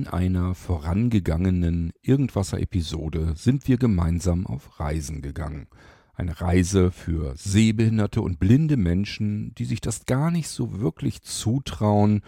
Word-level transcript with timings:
In 0.00 0.06
einer 0.06 0.54
vorangegangenen 0.54 1.92
Irgendwasser-Episode 2.00 3.34
sind 3.36 3.68
wir 3.68 3.76
gemeinsam 3.76 4.46
auf 4.46 4.80
Reisen 4.80 5.20
gegangen. 5.20 5.66
Eine 6.14 6.40
Reise 6.40 6.90
für 6.90 7.34
sehbehinderte 7.36 8.22
und 8.22 8.40
blinde 8.40 8.78
Menschen, 8.78 9.54
die 9.56 9.66
sich 9.66 9.82
das 9.82 10.06
gar 10.06 10.30
nicht 10.30 10.48
so 10.48 10.80
wirklich 10.80 11.20
zutrauen 11.20 12.22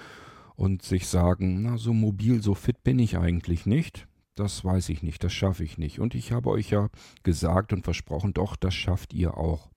und 0.54 0.82
sich 0.82 1.06
sagen, 1.06 1.62
na, 1.62 1.78
so 1.78 1.94
mobil, 1.94 2.42
so 2.42 2.54
fit 2.54 2.84
bin 2.84 2.98
ich 2.98 3.16
eigentlich 3.16 3.64
nicht. 3.64 4.06
Das 4.34 4.62
weiß 4.62 4.90
ich 4.90 5.02
nicht, 5.02 5.24
das 5.24 5.32
schaffe 5.32 5.64
ich 5.64 5.78
nicht. 5.78 5.98
Und 5.98 6.14
ich 6.14 6.30
habe 6.30 6.50
euch 6.50 6.68
ja 6.68 6.90
gesagt 7.22 7.72
und 7.72 7.84
versprochen, 7.84 8.34
doch, 8.34 8.54
das 8.54 8.74
schafft 8.74 9.14
ihr 9.14 9.38
auch. 9.38 9.70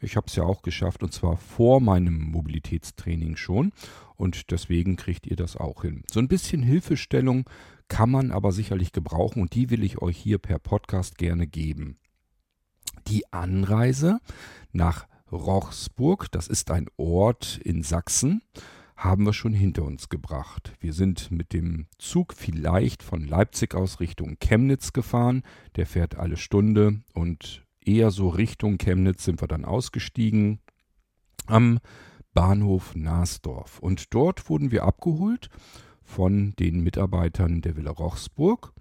Ich 0.00 0.16
habe 0.16 0.26
es 0.28 0.36
ja 0.36 0.44
auch 0.44 0.62
geschafft 0.62 1.02
und 1.02 1.12
zwar 1.12 1.36
vor 1.36 1.80
meinem 1.80 2.18
Mobilitätstraining 2.30 3.36
schon 3.36 3.72
und 4.16 4.50
deswegen 4.50 4.96
kriegt 4.96 5.26
ihr 5.26 5.36
das 5.36 5.56
auch 5.56 5.82
hin. 5.82 6.04
So 6.10 6.20
ein 6.20 6.28
bisschen 6.28 6.62
Hilfestellung 6.62 7.48
kann 7.88 8.10
man 8.10 8.30
aber 8.30 8.52
sicherlich 8.52 8.92
gebrauchen 8.92 9.42
und 9.42 9.54
die 9.54 9.68
will 9.70 9.84
ich 9.84 10.00
euch 10.00 10.16
hier 10.16 10.38
per 10.38 10.58
Podcast 10.58 11.18
gerne 11.18 11.46
geben. 11.46 11.98
Die 13.08 13.30
Anreise 13.32 14.20
nach 14.72 15.06
Rochsburg, 15.30 16.30
das 16.30 16.48
ist 16.48 16.70
ein 16.70 16.86
Ort 16.96 17.60
in 17.62 17.82
Sachsen, 17.82 18.42
haben 18.96 19.24
wir 19.24 19.32
schon 19.32 19.52
hinter 19.54 19.82
uns 19.84 20.08
gebracht. 20.08 20.74
Wir 20.80 20.92
sind 20.92 21.30
mit 21.30 21.52
dem 21.52 21.86
Zug 21.98 22.34
vielleicht 22.34 23.02
von 23.02 23.26
Leipzig 23.26 23.74
aus 23.74 24.00
Richtung 24.00 24.36
Chemnitz 24.38 24.92
gefahren. 24.92 25.42
Der 25.76 25.86
fährt 25.86 26.16
alle 26.16 26.36
Stunde 26.36 27.00
und 27.14 27.64
eher 27.84 28.10
so 28.10 28.28
Richtung 28.28 28.78
Chemnitz 28.78 29.24
sind 29.24 29.40
wir 29.40 29.48
dann 29.48 29.64
ausgestiegen 29.64 30.60
am 31.46 31.78
Bahnhof 32.34 32.94
Nasdorf. 32.94 33.78
Und 33.78 34.14
dort 34.14 34.48
wurden 34.48 34.70
wir 34.70 34.84
abgeholt 34.84 35.48
von 36.02 36.54
den 36.58 36.80
Mitarbeitern 36.80 37.60
der 37.60 37.76
Villa 37.76 37.90
Rochsburg. 37.90 38.72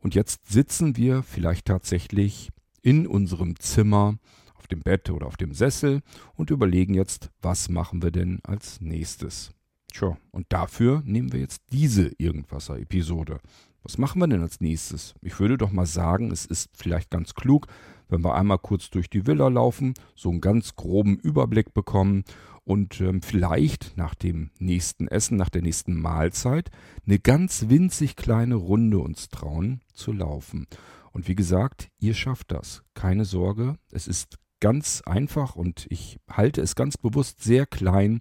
Und 0.00 0.14
jetzt 0.14 0.48
sitzen 0.48 0.96
wir 0.96 1.22
vielleicht 1.22 1.66
tatsächlich 1.66 2.50
in 2.82 3.06
unserem 3.06 3.58
Zimmer 3.58 4.18
auf 4.54 4.66
dem 4.66 4.80
Bett 4.80 5.10
oder 5.10 5.26
auf 5.26 5.36
dem 5.36 5.52
Sessel 5.52 6.02
und 6.34 6.50
überlegen 6.50 6.94
jetzt, 6.94 7.30
was 7.40 7.68
machen 7.68 8.02
wir 8.02 8.10
denn 8.10 8.40
als 8.42 8.80
nächstes. 8.80 9.52
Tja, 9.92 10.16
und 10.30 10.46
dafür 10.50 11.02
nehmen 11.04 11.32
wir 11.32 11.40
jetzt 11.40 11.62
diese 11.72 12.12
Irgendwasser-Episode. 12.18 13.40
Was 13.82 13.98
machen 13.98 14.20
wir 14.20 14.28
denn 14.28 14.42
als 14.42 14.60
nächstes? 14.60 15.14
Ich 15.22 15.40
würde 15.40 15.56
doch 15.56 15.72
mal 15.72 15.86
sagen, 15.86 16.30
es 16.30 16.44
ist 16.44 16.70
vielleicht 16.74 17.10
ganz 17.10 17.34
klug, 17.34 17.66
wenn 18.08 18.24
wir 18.24 18.34
einmal 18.34 18.58
kurz 18.58 18.90
durch 18.90 19.10
die 19.10 19.26
Villa 19.26 19.48
laufen, 19.48 19.94
so 20.14 20.30
einen 20.30 20.40
ganz 20.40 20.76
groben 20.76 21.16
Überblick 21.16 21.74
bekommen 21.74 22.24
und 22.64 23.00
ähm, 23.00 23.22
vielleicht 23.22 23.96
nach 23.96 24.14
dem 24.14 24.50
nächsten 24.58 25.08
Essen, 25.08 25.38
nach 25.38 25.48
der 25.48 25.62
nächsten 25.62 25.98
Mahlzeit, 25.98 26.70
eine 27.06 27.18
ganz 27.18 27.66
winzig 27.68 28.14
kleine 28.16 28.56
Runde 28.56 28.98
uns 28.98 29.28
trauen 29.28 29.80
zu 29.94 30.12
laufen. 30.12 30.66
Und 31.12 31.28
wie 31.28 31.34
gesagt, 31.34 31.88
ihr 31.98 32.14
schafft 32.14 32.52
das. 32.52 32.82
Keine 32.94 33.24
Sorge, 33.24 33.76
es 33.90 34.06
ist 34.06 34.38
ganz 34.60 35.02
einfach 35.06 35.56
und 35.56 35.86
ich 35.88 36.18
halte 36.30 36.60
es 36.60 36.74
ganz 36.74 36.96
bewusst 36.96 37.42
sehr 37.42 37.66
klein. 37.66 38.20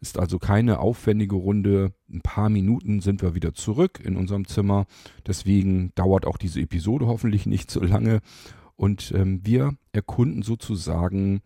Ist 0.00 0.18
also 0.18 0.38
keine 0.38 0.78
aufwendige 0.78 1.36
Runde. 1.36 1.92
Ein 2.08 2.22
paar 2.22 2.48
Minuten 2.48 3.00
sind 3.00 3.20
wir 3.20 3.34
wieder 3.34 3.52
zurück 3.54 4.00
in 4.02 4.16
unserem 4.16 4.46
Zimmer. 4.46 4.86
Deswegen 5.26 5.92
dauert 5.94 6.26
auch 6.26 6.38
diese 6.38 6.60
Episode 6.60 7.06
hoffentlich 7.06 7.44
nicht 7.44 7.70
so 7.70 7.80
lange. 7.80 8.20
Und 8.80 9.12
ähm, 9.14 9.42
wir 9.44 9.74
erkunden 9.92 10.40
sozusagen 10.40 11.42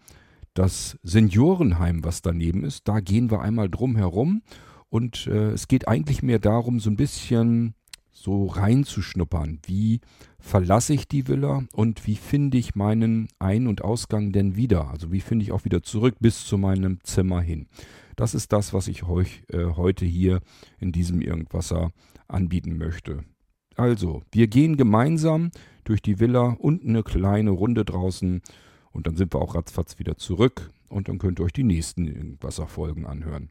das 0.55 0.97
Seniorenheim, 1.03 2.05
was 2.05 2.23
daneben 2.23 2.63
ist. 2.63 2.87
Da 2.87 3.01
gehen 3.01 3.29
wir 3.29 3.41
einmal 3.41 3.69
drum 3.69 3.97
herum. 3.97 4.43
Und 4.89 5.27
äh, 5.27 5.51
es 5.51 5.67
geht 5.67 5.89
eigentlich 5.89 6.23
mehr 6.23 6.39
darum, 6.39 6.79
so 6.79 6.91
ein 6.91 6.97
bisschen 6.97 7.75
so 8.13 8.47
reinzuschnuppern. 8.47 9.59
Wie 9.67 10.01
verlasse 10.39 10.95
ich 10.95 11.09
die 11.09 11.27
Villa 11.27 11.65
und 11.73 12.07
wie 12.07 12.15
finde 12.15 12.57
ich 12.57 12.77
meinen 12.77 13.27
Ein- 13.41 13.67
und 13.67 13.83
Ausgang 13.83 14.31
denn 14.31 14.55
wieder? 14.55 14.89
Also 14.89 15.11
wie 15.11 15.21
finde 15.21 15.43
ich 15.43 15.51
auch 15.51 15.65
wieder 15.65 15.83
zurück 15.83 16.15
bis 16.21 16.47
zu 16.47 16.57
meinem 16.57 17.01
Zimmer 17.03 17.41
hin? 17.41 17.67
Das 18.15 18.37
ist 18.37 18.53
das, 18.53 18.73
was 18.73 18.87
ich 18.87 19.03
euch 19.03 19.43
äh, 19.49 19.65
heute 19.75 20.05
hier 20.05 20.41
in 20.79 20.93
diesem 20.93 21.21
Irgendwasser 21.21 21.91
anbieten 22.29 22.79
möchte. 22.79 23.25
Also, 23.77 24.23
wir 24.31 24.47
gehen 24.47 24.77
gemeinsam 24.77 25.51
durch 25.85 26.01
die 26.01 26.21
Villa 26.21 26.57
und 26.59 26.85
eine 26.85 27.03
kleine 27.03 27.51
Runde 27.51 27.85
draußen 27.85 28.43
und 28.93 29.07
dann 29.07 29.17
sind 29.17 29.35
wir 29.35 29.43
auch 29.43 29.55
ratzfatz 29.55 29.99
wieder 29.99 30.17
zurück 30.17 30.71
und 30.89 31.09
dann 31.09 31.19
könnt 31.19 31.41
ihr 31.41 31.45
euch 31.45 31.53
die 31.53 31.65
nächsten 31.65 32.07
Irgendwasser-Folgen 32.07 33.07
anhören. 33.07 33.51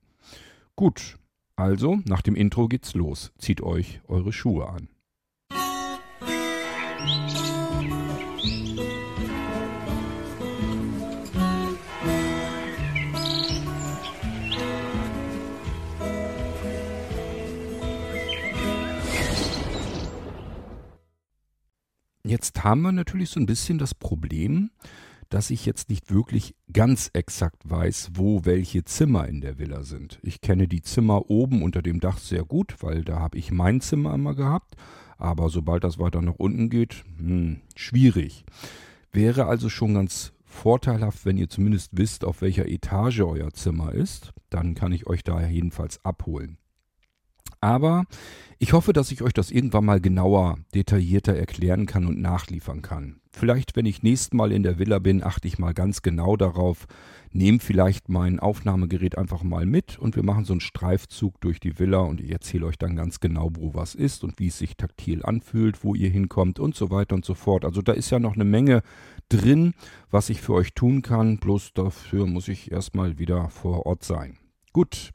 Gut, 0.75 1.17
also 1.55 1.99
nach 2.05 2.21
dem 2.21 2.35
Intro 2.35 2.67
geht's 2.67 2.95
los. 2.95 3.31
Zieht 3.37 3.61
euch 3.61 4.01
eure 4.07 4.33
Schuhe 4.33 4.69
an. 4.69 4.87
Jetzt 22.25 22.63
haben 22.63 22.83
wir 22.83 22.93
natürlich 22.93 23.31
so 23.31 23.39
ein 23.41 23.45
bisschen 23.45 23.77
das 23.77 23.93
Problem, 23.93 24.71
dass 25.27 25.49
ich 25.49 25.65
jetzt 25.65 25.89
nicht 25.89 26.09
wirklich 26.09 26.55
ganz 26.71 27.09
exakt 27.11 27.69
weiß, 27.69 28.11
wo 28.13 28.45
welche 28.45 28.85
Zimmer 28.85 29.27
in 29.27 29.41
der 29.41 29.59
Villa 29.59 29.83
sind. 29.83 30.19
Ich 30.23 30.39
kenne 30.39 30.69
die 30.69 30.81
Zimmer 30.81 31.29
oben 31.29 31.61
unter 31.61 31.81
dem 31.81 31.99
Dach 31.99 32.19
sehr 32.19 32.45
gut, 32.45 32.77
weil 32.79 33.03
da 33.03 33.19
habe 33.19 33.37
ich 33.37 33.51
mein 33.51 33.81
Zimmer 33.81 34.13
immer 34.13 34.35
gehabt. 34.35 34.75
Aber 35.17 35.49
sobald 35.49 35.83
das 35.83 35.99
weiter 35.99 36.21
nach 36.21 36.35
unten 36.35 36.69
geht, 36.69 37.03
hm, 37.17 37.59
schwierig. 37.75 38.45
Wäre 39.11 39.47
also 39.47 39.67
schon 39.67 39.93
ganz 39.93 40.31
vorteilhaft, 40.45 41.25
wenn 41.25 41.37
ihr 41.37 41.49
zumindest 41.49 41.89
wisst, 41.91 42.23
auf 42.23 42.41
welcher 42.41 42.69
Etage 42.69 43.19
euer 43.19 43.51
Zimmer 43.51 43.91
ist. 43.91 44.31
Dann 44.49 44.75
kann 44.75 44.93
ich 44.93 45.07
euch 45.07 45.25
da 45.25 45.45
jedenfalls 45.45 46.03
abholen. 46.05 46.57
Aber 47.63 48.03
ich 48.59 48.73
hoffe, 48.73 48.91
dass 48.91 49.09
ich 49.13 49.21
euch 49.21 49.31
das 49.31 49.49
irgendwann 49.49 49.85
mal 49.85 50.01
genauer, 50.01 50.57
detaillierter 50.75 51.33
erklären 51.33 51.85
kann 51.85 52.05
und 52.05 52.19
nachliefern 52.19 52.81
kann. 52.81 53.21
Vielleicht, 53.31 53.77
wenn 53.77 53.85
ich 53.85 54.03
nächstes 54.03 54.33
Mal 54.33 54.51
in 54.51 54.63
der 54.63 54.79
Villa 54.79 54.99
bin, 54.99 55.23
achte 55.23 55.47
ich 55.47 55.59
mal 55.59 55.73
ganz 55.73 56.01
genau 56.01 56.35
darauf, 56.35 56.87
nehme 57.31 57.59
vielleicht 57.59 58.09
mein 58.09 58.41
Aufnahmegerät 58.41 59.17
einfach 59.17 59.43
mal 59.43 59.65
mit 59.65 59.97
und 59.97 60.17
wir 60.17 60.23
machen 60.23 60.43
so 60.43 60.51
einen 60.51 60.59
Streifzug 60.59 61.39
durch 61.39 61.61
die 61.61 61.79
Villa 61.79 61.99
und 61.99 62.19
ich 62.19 62.33
erzähle 62.33 62.65
euch 62.65 62.77
dann 62.77 62.97
ganz 62.97 63.21
genau, 63.21 63.49
wo 63.53 63.73
was 63.73 63.95
ist 63.95 64.25
und 64.25 64.39
wie 64.39 64.47
es 64.47 64.57
sich 64.57 64.75
taktil 64.75 65.23
anfühlt, 65.23 65.85
wo 65.85 65.95
ihr 65.95 66.09
hinkommt 66.09 66.59
und 66.59 66.75
so 66.75 66.91
weiter 66.91 67.15
und 67.15 67.23
so 67.23 67.33
fort. 67.33 67.63
Also 67.63 67.81
da 67.81 67.93
ist 67.93 68.09
ja 68.09 68.19
noch 68.19 68.33
eine 68.33 68.43
Menge 68.43 68.81
drin, 69.29 69.73
was 70.11 70.29
ich 70.29 70.41
für 70.41 70.53
euch 70.53 70.73
tun 70.73 71.01
kann, 71.01 71.37
bloß 71.37 71.71
dafür 71.73 72.27
muss 72.27 72.49
ich 72.49 72.73
erstmal 72.73 73.19
wieder 73.19 73.47
vor 73.47 73.85
Ort 73.85 74.03
sein. 74.03 74.37
Gut. 74.73 75.13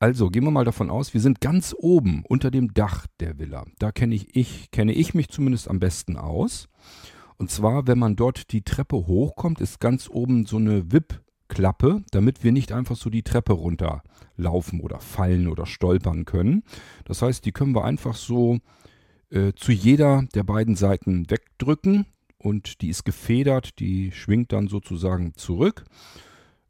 Also 0.00 0.30
gehen 0.30 0.44
wir 0.44 0.52
mal 0.52 0.64
davon 0.64 0.90
aus, 0.90 1.12
wir 1.12 1.20
sind 1.20 1.40
ganz 1.40 1.74
oben 1.76 2.22
unter 2.28 2.52
dem 2.52 2.72
Dach 2.72 3.06
der 3.18 3.38
Villa. 3.38 3.64
Da 3.80 3.90
kenne 3.90 4.14
ich, 4.14 4.36
ich, 4.36 4.70
kenne 4.70 4.92
ich 4.92 5.12
mich 5.12 5.28
zumindest 5.28 5.68
am 5.68 5.80
besten 5.80 6.16
aus. 6.16 6.68
Und 7.36 7.50
zwar, 7.50 7.88
wenn 7.88 7.98
man 7.98 8.14
dort 8.14 8.52
die 8.52 8.62
Treppe 8.62 8.96
hochkommt, 8.96 9.60
ist 9.60 9.80
ganz 9.80 10.08
oben 10.08 10.46
so 10.46 10.56
eine 10.56 10.92
Wippklappe, 10.92 12.04
damit 12.12 12.44
wir 12.44 12.52
nicht 12.52 12.70
einfach 12.70 12.94
so 12.94 13.10
die 13.10 13.24
Treppe 13.24 13.54
runterlaufen 13.54 14.80
oder 14.80 15.00
fallen 15.00 15.48
oder 15.48 15.66
stolpern 15.66 16.24
können. 16.24 16.62
Das 17.04 17.22
heißt, 17.22 17.44
die 17.44 17.52
können 17.52 17.74
wir 17.74 17.84
einfach 17.84 18.14
so 18.14 18.58
äh, 19.30 19.52
zu 19.54 19.72
jeder 19.72 20.24
der 20.32 20.44
beiden 20.44 20.76
Seiten 20.76 21.28
wegdrücken 21.28 22.06
und 22.38 22.82
die 22.82 22.88
ist 22.88 23.04
gefedert, 23.04 23.80
die 23.80 24.12
schwingt 24.12 24.52
dann 24.52 24.68
sozusagen 24.68 25.34
zurück. 25.34 25.84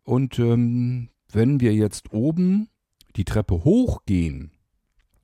Und 0.03 0.39
ähm, 0.39 1.11
wenn 1.31 1.61
wir 1.61 1.75
jetzt 1.75 2.13
oben 2.15 2.69
die 3.19 3.25
Treppe 3.25 3.65
hochgehen 3.65 4.53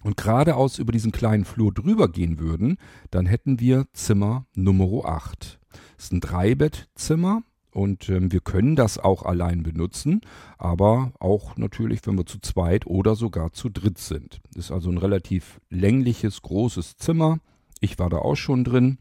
und 0.02 0.16
geradeaus 0.16 0.78
über 0.78 0.92
diesen 0.92 1.12
kleinen 1.12 1.44
Flur 1.44 1.72
drüber 1.72 2.08
gehen 2.08 2.38
würden, 2.38 2.76
dann 3.10 3.24
hätten 3.24 3.60
wir 3.60 3.86
Zimmer 3.92 4.46
Nummer 4.54 5.06
8. 5.06 5.58
Das 5.96 6.06
ist 6.06 6.12
ein 6.12 6.20
Dreibettzimmer 6.20 7.42
und 7.70 8.08
ähm, 8.08 8.30
wir 8.30 8.40
können 8.40 8.76
das 8.76 8.98
auch 8.98 9.22
allein 9.22 9.62
benutzen, 9.62 10.20
aber 10.58 11.12
auch 11.20 11.56
natürlich, 11.56 12.00
wenn 12.04 12.18
wir 12.18 12.26
zu 12.26 12.38
zweit 12.40 12.86
oder 12.86 13.14
sogar 13.14 13.52
zu 13.52 13.68
dritt 13.68 13.98
sind. 13.98 14.40
Ist 14.54 14.70
also 14.70 14.90
ein 14.90 14.98
relativ 14.98 15.60
längliches, 15.70 16.42
großes 16.42 16.96
Zimmer. 16.96 17.38
Ich 17.80 17.98
war 17.98 18.10
da 18.10 18.18
auch 18.18 18.36
schon 18.36 18.64
drin 18.64 18.98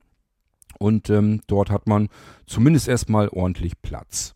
und 0.78 1.10
ähm, 1.10 1.42
dort 1.48 1.70
hat 1.70 1.88
man 1.88 2.10
zumindest 2.46 2.88
erstmal 2.88 3.28
ordentlich 3.30 3.82
Platz. 3.82 4.36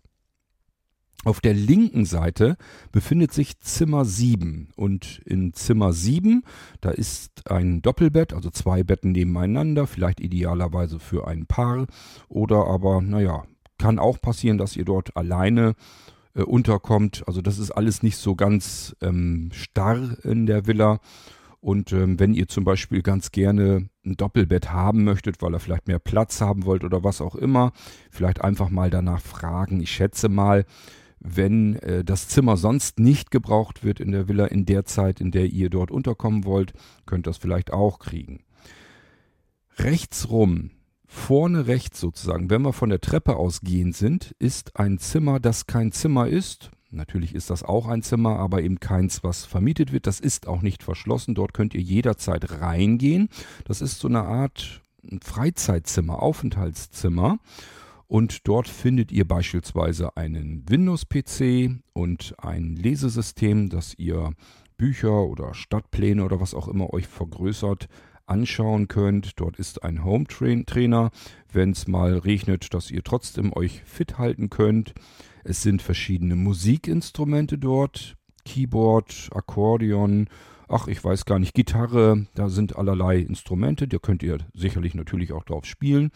Auf 1.26 1.42
der 1.42 1.54
linken 1.54 2.06
Seite 2.06 2.58
befindet 2.92 3.34
sich 3.34 3.60
Zimmer 3.60 4.06
7 4.06 4.70
und 4.76 5.20
in 5.26 5.54
Zimmer 5.54 5.92
7, 5.92 6.44
da 6.80 6.92
ist 6.92 7.50
ein 7.50 7.82
Doppelbett, 7.82 8.34
also 8.34 8.50
zwei 8.50 8.84
Betten 8.84 9.12
nebeneinander, 9.12 9.88
vielleicht 9.88 10.20
idealerweise 10.22 11.00
für 11.00 11.28
ein 11.28 11.46
Paar 11.48 11.88
oder 12.30 12.68
aber, 12.68 13.02
naja, 13.02 13.44
kann 13.78 14.00
auch 14.00 14.22
passieren, 14.22 14.58
dass 14.58 14.76
ihr 14.76 14.86
dort 14.86 15.18
alleine 15.18 15.76
äh, 16.34 16.44
unterkommt. 16.44 17.24
Also 17.28 17.42
das 17.42 17.58
ist 17.60 17.72
alles 17.72 18.04
nicht 18.04 18.18
so 18.18 18.36
ganz 18.36 18.96
ähm, 19.02 19.50
starr 19.54 20.24
in 20.24 20.46
der 20.46 20.68
Villa 20.68 21.00
Und 21.60 21.92
ähm, 21.92 22.20
wenn 22.20 22.34
ihr 22.34 22.48
zum 22.48 22.64
Beispiel 22.64 23.02
ganz 23.02 23.32
gerne 23.32 23.90
ein 24.06 24.16
Doppelbett 24.16 24.72
haben 24.72 25.04
möchtet, 25.04 25.42
weil 25.42 25.54
ihr 25.54 25.60
vielleicht 25.60 25.88
mehr 25.88 26.00
Platz 26.00 26.40
haben 26.40 26.66
wollt 26.66 26.84
oder 26.84 27.04
was 27.04 27.22
auch 27.22 27.36
immer, 27.36 27.74
vielleicht 28.12 28.42
einfach 28.42 28.70
mal 28.70 28.90
danach 28.90 29.22
fragen. 29.22 29.82
Ich 29.82 29.92
schätze 29.92 30.30
mal, 30.30 30.66
wenn 31.20 31.76
äh, 31.78 32.04
das 32.04 32.28
Zimmer 32.28 32.58
sonst 32.58 33.00
nicht 33.00 33.32
gebraucht 33.32 33.84
wird 33.84 34.00
in 34.00 34.12
der 34.12 34.28
Villa 34.28 34.46
in 34.46 34.66
der 34.66 34.86
Zeit, 34.86 35.22
in 35.22 35.32
der 35.32 35.48
ihr 35.48 35.70
dort 35.70 35.92
unterkommen 35.92 36.46
wollt, 36.46 36.74
könnt 37.06 37.28
ihr 37.28 37.32
das 37.32 37.38
vielleicht 37.38 37.72
auch 37.72 38.00
kriegen. 38.00 38.44
Rechts 39.78 40.30
rum, 40.30 40.72
vorne 41.06 41.68
rechts 41.68 42.00
sozusagen, 42.00 42.50
wenn 42.50 42.64
wir 42.64 42.74
von 42.74 42.90
der 42.90 43.02
Treppe 43.02 43.36
ausgehend 43.36 43.96
sind, 43.96 44.36
ist 44.40 44.80
ein 44.80 45.00
Zimmer, 45.00 45.40
das 45.40 45.68
kein 45.68 45.92
Zimmer 45.92 46.28
ist. 46.28 46.72
Natürlich 46.90 47.36
ist 47.36 47.50
das 47.50 47.64
auch 47.64 47.88
ein 47.88 48.02
Zimmer, 48.02 48.40
aber 48.40 48.62
eben 48.62 48.80
keins, 48.80 49.24
was 49.24 49.46
vermietet 49.46 49.92
wird. 49.92 50.08
Das 50.08 50.20
ist 50.20 50.48
auch 50.48 50.62
nicht 50.62 50.84
verschlossen. 50.84 51.36
Dort 51.36 51.54
könnt 51.54 51.74
ihr 51.74 51.82
jederzeit 51.82 52.62
reingehen. 52.62 53.30
Das 53.66 53.82
ist 53.82 54.00
so 54.00 54.08
eine 54.08 54.24
Art 54.24 54.82
Freizeitzimmer, 55.22 56.22
Aufenthaltszimmer. 56.22 57.40
Und 58.08 58.48
dort 58.48 58.70
findet 58.70 59.12
ihr 59.12 59.28
beispielsweise 59.28 60.16
einen 60.16 60.64
Windows-PC 60.68 61.82
und 61.94 62.36
ein 62.38 62.76
Lesesystem, 62.76 63.70
das 63.70 63.94
ihr 63.98 64.32
Bücher 64.78 65.26
oder 65.26 65.54
Stadtpläne 65.54 66.24
oder 66.24 66.40
was 66.40 66.54
auch 66.54 66.68
immer 66.68 66.94
euch 66.94 67.08
vergrößert 67.08 67.88
anschauen 68.26 68.88
könnt. 68.88 69.40
Dort 69.40 69.58
ist 69.58 69.84
ein 69.84 70.04
Home-Trainer, 70.04 71.12
wenn 71.52 71.72
es 71.72 71.88
mal 71.88 72.18
regnet, 72.18 72.74
dass 72.74 72.92
ihr 72.92 73.04
trotzdem 73.04 73.52
euch 73.54 73.82
fit 73.84 74.18
halten 74.18 74.50
könnt. 74.50 74.94
Es 75.44 75.62
sind 75.62 75.82
verschiedene 75.82 76.36
Musikinstrumente 76.36 77.58
dort, 77.58 78.16
Keyboard, 78.46 79.30
Akkordeon, 79.34 80.30
ach, 80.68 80.88
ich 80.88 81.04
weiß 81.04 81.26
gar 81.26 81.40
nicht, 81.40 81.54
Gitarre, 81.54 82.28
da 82.36 82.50
sind 82.50 82.76
allerlei 82.76 83.20
Instrumente, 83.20 83.88
da 83.88 83.98
könnt 83.98 84.24
ihr 84.24 84.38
sicherlich 84.54 84.94
natürlich 84.94 85.34
auch 85.34 85.44
drauf 85.44 85.66
spielen. 85.66 86.12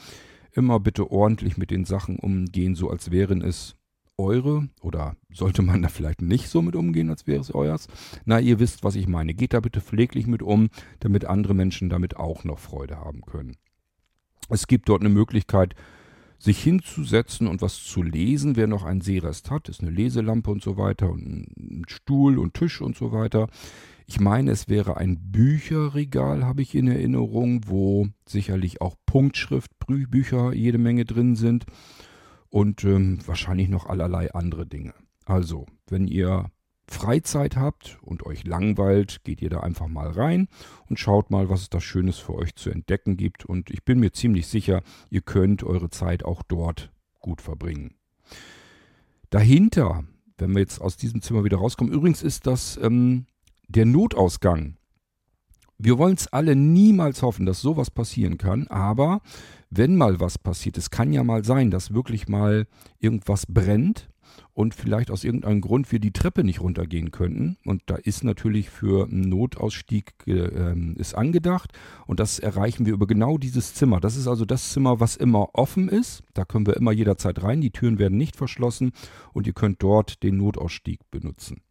Immer 0.54 0.80
bitte 0.80 1.12
ordentlich 1.12 1.58
mit 1.58 1.72
den 1.72 1.86
Sachen 1.86 2.18
umgehen, 2.18 2.76
so 2.76 2.90
als 2.90 3.12
wären 3.12 3.42
es 3.42 3.76
eure 4.18 4.68
oder 4.82 5.16
sollte 5.32 5.62
man 5.62 5.82
da 5.82 5.90
vielleicht 5.90 6.22
nicht 6.22 6.50
so 6.50 6.62
mit 6.62 6.76
umgehen, 6.76 7.10
als 7.10 7.28
wäre 7.28 7.42
es 7.42 7.54
euers? 7.54 7.88
Na, 8.26 8.40
ihr 8.40 8.60
wisst, 8.60 8.84
was 8.84 8.96
ich 8.96 9.08
meine. 9.08 9.34
Geht 9.34 9.54
da 9.54 9.60
bitte 9.60 9.82
pfleglich 9.82 10.28
mit 10.28 10.44
um, 10.44 10.70
damit 11.00 11.26
andere 11.26 11.54
Menschen 11.54 11.90
damit 11.90 12.18
auch 12.18 12.44
noch 12.44 12.60
Freude 12.60 12.98
haben 12.98 13.22
können. 13.22 13.58
Es 14.50 14.68
gibt 14.68 14.90
dort 14.90 15.02
eine 15.02 15.10
Möglichkeit, 15.10 15.76
sich 16.38 16.62
hinzusetzen 16.62 17.48
und 17.48 17.62
was 17.62 17.84
zu 17.84 18.02
lesen, 18.02 18.56
wer 18.56 18.68
noch 18.68 18.84
einen 18.84 19.02
Seerest 19.02 19.52
hat, 19.52 19.70
ist 19.70 19.82
eine 19.82 19.92
Leselampe 19.92 20.50
und 20.50 20.64
so 20.64 20.76
weiter 20.76 21.10
und 21.10 21.22
ein 21.58 21.84
Stuhl 21.88 22.40
und 22.40 22.56
Tisch 22.56 22.82
und 22.82 22.98
so 22.98 23.12
weiter. 23.12 23.48
Ich 24.08 24.20
meine, 24.20 24.52
es 24.52 24.68
wäre 24.68 24.98
ein 24.98 25.32
Bücherregal, 25.32 26.46
habe 26.46 26.62
ich 26.62 26.76
in 26.76 26.88
Erinnerung, 26.88 27.62
wo 27.68 28.08
sicherlich 28.28 28.82
auch 28.82 28.96
Punktschrift, 29.06 29.72
Bücher 29.88 30.54
jede 30.54 30.78
Menge 30.78 31.06
drin 31.06 31.36
sind 31.36 31.66
und 32.50 32.84
ähm, 32.84 33.20
wahrscheinlich 33.26 33.70
noch 33.70 33.86
allerlei 33.86 34.32
andere 34.34 34.66
Dinge. 34.66 34.94
Also, 35.26 35.66
wenn 35.88 36.08
ihr 36.08 36.52
Freizeit 36.92 37.56
habt 37.56 37.98
und 38.02 38.26
euch 38.26 38.44
langweilt, 38.44 39.24
geht 39.24 39.42
ihr 39.42 39.50
da 39.50 39.62
einfach 39.62 39.88
mal 39.88 40.10
rein 40.10 40.48
und 40.90 41.00
schaut 41.00 41.32
mal, 41.32 41.50
was 41.50 41.62
es 41.62 41.70
da 41.70 41.80
Schönes 41.80 42.18
für 42.18 42.36
euch 42.36 42.56
zu 42.56 42.70
entdecken 42.70 43.16
gibt. 43.18 43.46
Und 43.46 43.70
ich 43.70 43.86
bin 43.86 44.00
mir 44.00 44.12
ziemlich 44.12 44.48
sicher, 44.48 44.84
ihr 45.10 45.22
könnt 45.22 45.64
eure 45.64 45.90
Zeit 45.90 46.26
auch 46.26 46.44
dort 46.44 46.92
gut 47.20 47.42
verbringen. 47.42 47.96
Dahinter, 49.30 50.04
wenn 50.38 50.52
wir 50.52 50.60
jetzt 50.60 50.82
aus 50.82 50.98
diesem 50.98 51.22
Zimmer 51.22 51.46
wieder 51.46 51.58
rauskommen, 51.58 51.94
übrigens 51.94 52.24
ist 52.24 52.46
das 52.46 52.78
ähm, 52.82 53.26
der 53.72 53.86
Notausgang. 53.86 54.78
Wir 55.78 55.98
wollen 55.98 56.16
es 56.16 56.28
alle 56.28 56.56
niemals 56.56 57.24
hoffen, 57.24 57.46
dass 57.46 57.62
sowas 57.62 57.90
passieren 57.90 58.38
kann, 58.38 58.68
aber 58.68 59.22
wenn 59.70 59.96
mal 59.96 60.20
was 60.20 60.38
passiert, 60.38 60.78
es 60.78 60.92
kann 60.92 61.12
ja 61.12 61.24
mal 61.24 61.44
sein, 61.44 61.72
dass 61.72 61.94
wirklich 61.94 62.28
mal 62.28 62.68
irgendwas 63.00 63.46
brennt 63.48 64.10
und 64.54 64.76
vielleicht 64.76 65.10
aus 65.10 65.24
irgendeinem 65.24 65.62
Grund 65.62 65.92
wir 65.92 66.00
die 66.00 66.12
Treppe 66.12 66.44
nicht 66.44 66.62
runtergehen 66.62 67.12
könnten. 67.12 67.58
Und 67.66 67.82
da 67.88 67.96
ist 67.96 68.24
natürlich 68.24 68.70
für 68.70 69.06
einen 69.06 69.22
Notausstieg 69.22 70.14
äh, 70.28 70.76
ist 70.96 71.16
angedacht 71.16 71.72
und 72.06 72.20
das 72.20 72.38
erreichen 72.38 72.86
wir 72.86 72.94
über 72.94 73.08
genau 73.08 73.38
dieses 73.38 73.74
Zimmer. 73.74 74.00
Das 74.00 74.18
ist 74.18 74.28
also 74.28 74.46
das 74.46 74.72
Zimmer, 74.72 75.00
was 75.00 75.16
immer 75.16 75.56
offen 75.56 75.90
ist. 75.90 76.24
Da 76.34 76.46
können 76.46 76.68
wir 76.68 76.78
immer 76.78 76.92
jederzeit 76.92 77.42
rein. 77.42 77.62
Die 77.62 77.72
Türen 77.72 77.98
werden 77.98 78.18
nicht 78.18 78.36
verschlossen 78.36 78.92
und 79.34 79.48
ihr 79.48 79.54
könnt 79.54 79.82
dort 79.82 80.22
den 80.22 80.38
Notausstieg 80.38 81.00
benutzen. 81.10 81.62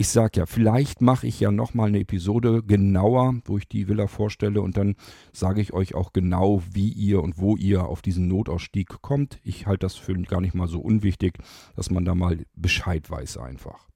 Ich 0.00 0.10
sage 0.10 0.38
ja, 0.38 0.46
vielleicht 0.46 1.00
mache 1.00 1.26
ich 1.26 1.40
ja 1.40 1.50
nochmal 1.50 1.88
eine 1.88 1.98
Episode 1.98 2.62
genauer, 2.62 3.34
wo 3.46 3.58
ich 3.58 3.66
die 3.66 3.88
Villa 3.88 4.06
vorstelle 4.06 4.60
und 4.62 4.76
dann 4.76 4.94
sage 5.32 5.60
ich 5.60 5.72
euch 5.72 5.96
auch 5.96 6.12
genau, 6.12 6.62
wie 6.72 6.88
ihr 6.88 7.20
und 7.20 7.38
wo 7.38 7.56
ihr 7.56 7.84
auf 7.84 8.00
diesen 8.00 8.28
Notausstieg 8.28 9.02
kommt. 9.02 9.40
Ich 9.42 9.66
halte 9.66 9.86
das 9.86 9.96
für 9.96 10.14
gar 10.22 10.40
nicht 10.40 10.54
mal 10.54 10.68
so 10.68 10.78
unwichtig, 10.78 11.38
dass 11.74 11.90
man 11.90 12.04
da 12.04 12.14
mal 12.14 12.46
Bescheid 12.54 13.10
weiß 13.10 13.38
einfach. 13.38 13.88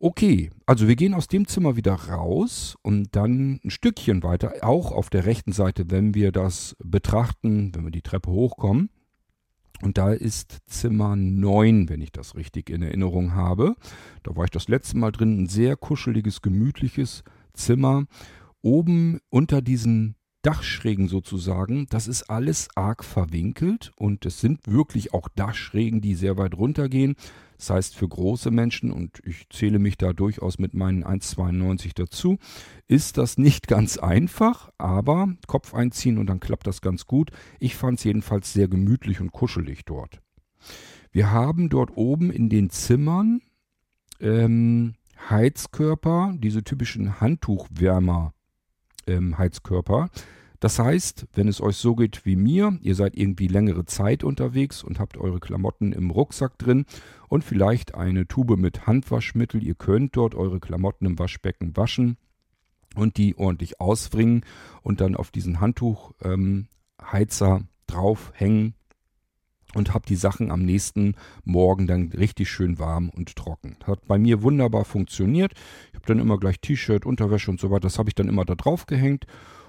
Okay, 0.00 0.50
also 0.66 0.88
wir 0.88 0.96
gehen 0.96 1.14
aus 1.14 1.28
dem 1.28 1.46
Zimmer 1.46 1.76
wieder 1.76 1.94
raus 1.94 2.76
und 2.82 3.14
dann 3.14 3.60
ein 3.64 3.70
Stückchen 3.70 4.24
weiter, 4.24 4.52
auch 4.62 4.90
auf 4.90 5.10
der 5.10 5.26
rechten 5.26 5.52
Seite, 5.52 5.92
wenn 5.92 6.12
wir 6.12 6.32
das 6.32 6.74
betrachten, 6.82 7.72
wenn 7.72 7.84
wir 7.84 7.92
die 7.92 8.02
Treppe 8.02 8.32
hochkommen, 8.32 8.90
und 9.82 9.98
da 9.98 10.12
ist 10.12 10.58
Zimmer 10.66 11.16
9, 11.16 11.88
wenn 11.88 12.00
ich 12.00 12.12
das 12.12 12.34
richtig 12.34 12.70
in 12.70 12.82
Erinnerung 12.82 13.34
habe. 13.34 13.76
Da 14.22 14.34
war 14.36 14.44
ich 14.44 14.50
das 14.50 14.68
letzte 14.68 14.96
Mal 14.96 15.12
drin. 15.12 15.42
Ein 15.42 15.46
sehr 15.48 15.76
kuscheliges, 15.76 16.40
gemütliches 16.42 17.24
Zimmer. 17.52 18.06
Oben 18.62 19.20
unter 19.28 19.62
diesen 19.62 20.16
Dachschrägen 20.42 21.08
sozusagen, 21.08 21.86
das 21.90 22.06
ist 22.06 22.30
alles 22.30 22.68
arg 22.76 23.02
verwinkelt 23.02 23.92
und 23.96 24.24
es 24.26 24.40
sind 24.40 24.60
wirklich 24.68 25.12
auch 25.12 25.28
Dachschrägen, 25.28 26.00
die 26.00 26.14
sehr 26.14 26.38
weit 26.38 26.54
runtergehen. 26.54 27.16
Das 27.56 27.70
heißt, 27.70 27.96
für 27.96 28.08
große 28.08 28.50
Menschen, 28.50 28.92
und 28.92 29.20
ich 29.24 29.48
zähle 29.50 29.78
mich 29.78 29.96
da 29.96 30.12
durchaus 30.12 30.58
mit 30.58 30.74
meinen 30.74 31.04
1,92 31.04 31.92
dazu, 31.94 32.38
ist 32.86 33.18
das 33.18 33.38
nicht 33.38 33.66
ganz 33.66 33.98
einfach, 33.98 34.70
aber 34.78 35.28
Kopf 35.46 35.74
einziehen 35.74 36.18
und 36.18 36.26
dann 36.26 36.40
klappt 36.40 36.66
das 36.66 36.80
ganz 36.80 37.06
gut. 37.06 37.30
Ich 37.58 37.76
fand 37.76 37.98
es 37.98 38.04
jedenfalls 38.04 38.52
sehr 38.52 38.68
gemütlich 38.68 39.20
und 39.20 39.32
kuschelig 39.32 39.84
dort. 39.84 40.20
Wir 41.12 41.30
haben 41.30 41.68
dort 41.68 41.96
oben 41.96 42.30
in 42.30 42.48
den 42.48 42.70
Zimmern 42.70 43.40
ähm, 44.20 44.94
Heizkörper, 45.30 46.34
diese 46.36 46.62
typischen 46.62 47.20
Handtuchwärmer. 47.20 48.34
Ähm, 49.06 49.38
Heizkörper. 49.38 50.10
Das 50.60 50.78
heißt, 50.78 51.26
wenn 51.34 51.48
es 51.48 51.60
euch 51.60 51.76
so 51.76 51.94
geht 51.94 52.24
wie 52.24 52.36
mir, 52.36 52.78
ihr 52.80 52.94
seid 52.94 53.16
irgendwie 53.16 53.48
längere 53.48 53.84
Zeit 53.84 54.24
unterwegs 54.24 54.82
und 54.82 54.98
habt 54.98 55.18
eure 55.18 55.40
Klamotten 55.40 55.92
im 55.92 56.10
Rucksack 56.10 56.58
drin 56.58 56.86
und 57.28 57.44
vielleicht 57.44 57.94
eine 57.94 58.26
Tube 58.26 58.56
mit 58.56 58.86
Handwaschmittel, 58.86 59.62
ihr 59.62 59.74
könnt 59.74 60.16
dort 60.16 60.34
eure 60.34 60.60
Klamotten 60.60 61.06
im 61.06 61.18
Waschbecken 61.18 61.76
waschen 61.76 62.16
und 62.94 63.16
die 63.18 63.36
ordentlich 63.36 63.80
ausbringen 63.80 64.44
und 64.82 65.00
dann 65.00 65.14
auf 65.14 65.30
diesen 65.30 65.60
Handtuchheizer 65.60 67.56
ähm, 67.56 67.68
draufhängen 67.86 68.74
und 69.74 69.92
habt 69.92 70.08
die 70.08 70.16
Sachen 70.16 70.50
am 70.50 70.62
nächsten 70.62 71.16
Morgen 71.44 71.86
dann 71.86 72.12
richtig 72.12 72.48
schön 72.50 72.78
warm 72.78 73.10
und 73.10 73.36
trocken. 73.36 73.76
Hat 73.84 74.06
bei 74.06 74.18
mir 74.18 74.42
wunderbar 74.42 74.86
funktioniert. 74.86 75.52
Ich 75.90 75.96
habe 75.96 76.06
dann 76.06 76.18
immer 76.18 76.38
gleich 76.38 76.60
T-Shirt, 76.60 77.04
Unterwäsche 77.04 77.50
und 77.50 77.60
so 77.60 77.70
weiter. 77.70 77.80
Das 77.80 77.98
habe 77.98 78.08
ich 78.08 78.14
dann 78.14 78.28
immer 78.28 78.46
da 78.46 78.54
drauf 78.54 78.86
gehängt 78.86 79.26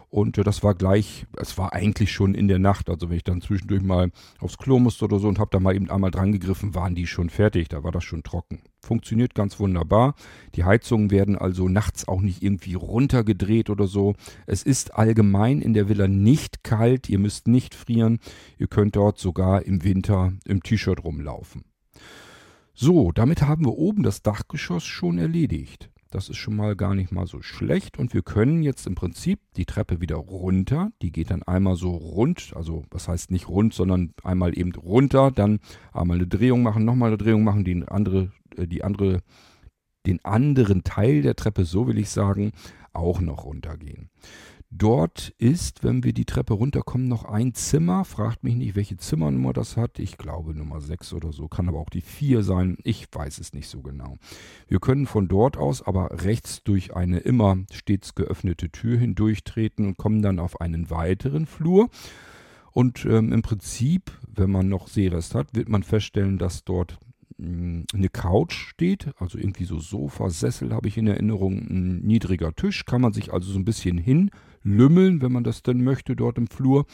und 0.09 0.37
äh, 0.37 0.43
das 0.43 0.63
war 0.63 0.73
gleich, 0.73 1.25
es 1.35 1.57
war 1.57 1.73
eigentlich 1.73 2.11
schon 2.11 2.33
in 2.33 2.47
der 2.47 2.59
Nacht. 2.59 2.89
Also 2.89 3.09
wenn 3.09 3.17
ich 3.17 3.23
dann 3.23 3.41
zwischendurch 3.41 3.83
mal 3.83 4.11
aufs 4.39 4.57
Klo 4.57 4.79
musste 4.79 5.05
oder 5.05 5.19
so 5.19 5.27
und 5.27 5.39
habe 5.39 5.49
da 5.51 5.59
mal 5.59 5.75
eben 5.75 5.89
einmal 5.89 6.11
dran 6.11 6.31
gegriffen, 6.31 6.75
waren 6.75 6.95
die 6.95 7.07
schon 7.07 7.29
fertig. 7.29 7.69
Da 7.69 7.83
war 7.83 7.91
das 7.91 8.03
schon 8.03 8.23
trocken. 8.23 8.61
Funktioniert 8.81 9.35
ganz 9.35 9.59
wunderbar. 9.59 10.15
Die 10.55 10.63
Heizungen 10.63 11.11
werden 11.11 11.37
also 11.37 11.67
nachts 11.67 12.07
auch 12.07 12.21
nicht 12.21 12.41
irgendwie 12.41 12.75
runtergedreht 12.75 13.69
oder 13.69 13.87
so. 13.87 14.15
Es 14.45 14.63
ist 14.63 14.95
allgemein 14.95 15.61
in 15.61 15.73
der 15.73 15.89
Villa 15.89 16.07
nicht 16.07 16.63
kalt. 16.63 17.09
Ihr 17.09 17.19
müsst 17.19 17.47
nicht 17.47 17.75
frieren. 17.75 18.19
Ihr 18.57 18.67
könnt 18.67 18.95
dort 18.95 19.19
sogar 19.19 19.63
im 19.63 19.83
Winter 19.83 20.33
im 20.45 20.63
T-Shirt 20.63 21.03
rumlaufen. 21.03 21.65
So, 22.73 23.11
damit 23.11 23.41
haben 23.41 23.65
wir 23.65 23.73
oben 23.73 24.03
das 24.03 24.21
Dachgeschoss 24.21 24.85
schon 24.85 25.17
erledigt. 25.17 25.89
Das 26.11 26.29
ist 26.29 26.37
schon 26.37 26.55
mal 26.55 26.75
gar 26.75 26.95
nicht 26.95 27.11
mal 27.11 27.27
so 27.27 27.41
schlecht. 27.41 27.97
Und 27.97 28.13
wir 28.13 28.21
können 28.21 28.63
jetzt 28.63 28.87
im 28.87 28.95
Prinzip 28.95 29.39
die 29.55 29.65
Treppe 29.65 30.01
wieder 30.01 30.15
runter. 30.15 30.91
Die 31.01 31.11
geht 31.11 31.31
dann 31.31 31.43
einmal 31.43 31.75
so 31.75 31.91
rund. 31.91 32.53
Also 32.55 32.83
was 32.91 33.07
heißt 33.07 33.31
nicht 33.31 33.49
rund, 33.49 33.73
sondern 33.73 34.13
einmal 34.23 34.57
eben 34.57 34.73
runter. 34.75 35.31
Dann 35.31 35.59
einmal 35.93 36.17
eine 36.17 36.27
Drehung 36.27 36.63
machen, 36.63 36.85
nochmal 36.85 37.09
eine 37.09 37.17
Drehung 37.17 37.43
machen, 37.43 37.63
die 37.63 37.83
andere, 37.87 38.31
äh, 38.55 38.67
die 38.67 38.83
andere, 38.83 39.21
den 40.05 40.23
anderen 40.23 40.83
Teil 40.83 41.21
der 41.21 41.35
Treppe, 41.35 41.65
so 41.65 41.87
will 41.87 41.97
ich 41.97 42.09
sagen, 42.09 42.51
auch 42.93 43.19
noch 43.19 43.45
runtergehen. 43.45 44.09
Dort 44.69 45.33
ist, 45.37 45.85
wenn 45.85 46.03
wir 46.03 46.11
die 46.11 46.25
Treppe 46.25 46.53
runterkommen, 46.53 47.07
noch 47.07 47.23
ein 47.23 47.53
Zimmer. 47.53 48.03
Fragt 48.03 48.43
mich 48.43 48.55
nicht, 48.55 48.75
welche 48.75 48.97
Zimmernummer 48.97 49.53
das 49.53 49.77
hat. 49.77 49.97
Ich 49.97 50.17
glaube 50.17 50.53
Nummer 50.53 50.81
6 50.81 51.13
oder 51.13 51.31
so. 51.31 51.47
Kann 51.47 51.69
aber 51.69 51.79
auch 51.79 51.89
die 51.89 52.01
4 52.01 52.43
sein. 52.43 52.77
Ich 52.83 53.07
weiß 53.09 53.39
es 53.39 53.53
nicht 53.53 53.69
so 53.69 53.81
genau. 53.81 54.17
Wir 54.67 54.79
können 54.79 55.07
von 55.07 55.29
dort 55.29 55.55
aus 55.55 55.81
aber 55.81 56.21
rechts 56.25 56.63
durch 56.63 56.93
eine 56.93 57.19
immer 57.19 57.57
stets 57.71 58.13
geöffnete 58.13 58.69
Tür 58.69 58.97
hindurchtreten 58.97 59.87
und 59.87 59.97
kommen 59.97 60.21
dann 60.21 60.37
auf 60.37 60.59
einen 60.59 60.89
weiteren 60.89 61.45
Flur. 61.45 61.89
Und 62.73 63.05
ähm, 63.05 63.31
im 63.31 63.41
Prinzip, 63.43 64.11
wenn 64.27 64.51
man 64.51 64.67
noch 64.67 64.89
Seerest 64.89 65.33
hat, 65.33 65.55
wird 65.55 65.69
man 65.69 65.83
feststellen, 65.83 66.37
dass 66.37 66.65
dort 66.65 66.99
eine 67.39 68.09
Couch 68.11 68.53
steht. 68.53 69.11
Also 69.17 69.37
irgendwie 69.37 69.65
so 69.65 69.79
Sofa, 69.79 70.29
Sessel 70.29 70.73
habe 70.73 70.87
ich 70.87 70.97
in 70.97 71.07
Erinnerung. 71.07 71.57
Ein 71.57 71.99
niedriger 71.99 72.53
Tisch. 72.55 72.85
Kann 72.85 73.01
man 73.01 73.13
sich 73.13 73.33
also 73.33 73.51
so 73.51 73.59
ein 73.59 73.65
bisschen 73.65 73.97
hin 73.97 74.31
lümmeln, 74.63 75.21
wenn 75.21 75.31
man 75.31 75.43
das 75.43 75.63
denn 75.63 75.83
möchte, 75.83 76.15
dort 76.15 76.37
im 76.37 76.47
Flur. 76.47 76.85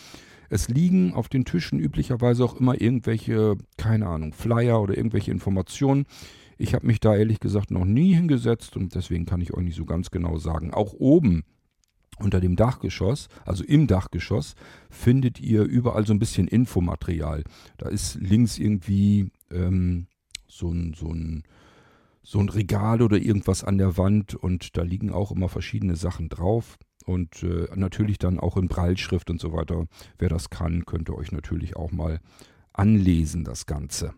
Es 0.50 0.69
liegen 0.69 1.13
auf 1.13 1.29
den 1.29 1.45
Tischen 1.45 1.79
üblicherweise 1.79 2.43
auch 2.45 2.59
immer 2.59 2.79
irgendwelche, 2.79 3.55
keine 3.77 4.07
Ahnung, 4.07 4.33
Flyer 4.33 4.81
oder 4.81 4.95
irgendwelche 4.95 5.31
Informationen. 5.31 6.05
Ich 6.57 6.75
habe 6.75 6.85
mich 6.85 7.00
da 7.00 7.15
ehrlich 7.15 7.39
gesagt 7.39 7.71
noch 7.71 7.85
nie 7.85 8.13
hingesetzt 8.13 8.77
und 8.77 8.93
deswegen 8.93 9.25
kann 9.25 9.41
ich 9.41 9.53
euch 9.53 9.63
nicht 9.63 9.75
so 9.75 9.85
ganz 9.85 10.12
genau 10.12 10.38
sagen. 10.38 10.73
Auch 10.73 10.93
oben 10.93 11.43
unter 12.19 12.39
dem 12.39 12.55
Dachgeschoss, 12.55 13.27
also 13.45 13.63
im 13.63 13.88
Dachgeschoss, 13.88 14.53
findet 14.89 15.39
ihr 15.39 15.63
überall 15.63 16.05
so 16.05 16.13
ein 16.13 16.19
bisschen 16.19 16.47
Infomaterial. 16.47 17.43
Da 17.77 17.89
ist 17.89 18.15
links 18.15 18.59
irgendwie 18.59 19.31
ähm, 19.51 20.05
so 20.57 20.69
ein, 20.69 20.93
so 20.93 21.10
ein 21.12 21.43
so 22.24 22.39
ein 22.39 22.50
Regal 22.50 23.01
oder 23.01 23.17
irgendwas 23.17 23.63
an 23.63 23.77
der 23.77 23.98
Wand 23.98 24.33
und 24.33 24.77
da 24.77 24.81
liegen 24.81 25.12
auch 25.12 25.31
immer 25.31 25.50
verschiedene 25.50 25.98
Sachen 25.98 26.29
drauf 26.29 26.77
und 27.05 27.43
äh, 27.43 27.67
natürlich 27.75 28.17
dann 28.17 28.39
auch 28.39 28.55
in 28.55 28.69
Breilschrift 28.69 29.29
und 29.29 29.41
so 29.41 29.51
weiter. 29.51 29.88
Wer 30.17 30.29
das 30.29 30.50
kann, 30.50 30.86
könnte 30.86 31.15
euch 31.15 31.33
natürlich 31.33 31.75
auch 31.75 31.91
mal 31.91 32.22
anlesen, 32.72 33.43
das 33.43 33.65
Ganze. 33.65 34.13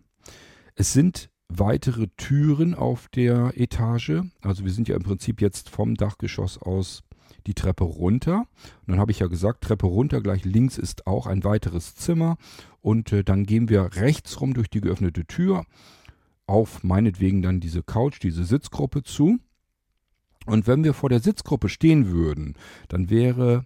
Es 0.75 0.93
sind 0.93 1.29
weitere 1.47 2.07
Türen 2.15 2.75
auf 2.75 3.07
der 3.09 3.53
Etage. 3.55 4.21
Also 4.41 4.63
wir 4.63 4.71
sind 4.71 4.87
ja 4.87 4.95
im 4.95 5.03
Prinzip 5.03 5.41
jetzt 5.41 5.69
vom 5.69 5.95
Dachgeschoss 5.95 6.59
aus 6.59 7.03
die 7.47 7.53
Treppe 7.53 7.83
runter. 7.83 8.39
Und 8.39 8.91
dann 8.91 8.99
habe 8.99 9.11
ich 9.11 9.19
ja 9.19 9.27
gesagt, 9.27 9.63
Treppe 9.63 9.87
runter, 9.87 10.21
gleich 10.21 10.45
links 10.45 10.77
ist 10.77 11.07
auch 11.07 11.27
ein 11.27 11.43
weiteres 11.43 11.95
Zimmer. 11.95 12.37
Und 12.81 13.11
äh, 13.13 13.23
dann 13.23 13.45
gehen 13.45 13.69
wir 13.69 13.95
rechts 13.95 14.41
rum 14.41 14.53
durch 14.53 14.69
die 14.69 14.81
geöffnete 14.81 15.25
Tür 15.25 15.65
auf 16.47 16.83
meinetwegen 16.83 17.41
dann 17.41 17.59
diese 17.59 17.83
Couch, 17.83 18.21
diese 18.21 18.45
Sitzgruppe 18.45 19.03
zu. 19.03 19.39
Und 20.45 20.67
wenn 20.67 20.83
wir 20.83 20.93
vor 20.93 21.09
der 21.09 21.19
Sitzgruppe 21.19 21.69
stehen 21.69 22.11
würden, 22.11 22.55
dann 22.87 23.09
wäre 23.09 23.65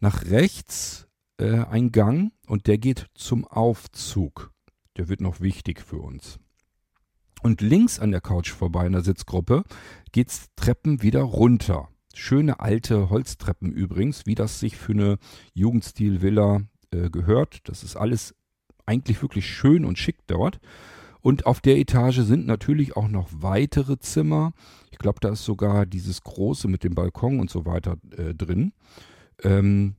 nach 0.00 0.24
rechts 0.24 1.06
äh, 1.38 1.64
ein 1.64 1.92
Gang 1.92 2.32
und 2.46 2.66
der 2.66 2.78
geht 2.78 3.06
zum 3.14 3.44
Aufzug. 3.44 4.52
Der 4.96 5.08
wird 5.08 5.20
noch 5.20 5.40
wichtig 5.40 5.80
für 5.80 5.98
uns. 5.98 6.38
Und 7.42 7.60
links 7.60 8.00
an 8.00 8.10
der 8.10 8.20
Couch 8.20 8.50
vorbei 8.50 8.86
in 8.86 8.92
der 8.92 9.02
Sitzgruppe 9.02 9.62
geht's 10.12 10.48
Treppen 10.56 11.02
wieder 11.02 11.22
runter. 11.22 11.88
Schöne 12.14 12.60
alte 12.60 13.10
Holztreppen 13.10 13.70
übrigens, 13.70 14.26
wie 14.26 14.34
das 14.34 14.58
sich 14.58 14.76
für 14.76 14.92
eine 14.92 15.18
Jugendstil-Villa 15.52 16.62
äh, 16.90 17.10
gehört. 17.10 17.60
Das 17.68 17.84
ist 17.84 17.94
alles 17.94 18.34
eigentlich 18.86 19.20
wirklich 19.20 19.46
schön 19.46 19.84
und 19.84 19.98
schick 19.98 20.26
dort. 20.26 20.60
Und 21.26 21.44
auf 21.44 21.60
der 21.60 21.76
Etage 21.76 22.20
sind 22.20 22.46
natürlich 22.46 22.96
auch 22.96 23.08
noch 23.08 23.28
weitere 23.32 23.98
Zimmer. 23.98 24.52
Ich 24.92 24.98
glaube, 24.98 25.18
da 25.20 25.30
ist 25.30 25.44
sogar 25.44 25.84
dieses 25.84 26.20
große 26.22 26.68
mit 26.68 26.84
dem 26.84 26.94
Balkon 26.94 27.40
und 27.40 27.50
so 27.50 27.66
weiter 27.66 27.96
äh, 28.16 28.32
drin. 28.32 28.72
Ähm, 29.42 29.96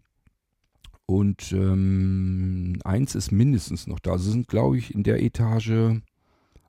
und 1.05 1.51
ähm, 1.51 2.79
eins 2.85 3.13
ist 3.13 3.33
mindestens 3.33 3.87
noch 3.87 3.99
da. 3.99 4.11
Also 4.11 4.31
sind, 4.31 4.47
glaube 4.47 4.77
ich, 4.77 4.95
in 4.95 5.03
der 5.03 5.21
Etage 5.21 5.99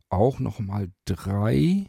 auch 0.08 0.40
noch 0.40 0.58
mal 0.58 0.88
drei. 1.04 1.88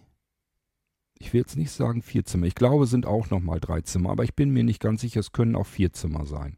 Ich 1.17 1.33
will 1.33 1.41
jetzt 1.41 1.57
nicht 1.57 1.71
sagen 1.71 2.03
vier 2.03 2.23
Zimmer. 2.23 2.45
Ich 2.45 2.53
glaube, 2.53 2.83
es 2.83 2.91
sind 2.91 3.07
auch 3.07 3.31
noch 3.31 3.41
mal 3.41 3.59
drei 3.59 3.81
Zimmer. 3.81 4.11
Aber 4.11 4.25
ich 4.25 4.35
bin 4.35 4.51
mir 4.51 4.63
nicht 4.63 4.79
ganz 4.79 5.01
sicher, 5.01 5.21
es 5.21 5.31
können 5.31 5.55
auch 5.55 5.65
vier 5.65 5.91
Zimmer 5.91 6.27
sein. 6.27 6.55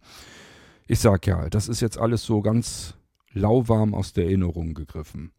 Ich 0.87 0.99
sag 0.99 1.25
ja, 1.25 1.49
das 1.49 1.69
ist 1.69 1.79
jetzt 1.79 1.97
alles 1.97 2.25
so 2.25 2.41
ganz 2.41 2.95
lauwarm 3.31 3.93
aus 3.93 4.11
der 4.11 4.25
Erinnerung 4.25 4.73
gegriffen. 4.73 5.31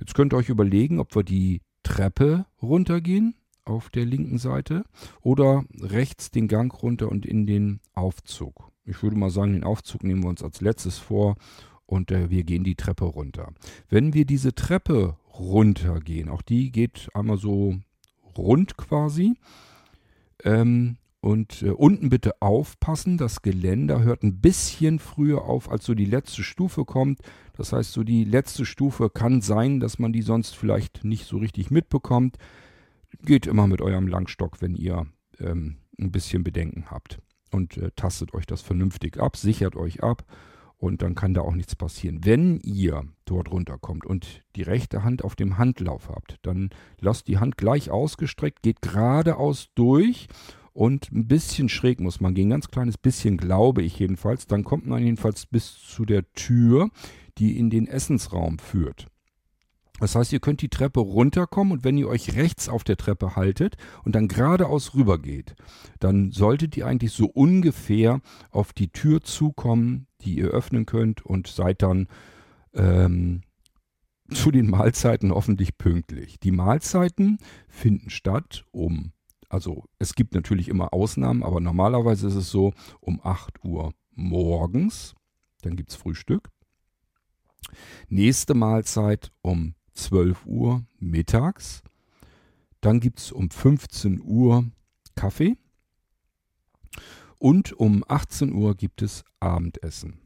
Jetzt 0.00 0.14
könnt 0.14 0.32
ihr 0.32 0.38
euch 0.38 0.48
überlegen, 0.48 0.98
ob 0.98 1.14
wir 1.14 1.22
die 1.22 1.60
Treppe 1.82 2.46
runtergehen 2.62 3.34
auf 3.64 3.90
der 3.90 4.06
linken 4.06 4.38
Seite 4.38 4.84
oder 5.20 5.64
rechts 5.78 6.30
den 6.30 6.48
Gang 6.48 6.72
runter 6.82 7.10
und 7.10 7.26
in 7.26 7.46
den 7.46 7.80
Aufzug. 7.94 8.72
Ich 8.84 9.02
würde 9.02 9.16
mal 9.16 9.30
sagen, 9.30 9.52
den 9.52 9.62
Aufzug 9.64 10.02
nehmen 10.02 10.22
wir 10.22 10.30
uns 10.30 10.42
als 10.42 10.62
letztes 10.62 10.98
vor 10.98 11.36
und 11.84 12.10
äh, 12.10 12.30
wir 12.30 12.44
gehen 12.44 12.64
die 12.64 12.76
Treppe 12.76 13.04
runter. 13.04 13.52
Wenn 13.88 14.14
wir 14.14 14.24
diese 14.24 14.54
Treppe 14.54 15.16
runtergehen, 15.38 16.30
auch 16.30 16.42
die 16.42 16.72
geht 16.72 17.10
einmal 17.14 17.36
so 17.36 17.76
rund 18.36 18.78
quasi, 18.78 19.34
ähm, 20.44 20.96
und 21.20 21.62
äh, 21.62 21.70
unten 21.70 22.08
bitte 22.08 22.40
aufpassen, 22.40 23.18
das 23.18 23.42
Geländer 23.42 24.02
hört 24.02 24.22
ein 24.22 24.40
bisschen 24.40 24.98
früher 24.98 25.42
auf, 25.44 25.70
als 25.70 25.84
so 25.84 25.94
die 25.94 26.06
letzte 26.06 26.42
Stufe 26.42 26.84
kommt. 26.84 27.20
Das 27.54 27.72
heißt, 27.72 27.92
so 27.92 28.04
die 28.04 28.24
letzte 28.24 28.64
Stufe 28.64 29.10
kann 29.10 29.42
sein, 29.42 29.80
dass 29.80 29.98
man 29.98 30.12
die 30.12 30.22
sonst 30.22 30.56
vielleicht 30.56 31.04
nicht 31.04 31.26
so 31.26 31.36
richtig 31.38 31.70
mitbekommt. 31.70 32.36
Geht 33.22 33.46
immer 33.46 33.66
mit 33.66 33.82
eurem 33.82 34.08
Langstock, 34.08 34.62
wenn 34.62 34.74
ihr 34.74 35.06
ähm, 35.40 35.76
ein 35.98 36.10
bisschen 36.10 36.42
Bedenken 36.42 36.86
habt. 36.90 37.18
Und 37.50 37.76
äh, 37.76 37.90
tastet 37.96 38.32
euch 38.32 38.46
das 38.46 38.62
vernünftig 38.62 39.18
ab, 39.20 39.36
sichert 39.36 39.76
euch 39.76 40.02
ab 40.02 40.24
und 40.78 41.02
dann 41.02 41.14
kann 41.14 41.34
da 41.34 41.42
auch 41.42 41.54
nichts 41.54 41.76
passieren. 41.76 42.24
Wenn 42.24 42.60
ihr 42.60 43.04
dort 43.26 43.50
runterkommt 43.50 44.06
und 44.06 44.42
die 44.56 44.62
rechte 44.62 45.04
Hand 45.04 45.22
auf 45.22 45.36
dem 45.36 45.58
Handlauf 45.58 46.08
habt, 46.08 46.38
dann 46.42 46.70
lasst 47.00 47.28
die 47.28 47.38
Hand 47.38 47.58
gleich 47.58 47.90
ausgestreckt, 47.90 48.62
geht 48.62 48.80
geradeaus 48.80 49.68
durch 49.74 50.28
und 50.72 51.10
ein 51.12 51.26
bisschen 51.26 51.68
schräg 51.68 52.00
muss 52.00 52.20
man 52.20 52.34
gehen, 52.34 52.50
ganz 52.50 52.68
kleines 52.68 52.98
bisschen, 52.98 53.36
glaube 53.36 53.82
ich 53.82 53.98
jedenfalls. 53.98 54.46
Dann 54.46 54.64
kommt 54.64 54.86
man 54.86 55.02
jedenfalls 55.02 55.46
bis 55.46 55.74
zu 55.78 56.04
der 56.04 56.30
Tür, 56.32 56.90
die 57.38 57.58
in 57.58 57.70
den 57.70 57.86
Essensraum 57.86 58.58
führt. 58.58 59.06
Das 60.00 60.14
heißt, 60.14 60.32
ihr 60.32 60.40
könnt 60.40 60.62
die 60.62 60.70
Treppe 60.70 61.00
runterkommen 61.00 61.74
und 61.74 61.84
wenn 61.84 61.98
ihr 61.98 62.08
euch 62.08 62.34
rechts 62.34 62.70
auf 62.70 62.84
der 62.84 62.96
Treppe 62.96 63.36
haltet 63.36 63.76
und 64.02 64.14
dann 64.14 64.28
geradeaus 64.28 64.94
rüber 64.94 65.18
geht, 65.18 65.54
dann 65.98 66.32
solltet 66.32 66.76
ihr 66.76 66.86
eigentlich 66.86 67.12
so 67.12 67.26
ungefähr 67.26 68.20
auf 68.50 68.72
die 68.72 68.88
Tür 68.88 69.20
zukommen, 69.20 70.06
die 70.22 70.38
ihr 70.38 70.48
öffnen 70.48 70.86
könnt 70.86 71.24
und 71.24 71.48
seid 71.48 71.82
dann 71.82 72.08
ähm, 72.72 73.42
zu 74.32 74.50
den 74.50 74.70
Mahlzeiten 74.70 75.32
hoffentlich 75.32 75.76
pünktlich. 75.76 76.40
Die 76.40 76.52
Mahlzeiten 76.52 77.38
finden 77.68 78.08
statt 78.08 78.64
um 78.70 79.12
also 79.50 79.84
es 79.98 80.14
gibt 80.14 80.34
natürlich 80.34 80.68
immer 80.68 80.94
Ausnahmen, 80.94 81.42
aber 81.42 81.60
normalerweise 81.60 82.28
ist 82.28 82.36
es 82.36 82.50
so 82.50 82.72
um 83.00 83.20
8 83.22 83.64
Uhr 83.64 83.92
morgens, 84.14 85.14
dann 85.62 85.76
gibt 85.76 85.90
es 85.90 85.96
Frühstück. 85.96 86.48
Nächste 88.08 88.54
Mahlzeit 88.54 89.32
um 89.42 89.74
12 89.94 90.46
Uhr 90.46 90.84
mittags. 90.98 91.82
Dann 92.80 93.00
gibt 93.00 93.18
es 93.18 93.32
um 93.32 93.50
15 93.50 94.22
Uhr 94.22 94.64
Kaffee. 95.14 95.56
Und 97.38 97.72
um 97.72 98.04
18 98.06 98.52
Uhr 98.52 98.74
gibt 98.74 99.02
es 99.02 99.24
Abendessen. 99.40 100.20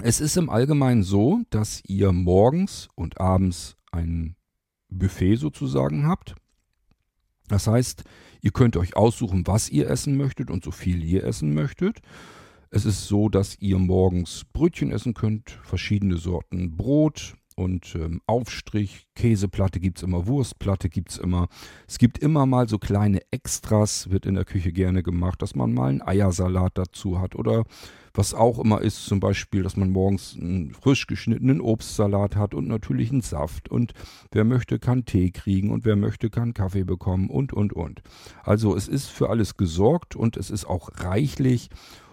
Es 0.00 0.20
ist 0.20 0.36
im 0.36 0.50
Allgemeinen 0.50 1.02
so, 1.02 1.42
dass 1.50 1.82
ihr 1.86 2.12
morgens 2.12 2.88
und 2.94 3.20
abends 3.20 3.76
ein 3.90 4.36
Buffet 4.88 5.36
sozusagen 5.36 6.06
habt. 6.06 6.34
Das 7.52 7.66
heißt, 7.66 8.04
ihr 8.40 8.50
könnt 8.50 8.78
euch 8.78 8.96
aussuchen, 8.96 9.46
was 9.46 9.68
ihr 9.68 9.88
essen 9.90 10.16
möchtet 10.16 10.50
und 10.50 10.64
so 10.64 10.70
viel 10.70 11.04
ihr 11.04 11.24
essen 11.24 11.52
möchtet. 11.52 12.00
Es 12.70 12.86
ist 12.86 13.06
so, 13.06 13.28
dass 13.28 13.58
ihr 13.60 13.78
morgens 13.78 14.46
Brötchen 14.54 14.90
essen 14.90 15.12
könnt, 15.12 15.50
verschiedene 15.62 16.16
Sorten 16.16 16.76
Brot 16.78 17.34
und 17.56 17.94
ähm, 17.94 18.20
Aufstrich, 18.26 19.06
Käseplatte 19.14 19.80
gibt 19.80 19.98
es 19.98 20.04
immer, 20.04 20.26
Wurstplatte 20.26 20.88
gibt 20.88 21.10
es 21.10 21.18
immer. 21.18 21.48
Es 21.86 21.98
gibt 21.98 22.18
immer 22.18 22.46
mal 22.46 22.68
so 22.68 22.78
kleine 22.78 23.20
Extras, 23.30 24.10
wird 24.10 24.26
in 24.26 24.34
der 24.34 24.44
Küche 24.44 24.72
gerne 24.72 25.02
gemacht, 25.02 25.42
dass 25.42 25.54
man 25.54 25.72
mal 25.74 25.90
einen 25.90 26.02
Eiersalat 26.02 26.72
dazu 26.78 27.20
hat 27.20 27.34
oder 27.34 27.64
was 28.14 28.34
auch 28.34 28.58
immer 28.58 28.82
ist, 28.82 29.06
zum 29.06 29.20
Beispiel, 29.20 29.62
dass 29.62 29.76
man 29.76 29.90
morgens 29.90 30.36
einen 30.38 30.72
frisch 30.72 31.06
geschnittenen 31.06 31.60
Obstsalat 31.60 32.36
hat 32.36 32.54
und 32.54 32.68
natürlich 32.68 33.10
einen 33.10 33.22
Saft. 33.22 33.70
Und 33.70 33.94
wer 34.30 34.44
möchte, 34.44 34.78
kann 34.78 35.04
Tee 35.04 35.30
kriegen 35.30 35.70
und 35.70 35.84
wer 35.84 35.96
möchte, 35.96 36.28
kann 36.28 36.52
Kaffee 36.52 36.84
bekommen 36.84 37.30
und, 37.30 37.52
und, 37.52 37.72
und. 37.72 38.02
Also 38.42 38.76
es 38.76 38.88
ist 38.88 39.06
für 39.06 39.30
alles 39.30 39.56
gesorgt 39.56 40.14
und 40.14 40.36
es 40.36 40.50
ist 40.50 40.66
auch 40.66 40.90
reichlich. 40.98 41.70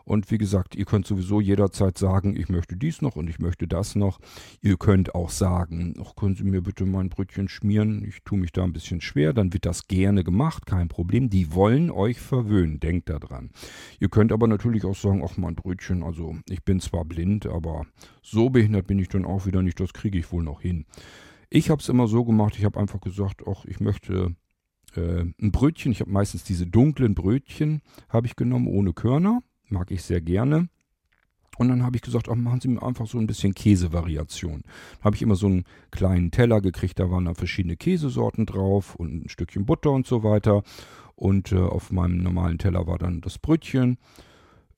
Und 0.09 0.31
wie 0.31 0.39
gesagt, 0.39 0.73
ihr 0.73 0.85
könnt 0.85 1.05
sowieso 1.05 1.39
jederzeit 1.39 1.99
sagen, 1.99 2.35
ich 2.35 2.49
möchte 2.49 2.75
dies 2.75 3.03
noch 3.03 3.15
und 3.15 3.29
ich 3.29 3.37
möchte 3.37 3.67
das 3.67 3.93
noch. 3.93 4.19
Ihr 4.59 4.75
könnt 4.75 5.13
auch 5.13 5.29
sagen, 5.29 5.93
ach, 6.03 6.15
können 6.15 6.33
Sie 6.33 6.43
mir 6.43 6.61
bitte 6.61 6.87
mein 6.87 7.09
Brötchen 7.09 7.47
schmieren? 7.47 8.03
Ich 8.03 8.23
tue 8.23 8.39
mich 8.39 8.51
da 8.51 8.63
ein 8.63 8.73
bisschen 8.73 9.01
schwer. 9.01 9.33
Dann 9.33 9.53
wird 9.53 9.67
das 9.67 9.87
gerne 9.87 10.23
gemacht, 10.23 10.65
kein 10.65 10.87
Problem. 10.87 11.29
Die 11.29 11.53
wollen 11.53 11.91
euch 11.91 12.19
verwöhnen, 12.19 12.79
denkt 12.79 13.07
daran. 13.07 13.51
Ihr 13.99 14.09
könnt 14.09 14.31
aber 14.31 14.47
natürlich 14.47 14.83
auch 14.83 14.95
sagen, 14.95 15.21
ach, 15.23 15.37
mein 15.37 15.53
Brötchen, 15.53 16.01
also 16.01 16.35
ich 16.49 16.63
bin 16.63 16.79
zwar 16.79 17.05
blind, 17.05 17.45
aber 17.45 17.85
so 18.23 18.49
behindert 18.49 18.87
bin 18.87 18.97
ich 18.97 19.09
dann 19.09 19.25
auch 19.25 19.45
wieder 19.45 19.61
nicht, 19.61 19.79
das 19.79 19.93
kriege 19.93 20.17
ich 20.17 20.31
wohl 20.31 20.41
noch 20.41 20.61
hin. 20.61 20.87
Ich 21.51 21.69
habe 21.69 21.83
es 21.83 21.87
immer 21.87 22.07
so 22.07 22.25
gemacht, 22.25 22.55
ich 22.57 22.65
habe 22.65 22.79
einfach 22.79 22.99
gesagt, 22.99 23.43
ach, 23.47 23.63
ich 23.65 23.79
möchte 23.79 24.35
äh, 24.95 25.25
ein 25.39 25.51
Brötchen, 25.51 25.91
ich 25.91 25.99
habe 25.99 26.09
meistens 26.09 26.43
diese 26.43 26.65
dunklen 26.65 27.13
Brötchen, 27.13 27.83
habe 28.09 28.25
ich 28.25 28.35
genommen 28.35 28.65
ohne 28.65 28.93
Körner 28.93 29.43
mag 29.71 29.91
ich 29.91 30.03
sehr 30.03 30.21
gerne. 30.21 30.69
Und 31.57 31.67
dann 31.67 31.83
habe 31.83 31.97
ich 31.97 32.01
gesagt, 32.01 32.29
ach, 32.29 32.35
machen 32.35 32.61
Sie 32.61 32.69
mir 32.69 32.81
einfach 32.81 33.05
so 33.05 33.17
ein 33.17 33.27
bisschen 33.27 33.53
Käsevariation. 33.53 34.63
Da 34.99 35.03
habe 35.03 35.17
ich 35.17 35.21
immer 35.21 35.35
so 35.35 35.47
einen 35.47 35.65
kleinen 35.91 36.31
Teller 36.31 36.61
gekriegt, 36.61 36.99
da 36.99 37.11
waren 37.11 37.25
dann 37.25 37.35
verschiedene 37.35 37.75
Käsesorten 37.75 38.45
drauf 38.45 38.95
und 38.95 39.25
ein 39.25 39.29
Stückchen 39.29 39.65
Butter 39.65 39.91
und 39.91 40.07
so 40.07 40.23
weiter. 40.23 40.63
Und 41.15 41.51
äh, 41.51 41.57
auf 41.57 41.91
meinem 41.91 42.23
normalen 42.23 42.59
Teller 42.59 42.87
war 42.87 42.97
dann 42.97 43.19
das 43.19 43.39
Brötchen 43.39 43.97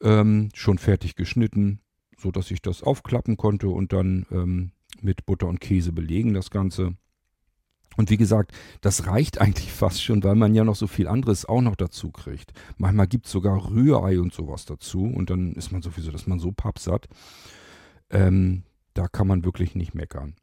ähm, 0.01 0.49
schon 0.55 0.79
fertig 0.79 1.15
geschnitten, 1.15 1.81
so 2.17 2.31
dass 2.31 2.49
ich 2.49 2.63
das 2.63 2.81
aufklappen 2.81 3.37
konnte 3.37 3.69
und 3.69 3.93
dann 3.93 4.25
ähm, 4.31 4.71
mit 5.01 5.27
Butter 5.27 5.47
und 5.47 5.61
Käse 5.61 5.91
belegen 5.91 6.33
das 6.33 6.49
Ganze. 6.49 6.95
Und 7.97 8.09
wie 8.09 8.17
gesagt, 8.17 8.51
das 8.81 9.07
reicht 9.07 9.37
eigentlich 9.41 9.71
fast 9.71 10.03
schon, 10.03 10.23
weil 10.23 10.35
man 10.35 10.55
ja 10.55 10.63
noch 10.63 10.75
so 10.75 10.87
viel 10.87 11.07
anderes 11.07 11.45
auch 11.45 11.61
noch 11.61 11.75
dazu 11.75 12.11
kriegt. 12.11 12.53
Manchmal 12.77 13.07
gibt 13.07 13.25
es 13.25 13.31
sogar 13.31 13.69
Rührei 13.69 14.19
und 14.19 14.33
sowas 14.33 14.65
dazu 14.65 15.03
und 15.03 15.29
dann 15.29 15.53
ist 15.53 15.71
man 15.71 15.81
sowieso, 15.81 16.11
dass 16.11 16.27
man 16.27 16.39
so 16.39 16.51
pappsatt. 16.51 17.07
Ähm, 18.09 18.63
da 18.93 19.07
kann 19.07 19.27
man 19.27 19.45
wirklich 19.45 19.75
nicht 19.75 19.93
meckern. 19.93 20.35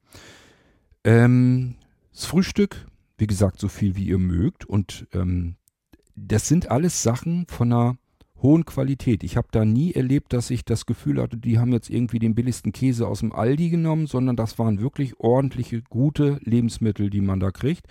Ähm, 1.04 1.76
das 2.12 2.24
Frühstück, 2.24 2.86
wie 3.18 3.26
gesagt, 3.26 3.60
so 3.60 3.68
viel 3.68 3.96
wie 3.96 4.06
ihr 4.06 4.18
mögt. 4.18 4.64
Und 4.64 5.06
ähm, 5.12 5.56
das 6.16 6.48
sind 6.48 6.70
alles 6.70 7.02
Sachen 7.02 7.46
von 7.46 7.72
einer 7.72 7.96
hohen 8.42 8.64
Qualität. 8.64 9.24
Ich 9.24 9.36
habe 9.36 9.48
da 9.50 9.64
nie 9.64 9.92
erlebt, 9.92 10.32
dass 10.32 10.50
ich 10.50 10.64
das 10.64 10.86
Gefühl 10.86 11.20
hatte, 11.20 11.36
die 11.36 11.58
haben 11.58 11.72
jetzt 11.72 11.90
irgendwie 11.90 12.18
den 12.18 12.34
billigsten 12.34 12.72
Käse 12.72 13.06
aus 13.06 13.20
dem 13.20 13.32
Aldi 13.32 13.70
genommen, 13.70 14.06
sondern 14.06 14.36
das 14.36 14.58
waren 14.58 14.80
wirklich 14.80 15.18
ordentliche, 15.18 15.82
gute 15.82 16.38
Lebensmittel, 16.42 17.10
die 17.10 17.20
man 17.20 17.40
da 17.40 17.50
kriegt. 17.50 17.86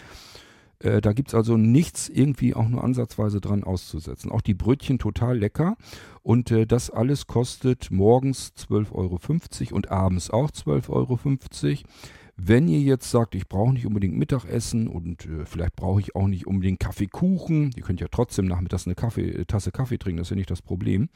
Äh, 0.79 1.01
da 1.01 1.13
gibt 1.13 1.29
es 1.29 1.35
also 1.35 1.57
nichts 1.57 2.07
irgendwie 2.09 2.53
auch 2.53 2.67
nur 2.67 2.83
ansatzweise 2.83 3.41
dran 3.41 3.63
auszusetzen. 3.63 4.31
Auch 4.31 4.41
die 4.41 4.53
Brötchen 4.53 4.99
total 4.99 5.37
lecker. 5.37 5.75
Und 6.21 6.51
äh, 6.51 6.65
das 6.65 6.89
alles 6.89 7.27
kostet 7.27 7.89
morgens 7.91 8.53
12,50 8.57 8.93
Euro 8.93 9.75
und 9.75 9.91
abends 9.91 10.29
auch 10.29 10.51
12,50 10.51 10.89
Euro. 10.89 11.19
Wenn 12.39 12.67
ihr 12.67 12.79
jetzt 12.79 13.09
sagt, 13.09 13.33
ich 13.33 13.47
brauche 13.47 13.73
nicht 13.73 13.87
unbedingt 13.87 14.15
Mittagessen 14.15 14.87
und 14.87 15.25
äh, 15.25 15.45
vielleicht 15.45 15.75
brauche 15.75 15.99
ich 15.99 16.15
auch 16.15 16.27
nicht 16.27 16.45
unbedingt 16.45 16.79
Kaffeekuchen, 16.79 17.71
ihr 17.75 17.81
könnt 17.81 17.99
ja 17.99 18.07
trotzdem 18.11 18.45
nachmittags 18.45 18.85
eine 18.85 18.93
Kaffee, 18.93 19.29
äh, 19.29 19.45
Tasse 19.45 19.71
Kaffee 19.71 19.97
trinken, 19.97 20.19
das 20.19 20.27
ist 20.27 20.31
ja 20.31 20.35
nicht 20.35 20.51
das 20.51 20.61
Problem. 20.61 21.09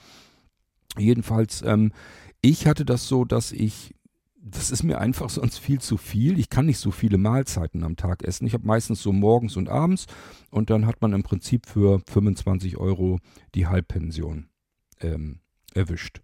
Jedenfalls, 0.98 1.62
ähm, 1.62 1.94
ich 2.42 2.66
hatte 2.66 2.86
das 2.86 3.08
so, 3.08 3.24
dass 3.24 3.52
ich, 3.52 3.94
das 4.42 4.72
ist 4.72 4.82
mir 4.82 5.00
einfach 5.00 5.30
sonst 5.30 5.60
viel 5.60 5.80
zu 5.80 5.98
viel. 5.98 6.40
Ich 6.40 6.50
kann 6.50 6.66
nicht 6.66 6.80
so 6.80 6.90
viele 6.90 7.20
Mahlzeiten 7.20 7.84
am 7.84 7.98
Tag 7.98 8.24
essen. 8.24 8.48
Ich 8.48 8.56
habe 8.56 8.66
meistens 8.66 9.04
so 9.04 9.14
morgens 9.14 9.58
und 9.58 9.70
abends 9.70 10.08
und 10.50 10.72
dann 10.72 10.88
hat 10.88 11.02
man 11.04 11.14
im 11.14 11.22
Prinzip 11.22 11.68
für 11.68 12.02
25 12.10 12.78
Euro 12.78 13.20
die 13.54 13.68
Halbpension 13.68 14.48
ähm, 15.02 15.40
erwischt. 15.76 16.22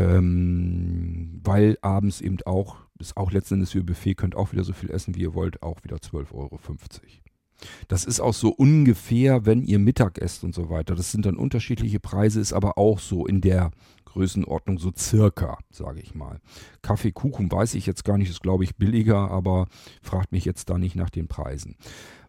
Ähm, 0.00 1.40
weil 1.44 1.76
abends 1.82 2.20
eben 2.20 2.38
auch 2.46 2.76
ist 2.98 3.16
auch 3.16 3.32
letzten 3.32 3.54
Endes 3.54 3.74
wie 3.74 3.80
Buffet, 3.80 4.14
könnt 4.14 4.36
auch 4.36 4.52
wieder 4.52 4.64
so 4.64 4.72
viel 4.72 4.90
essen, 4.90 5.14
wie 5.14 5.22
ihr 5.22 5.34
wollt, 5.34 5.62
auch 5.62 5.82
wieder 5.84 5.96
12,50 5.96 6.34
Euro. 6.34 6.58
Das 7.88 8.04
ist 8.04 8.20
auch 8.20 8.34
so 8.34 8.50
ungefähr, 8.50 9.44
wenn 9.44 9.62
ihr 9.62 9.78
Mittag 9.78 10.18
esst 10.18 10.44
und 10.44 10.54
so 10.54 10.70
weiter. 10.70 10.94
Das 10.94 11.12
sind 11.12 11.26
dann 11.26 11.36
unterschiedliche 11.36 12.00
Preise, 12.00 12.40
ist 12.40 12.52
aber 12.52 12.78
auch 12.78 12.98
so 12.98 13.26
in 13.26 13.40
der 13.40 13.70
Größenordnung 14.06 14.78
so 14.78 14.92
circa, 14.96 15.58
sage 15.70 16.00
ich 16.00 16.14
mal. 16.14 16.40
Kaffee, 16.82 17.12
Kuchen 17.12 17.50
weiß 17.50 17.74
ich 17.74 17.86
jetzt 17.86 18.04
gar 18.04 18.18
nicht, 18.18 18.30
ist 18.30 18.42
glaube 18.42 18.64
ich 18.64 18.76
billiger, 18.76 19.30
aber 19.30 19.66
fragt 20.02 20.32
mich 20.32 20.44
jetzt 20.44 20.70
da 20.70 20.78
nicht 20.78 20.96
nach 20.96 21.10
den 21.10 21.28
Preisen. 21.28 21.76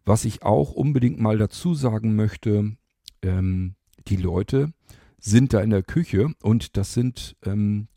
Was 0.05 0.25
ich 0.25 0.43
auch 0.43 0.71
unbedingt 0.71 1.19
mal 1.19 1.37
dazu 1.37 1.75
sagen 1.75 2.15
möchte, 2.15 2.75
ähm, 3.21 3.75
die 4.07 4.17
Leute 4.17 4.73
sind 5.21 5.53
da 5.53 5.61
in 5.61 5.69
der 5.69 5.83
Küche 5.83 6.33
und 6.41 6.75
das 6.75 6.93
sind 6.93 7.37
ähm, 7.45 7.87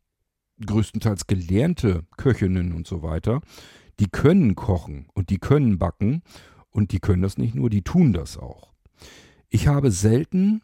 größtenteils 0.65 1.27
gelernte 1.27 2.05
Köchinnen 2.17 2.73
und 2.73 2.87
so 2.87 3.03
weiter, 3.03 3.41
die 3.99 4.09
können 4.09 4.55
kochen 4.55 5.09
und 5.15 5.31
die 5.31 5.39
können 5.39 5.79
backen 5.79 6.23
und 6.71 6.93
die 6.93 7.01
können 7.01 7.23
das 7.23 7.39
nicht 7.39 7.55
nur, 7.55 7.71
die 7.71 7.83
tun 7.83 8.13
das 8.13 8.39
auch. 8.39 8.73
Ich 9.49 9.67
habe 9.67 9.91
selten 9.91 10.63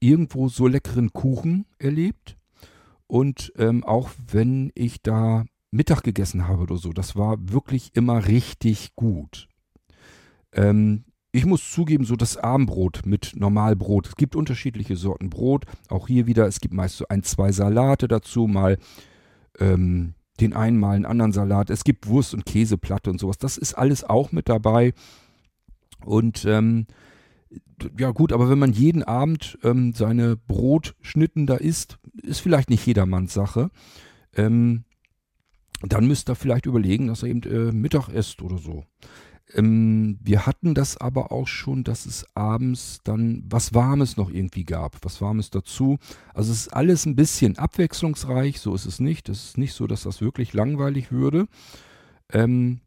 irgendwo 0.00 0.48
so 0.48 0.66
leckeren 0.66 1.12
Kuchen 1.12 1.66
erlebt 1.78 2.36
und 3.06 3.52
ähm, 3.56 3.84
auch 3.84 4.10
wenn 4.32 4.72
ich 4.74 5.02
da 5.02 5.44
Mittag 5.70 6.02
gegessen 6.02 6.48
habe 6.48 6.62
oder 6.62 6.76
so, 6.76 6.92
das 6.92 7.14
war 7.14 7.36
wirklich 7.40 7.90
immer 7.94 8.26
richtig 8.26 8.94
gut. 8.96 9.48
Ähm, 10.52 11.04
ich 11.32 11.46
muss 11.46 11.70
zugeben, 11.70 12.04
so 12.04 12.16
das 12.16 12.36
Abendbrot 12.36 13.02
mit 13.04 13.34
Normalbrot. 13.36 14.08
Es 14.08 14.16
gibt 14.16 14.34
unterschiedliche 14.34 14.96
Sorten 14.96 15.30
Brot. 15.30 15.64
Auch 15.88 16.08
hier 16.08 16.26
wieder, 16.26 16.46
es 16.46 16.60
gibt 16.60 16.74
meist 16.74 16.96
so 16.96 17.06
ein, 17.08 17.22
zwei 17.22 17.52
Salate 17.52 18.08
dazu, 18.08 18.46
mal 18.46 18.78
ähm, 19.58 20.14
den 20.40 20.52
einen 20.54 20.78
mal 20.78 20.96
einen 20.96 21.06
anderen 21.06 21.32
Salat. 21.32 21.70
Es 21.70 21.84
gibt 21.84 22.08
Wurst 22.08 22.34
und 22.34 22.46
Käseplatte 22.46 23.10
und 23.10 23.20
sowas. 23.20 23.38
Das 23.38 23.58
ist 23.58 23.74
alles 23.74 24.02
auch 24.02 24.32
mit 24.32 24.48
dabei. 24.48 24.92
Und 26.04 26.44
ähm, 26.46 26.86
ja 27.98 28.10
gut, 28.10 28.32
aber 28.32 28.50
wenn 28.50 28.58
man 28.58 28.72
jeden 28.72 29.02
Abend 29.02 29.58
ähm, 29.62 29.92
seine 29.94 30.36
Brotschnitten 30.36 31.46
da 31.46 31.56
isst, 31.56 31.98
ist 32.22 32.40
vielleicht 32.40 32.70
nicht 32.70 32.86
jedermanns 32.86 33.34
Sache. 33.34 33.70
Ähm, 34.34 34.84
dann 35.82 36.06
müsst 36.06 36.28
ihr 36.28 36.34
vielleicht 36.34 36.66
überlegen, 36.66 37.06
dass 37.06 37.22
er 37.22 37.30
eben 37.30 37.42
äh, 37.42 37.72
Mittag 37.72 38.08
isst 38.08 38.42
oder 38.42 38.58
so. 38.58 38.84
Ähm, 39.54 40.18
wir 40.22 40.46
hatten 40.46 40.74
das 40.74 40.96
aber 40.96 41.32
auch 41.32 41.48
schon, 41.48 41.84
dass 41.84 42.06
es 42.06 42.24
abends 42.34 43.00
dann 43.04 43.44
was 43.48 43.74
Warmes 43.74 44.16
noch 44.16 44.30
irgendwie 44.30 44.64
gab, 44.64 45.04
was 45.04 45.20
Warmes 45.20 45.50
dazu. 45.50 45.98
Also 46.34 46.52
es 46.52 46.62
ist 46.62 46.74
alles 46.74 47.06
ein 47.06 47.16
bisschen 47.16 47.58
abwechslungsreich, 47.58 48.60
so 48.60 48.74
ist 48.74 48.86
es 48.86 49.00
nicht. 49.00 49.28
Es 49.28 49.44
ist 49.44 49.58
nicht 49.58 49.72
so, 49.72 49.86
dass 49.86 50.02
das 50.02 50.20
wirklich 50.20 50.52
langweilig 50.52 51.10
würde. 51.10 51.46
Ähm, 52.32 52.80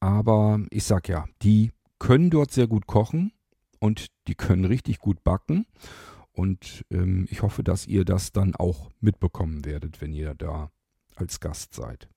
aber 0.00 0.60
ich 0.70 0.84
sag 0.84 1.08
ja, 1.08 1.26
die 1.42 1.72
können 1.98 2.30
dort 2.30 2.52
sehr 2.52 2.66
gut 2.66 2.86
kochen 2.86 3.32
und 3.80 4.08
die 4.26 4.34
können 4.34 4.64
richtig 4.64 4.98
gut 4.98 5.24
backen. 5.24 5.66
Und 6.32 6.84
ähm, 6.90 7.26
ich 7.30 7.42
hoffe, 7.42 7.64
dass 7.64 7.86
ihr 7.86 8.04
das 8.04 8.32
dann 8.32 8.54
auch 8.54 8.90
mitbekommen 9.00 9.64
werdet, 9.64 10.00
wenn 10.00 10.12
ihr 10.12 10.34
da 10.34 10.70
als 11.16 11.40
Gast 11.40 11.74
seid. 11.74 12.08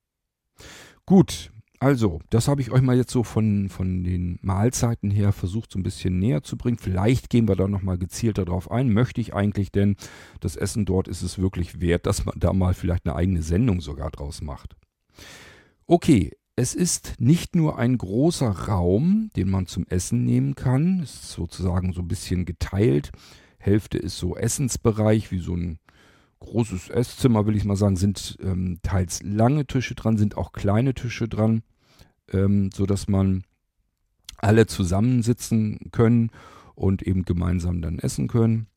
Gut, 1.07 1.51
also, 1.81 2.19
das 2.29 2.47
habe 2.47 2.61
ich 2.61 2.69
euch 2.69 2.83
mal 2.83 2.95
jetzt 2.95 3.09
so 3.09 3.23
von, 3.23 3.67
von 3.67 4.03
den 4.03 4.37
Mahlzeiten 4.43 5.09
her 5.09 5.33
versucht, 5.33 5.71
so 5.71 5.79
ein 5.79 5.83
bisschen 5.83 6.19
näher 6.19 6.43
zu 6.43 6.55
bringen. 6.55 6.77
Vielleicht 6.77 7.31
gehen 7.31 7.47
wir 7.47 7.55
da 7.55 7.67
nochmal 7.67 7.97
gezielter 7.97 8.45
drauf 8.45 8.69
ein. 8.69 8.93
Möchte 8.93 9.19
ich 9.19 9.33
eigentlich, 9.33 9.71
denn 9.71 9.95
das 10.41 10.55
Essen 10.55 10.85
dort 10.85 11.07
ist 11.07 11.23
es 11.23 11.39
wirklich 11.39 11.81
wert, 11.81 12.05
dass 12.05 12.23
man 12.23 12.35
da 12.37 12.53
mal 12.53 12.75
vielleicht 12.75 13.07
eine 13.07 13.15
eigene 13.15 13.41
Sendung 13.41 13.81
sogar 13.81 14.11
draus 14.11 14.43
macht. 14.43 14.75
Okay, 15.87 16.33
es 16.55 16.75
ist 16.75 17.15
nicht 17.17 17.55
nur 17.55 17.79
ein 17.79 17.97
großer 17.97 18.51
Raum, 18.51 19.31
den 19.35 19.49
man 19.49 19.65
zum 19.65 19.87
Essen 19.87 20.23
nehmen 20.23 20.53
kann. 20.53 20.99
Es 20.99 21.15
ist 21.15 21.31
sozusagen 21.31 21.93
so 21.93 22.03
ein 22.03 22.07
bisschen 22.07 22.45
geteilt. 22.45 23.11
Hälfte 23.57 23.97
ist 23.97 24.19
so 24.19 24.35
Essensbereich, 24.35 25.31
wie 25.31 25.39
so 25.39 25.55
ein 25.55 25.79
großes 26.41 26.89
Esszimmer, 26.89 27.47
will 27.47 27.55
ich 27.55 27.65
mal 27.65 27.75
sagen, 27.75 27.95
sind 27.95 28.37
ähm, 28.43 28.77
teils 28.83 29.23
lange 29.23 29.65
Tische 29.65 29.95
dran, 29.95 30.19
sind 30.19 30.37
auch 30.37 30.51
kleine 30.51 30.93
Tische 30.93 31.27
dran 31.27 31.63
ähm, 32.31 32.69
so 32.73 32.85
dass 32.85 33.07
man 33.07 33.43
alle 34.37 34.65
zusammensitzen 34.65 35.91
können 35.91 36.31
und 36.75 37.01
eben 37.03 37.23
gemeinsam 37.23 37.81
dann 37.81 37.99
essen 37.99 38.27
können. 38.27 38.67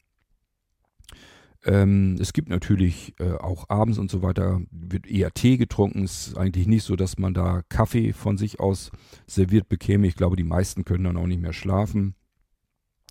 Ähm, 1.65 2.17
es 2.21 2.35
gibt 2.35 2.51
natürlich 2.51 3.15
äh, 3.19 3.33
auch 3.33 3.71
abends 3.71 3.99
und 3.99 4.11
so 4.11 4.21
weiter, 4.21 4.61
wird 4.71 5.07
eher 5.07 5.33
Tee 5.33 5.57
getrunken. 5.57 6.05
Es 6.05 6.29
ist 6.29 6.37
eigentlich 6.37 6.67
nicht 6.67 6.85
so, 6.85 6.95
dass 6.97 7.19
man 7.19 7.33
da 7.33 7.63
Kaffee 7.71 8.13
von 8.13 8.37
sich 8.37 8.61
aus 8.61 8.91
serviert 9.27 9.69
bekäme. 9.69 10.07
Ich 10.07 10.17
glaube, 10.17 10.37
die 10.37 10.45
meisten 10.45 10.85
können 10.85 11.05
dann 11.05 11.17
auch 11.17 11.27
nicht 11.27 11.41
mehr 11.41 11.55
schlafen. 11.55 12.15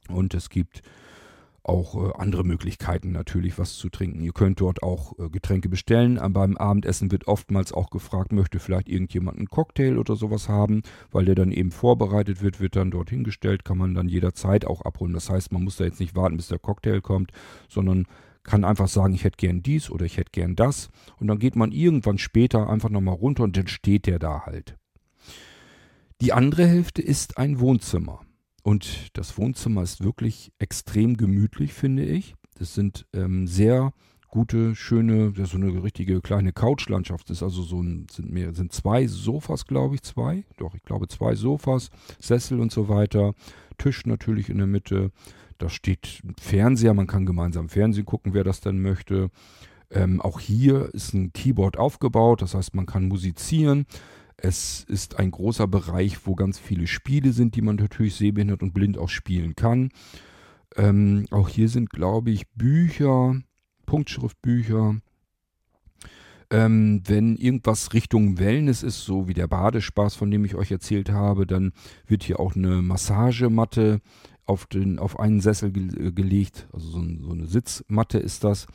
Und 0.07 0.35
es 0.35 0.49
gibt 0.49 0.83
auch 1.63 1.95
äh, 1.95 2.13
andere 2.17 2.43
Möglichkeiten 2.43 3.11
natürlich, 3.11 3.57
was 3.57 3.75
zu 3.75 3.89
trinken. 3.89 4.21
Ihr 4.21 4.33
könnt 4.33 4.59
dort 4.59 4.83
auch 4.83 5.17
äh, 5.17 5.29
Getränke 5.29 5.69
bestellen. 5.69 6.19
Aber 6.19 6.41
beim 6.41 6.57
Abendessen 6.57 7.11
wird 7.11 7.27
oftmals 7.27 7.71
auch 7.71 7.89
gefragt, 7.89 8.33
möchte 8.33 8.59
vielleicht 8.59 8.89
irgendjemand 8.89 9.37
einen 9.37 9.49
Cocktail 9.49 9.97
oder 9.97 10.15
sowas 10.15 10.49
haben, 10.49 10.83
weil 11.11 11.25
der 11.25 11.35
dann 11.35 11.51
eben 11.51 11.71
vorbereitet 11.71 12.41
wird, 12.41 12.59
wird 12.59 12.75
dann 12.75 12.91
dort 12.91 13.09
hingestellt, 13.09 13.63
kann 13.63 13.77
man 13.77 13.93
dann 13.93 14.09
jederzeit 14.09 14.65
auch 14.65 14.81
abholen. 14.81 15.13
Das 15.13 15.29
heißt, 15.29 15.51
man 15.51 15.63
muss 15.63 15.77
da 15.77 15.85
jetzt 15.85 15.99
nicht 15.99 16.15
warten, 16.15 16.37
bis 16.37 16.49
der 16.49 16.59
Cocktail 16.59 17.01
kommt, 17.01 17.31
sondern 17.69 18.07
kann 18.43 18.65
einfach 18.65 18.89
sagen, 18.89 19.13
ich 19.13 19.23
hätte 19.23 19.37
gern 19.37 19.63
dies 19.63 19.89
oder 19.89 20.05
ich 20.05 20.17
hätte 20.17 20.31
gern 20.31 20.55
das. 20.55 20.89
Und 21.17 21.27
dann 21.27 21.39
geht 21.39 21.55
man 21.55 21.71
irgendwann 21.71 22.17
später 22.17 22.69
einfach 22.69 22.89
nochmal 22.89 23.15
runter 23.15 23.43
und 23.43 23.55
dann 23.55 23.67
steht 23.67 24.05
der 24.05 24.19
da 24.19 24.45
halt. 24.45 24.75
Die 26.19 26.33
andere 26.33 26.65
Hälfte 26.67 27.01
ist 27.01 27.37
ein 27.37 27.59
Wohnzimmer. 27.59 28.21
Und 28.63 29.15
das 29.17 29.37
Wohnzimmer 29.37 29.83
ist 29.83 30.03
wirklich 30.03 30.51
extrem 30.57 31.17
gemütlich, 31.17 31.73
finde 31.73 32.05
ich. 32.05 32.35
Das 32.57 32.73
sind 32.73 33.05
ähm, 33.13 33.45
sehr 33.45 33.93
gute, 34.29 34.75
schöne, 34.75 35.31
das 35.33 35.51
so 35.51 35.57
eine 35.57 35.83
richtige 35.83 36.19
kleine 36.21 36.53
Couchlandschaft. 36.53 37.29
Das 37.29 37.37
ist 37.37 37.43
also 37.43 37.61
so 37.61 37.83
ein, 37.83 38.07
sind 38.09 38.31
mehr, 38.31 38.53
sind 38.53 38.71
zwei 38.71 39.05
Sofas, 39.05 39.67
glaube 39.67 39.95
ich, 39.95 40.01
zwei. 40.01 40.43
Doch, 40.57 40.73
ich 40.73 40.81
glaube 40.83 41.07
zwei 41.07 41.35
Sofas, 41.35 41.91
Sessel 42.19 42.59
und 42.59 42.71
so 42.71 42.89
weiter. 42.89 43.33
Tisch 43.77 44.05
natürlich 44.05 44.49
in 44.49 44.57
der 44.57 44.65
Mitte. 44.65 45.11
Da 45.59 45.69
steht 45.69 46.21
ein 46.23 46.35
Fernseher, 46.39 46.93
man 46.93 47.05
kann 47.05 47.25
gemeinsam 47.25 47.69
Fernsehen 47.69 48.05
gucken, 48.05 48.33
wer 48.33 48.43
das 48.43 48.59
dann 48.59 48.81
möchte. 48.81 49.29
Ähm, 49.91 50.19
auch 50.19 50.39
hier 50.39 50.91
ist 50.93 51.13
ein 51.13 51.31
Keyboard 51.33 51.77
aufgebaut, 51.77 52.41
das 52.41 52.55
heißt, 52.55 52.73
man 52.73 52.87
kann 52.87 53.07
musizieren. 53.07 53.85
Es 54.37 54.83
ist 54.83 55.19
ein 55.19 55.31
großer 55.31 55.67
Bereich, 55.67 56.25
wo 56.25 56.35
ganz 56.35 56.59
viele 56.59 56.87
Spiele 56.87 57.33
sind, 57.33 57.55
die 57.55 57.61
man 57.61 57.77
natürlich 57.77 58.15
sehbehindert 58.15 58.63
und 58.63 58.73
blind 58.73 58.97
auch 58.97 59.09
spielen 59.09 59.55
kann. 59.55 59.89
Ähm, 60.75 61.25
auch 61.31 61.49
hier 61.49 61.69
sind, 61.69 61.89
glaube 61.89 62.31
ich, 62.31 62.49
Bücher, 62.55 63.39
Punktschriftbücher. 63.85 64.95
Ähm, 66.49 67.01
wenn 67.05 67.35
irgendwas 67.35 67.93
Richtung 67.93 68.37
Wellness 68.37 68.83
ist, 68.83 69.05
so 69.05 69.27
wie 69.27 69.33
der 69.33 69.47
Badespaß, 69.47 70.15
von 70.15 70.29
dem 70.29 70.45
ich 70.45 70.55
euch 70.55 70.71
erzählt 70.71 71.09
habe, 71.09 71.47
dann 71.47 71.73
wird 72.05 72.23
hier 72.23 72.39
auch 72.39 72.55
eine 72.55 72.81
Massagematte 72.81 74.01
auf, 74.45 74.65
den, 74.65 74.99
auf 74.99 75.19
einen 75.19 75.41
Sessel 75.41 75.71
ge 75.71 76.11
gelegt. 76.11 76.67
Also 76.73 76.89
so, 76.89 76.99
ein, 76.99 77.21
so, 77.21 77.31
eine 77.31 77.47
Sitzmatte 77.47 78.19
ist 78.19 78.43
das. 78.43 78.67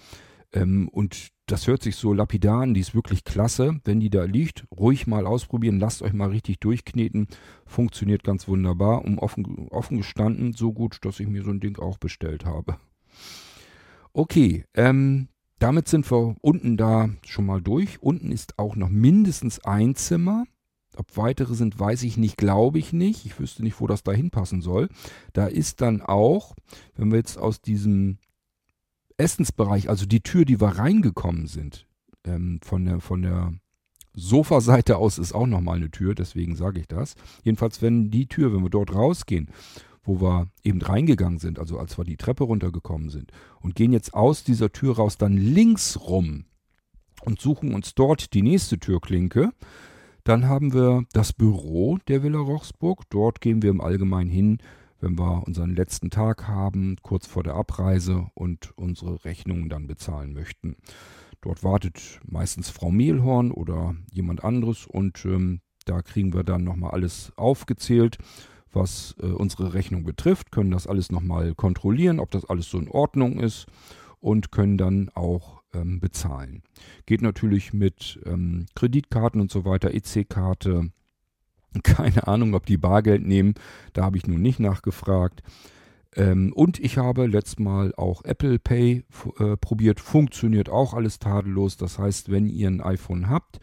Ähm, 0.53 0.89
und 0.89 1.29
das 1.51 1.67
hört 1.67 1.83
sich 1.83 1.97
so 1.97 2.13
lapidar 2.13 2.63
an, 2.63 2.75
die 2.75 2.81
ist 2.81 2.95
wirklich 2.95 3.25
klasse. 3.25 3.81
Wenn 3.85 4.01
die 4.01 4.11
da 4.11 4.25
liegt, 4.25 4.67
ruhig 4.77 5.07
mal 5.07 5.27
ausprobieren, 5.27 5.81
lasst 5.81 6.03
euch 6.03 6.13
mal 6.13 6.29
richtig 6.29 6.61
durchkneten. 6.61 7.27
Funktioniert 7.67 8.23
ganz 8.23 8.47
wunderbar. 8.49 9.05
Um 9.05 9.19
offen, 9.19 9.69
offen 9.71 9.97
gestanden, 9.97 10.53
so 10.53 10.73
gut, 10.73 10.99
dass 11.03 11.21
ich 11.21 11.27
mir 11.27 11.43
so 11.43 11.51
ein 11.51 11.61
Ding 11.61 11.79
auch 11.79 11.99
bestellt 11.99 12.45
habe. 12.45 12.77
Okay, 14.13 14.65
ähm, 14.75 15.29
damit 15.59 15.89
sind 15.89 16.11
wir 16.11 16.37
unten 16.41 16.77
da 16.77 17.09
schon 17.27 17.47
mal 17.47 17.63
durch. 17.63 18.03
Unten 18.03 18.31
ist 18.31 18.59
auch 18.59 18.77
noch 18.77 18.91
mindestens 18.91 19.65
ein 19.65 19.95
Zimmer. 19.95 20.45
Ob 20.97 21.17
weitere 21.17 21.55
sind, 21.55 21.79
weiß 21.79 22.03
ich 22.03 22.17
nicht, 22.17 22.37
glaube 22.37 22.79
ich 22.79 22.93
nicht. 22.93 23.25
Ich 23.25 23.39
wüsste 23.39 23.63
nicht, 23.63 23.81
wo 23.81 23.87
das 23.87 24.03
da 24.03 24.13
hinpassen 24.13 24.61
soll. 24.61 24.89
Da 25.33 25.47
ist 25.47 25.81
dann 25.81 26.03
auch, 26.03 26.55
wenn 26.97 27.11
wir 27.11 27.19
jetzt 27.19 27.39
aus 27.39 27.61
diesem 27.61 28.19
Essensbereich, 29.19 29.89
also 29.89 30.07
die 30.07 30.23
Tür, 30.23 30.45
die 30.45 30.61
wir 30.61 30.69
reingekommen 30.69 31.47
sind, 31.47 31.87
ähm, 32.25 32.61
von 32.63 32.85
der, 32.85 33.01
von 33.01 33.23
der 33.23 33.53
Sofaseite 34.15 34.97
aus 34.97 35.19
ist 35.19 35.33
auch 35.33 35.47
nochmal 35.47 35.77
eine 35.77 35.91
Tür, 35.91 36.15
deswegen 36.15 36.57
sage 36.57 36.81
ich 36.81 36.89
das. 36.89 37.15
Jedenfalls, 37.45 37.83
wenn 37.83 38.11
die 38.11 38.27
Tür, 38.27 38.53
wenn 38.53 38.63
wir 38.63 38.71
dort 38.71 38.95
rausgehen, 38.95 39.51
wo 40.03 40.21
wir 40.21 40.49
eben 40.65 40.81
reingegangen 40.81 41.39
sind, 41.39 41.59
also 41.59 41.79
als 41.79 41.99
wir 41.99 42.05
die 42.05 42.17
Treppe 42.17 42.45
runtergekommen 42.45 43.11
sind, 43.11 43.31
und 43.61 43.75
gehen 43.75 43.93
jetzt 43.93 44.15
aus 44.15 44.43
dieser 44.43 44.73
Tür 44.73 44.97
raus, 44.97 45.19
dann 45.19 45.37
links 45.37 46.01
rum 46.01 46.47
und 47.25 47.41
suchen 47.41 47.75
uns 47.75 47.95
dort 47.95 48.33
die 48.35 48.43
nächste 48.43 48.79
Türklinke, 48.79 49.53
dann 50.25 50.47
haben 50.47 50.73
wir 50.73 51.05
das 51.13 51.33
Büro 51.33 51.99
der 52.09 52.23
Villa 52.23 52.39
Rochsburg. 52.39 53.05
Dort 53.09 53.41
gehen 53.41 53.63
wir 53.63 53.71
im 53.71 53.81
Allgemeinen 53.81 54.29
hin, 54.29 54.59
wenn 55.01 55.19
wir 55.19 55.47
unseren 55.47 55.75
letzten 55.75 56.11
Tag 56.11 56.49
haben, 56.49 56.97
kurz 57.03 57.27
vor 57.27 57.43
der 57.43 57.55
Abreise 57.55 58.27
und 58.35 58.77
unsere 58.77 59.25
Rechnungen 59.25 59.69
dann 59.69 59.87
bezahlen 59.87 60.33
möchten. 60.33 60.77
Dort 61.41 61.63
wartet 61.63 62.21
meistens 62.25 62.71
Frau 62.71 62.91
Mehlhorn 62.91 63.51
oder 63.51 63.95
jemand 64.11 64.45
anderes 64.45 64.87
und 64.87 65.25
ähm, 65.25 65.61
da 65.85 66.03
kriegen 66.03 66.35
wir 66.35 66.45
dann 66.45 66.65
nochmal 66.65 66.91
alles 66.91 67.33
aufgezählt 67.37 68.19
was 68.73 69.15
äh, 69.21 69.27
unsere 69.27 69.75
Rechnung 69.75 70.05
betrifft, 70.05 70.53
können 70.53 70.71
das 70.71 70.87
alles 70.87 71.11
nochmal 71.11 71.55
kontrollieren, 71.55 72.21
ob 72.21 72.31
das 72.31 72.45
alles 72.45 72.71
so 72.71 72.79
in 72.79 72.89
Ordnung 72.89 73.41
ist 73.41 73.67
und 74.21 74.53
können 74.53 74.79
dann 74.79 75.11
auch 75.15 75.63
ähm, 75.73 76.01
bezahlen. 76.01 76.63
Geht 77.07 77.23
natürlich 77.23 77.73
mit 77.73 78.21
ähm, 78.25 78.67
Kreditkarten 78.75 79.41
und 79.41 79.51
so 79.51 79.65
weiter, 79.65 79.93
EC-Karte. 79.95 80.91
Keine 81.83 82.27
Ahnung, 82.27 82.55
ob 82.55 82.67
die 82.67 82.77
Bargeld 82.77 83.27
nehmen, 83.27 83.55
da 83.93 84.05
habe 84.05 84.17
ich 84.17 84.27
nun 84.27 84.43
nicht 84.43 84.61
nachgefragt. 84.61 85.43
Ähm, 86.17 86.53
und 86.55 86.79
ich 86.81 86.99
habe 86.99 87.27
letztes 87.27 87.59
Mal 87.59 87.95
auch 87.97 88.25
Apple 88.25 88.59
Pay 88.59 89.05
äh, 89.39 89.57
probiert, 89.57 90.01
funktioniert 90.01 90.69
auch 90.69 90.95
alles 90.95 91.19
tadellos. 91.19 91.77
Das 91.77 91.99
heißt, 91.99 92.31
wenn 92.31 92.47
ihr 92.47 92.69
ein 92.69 92.81
iPhone 92.81 93.29
habt 93.29 93.61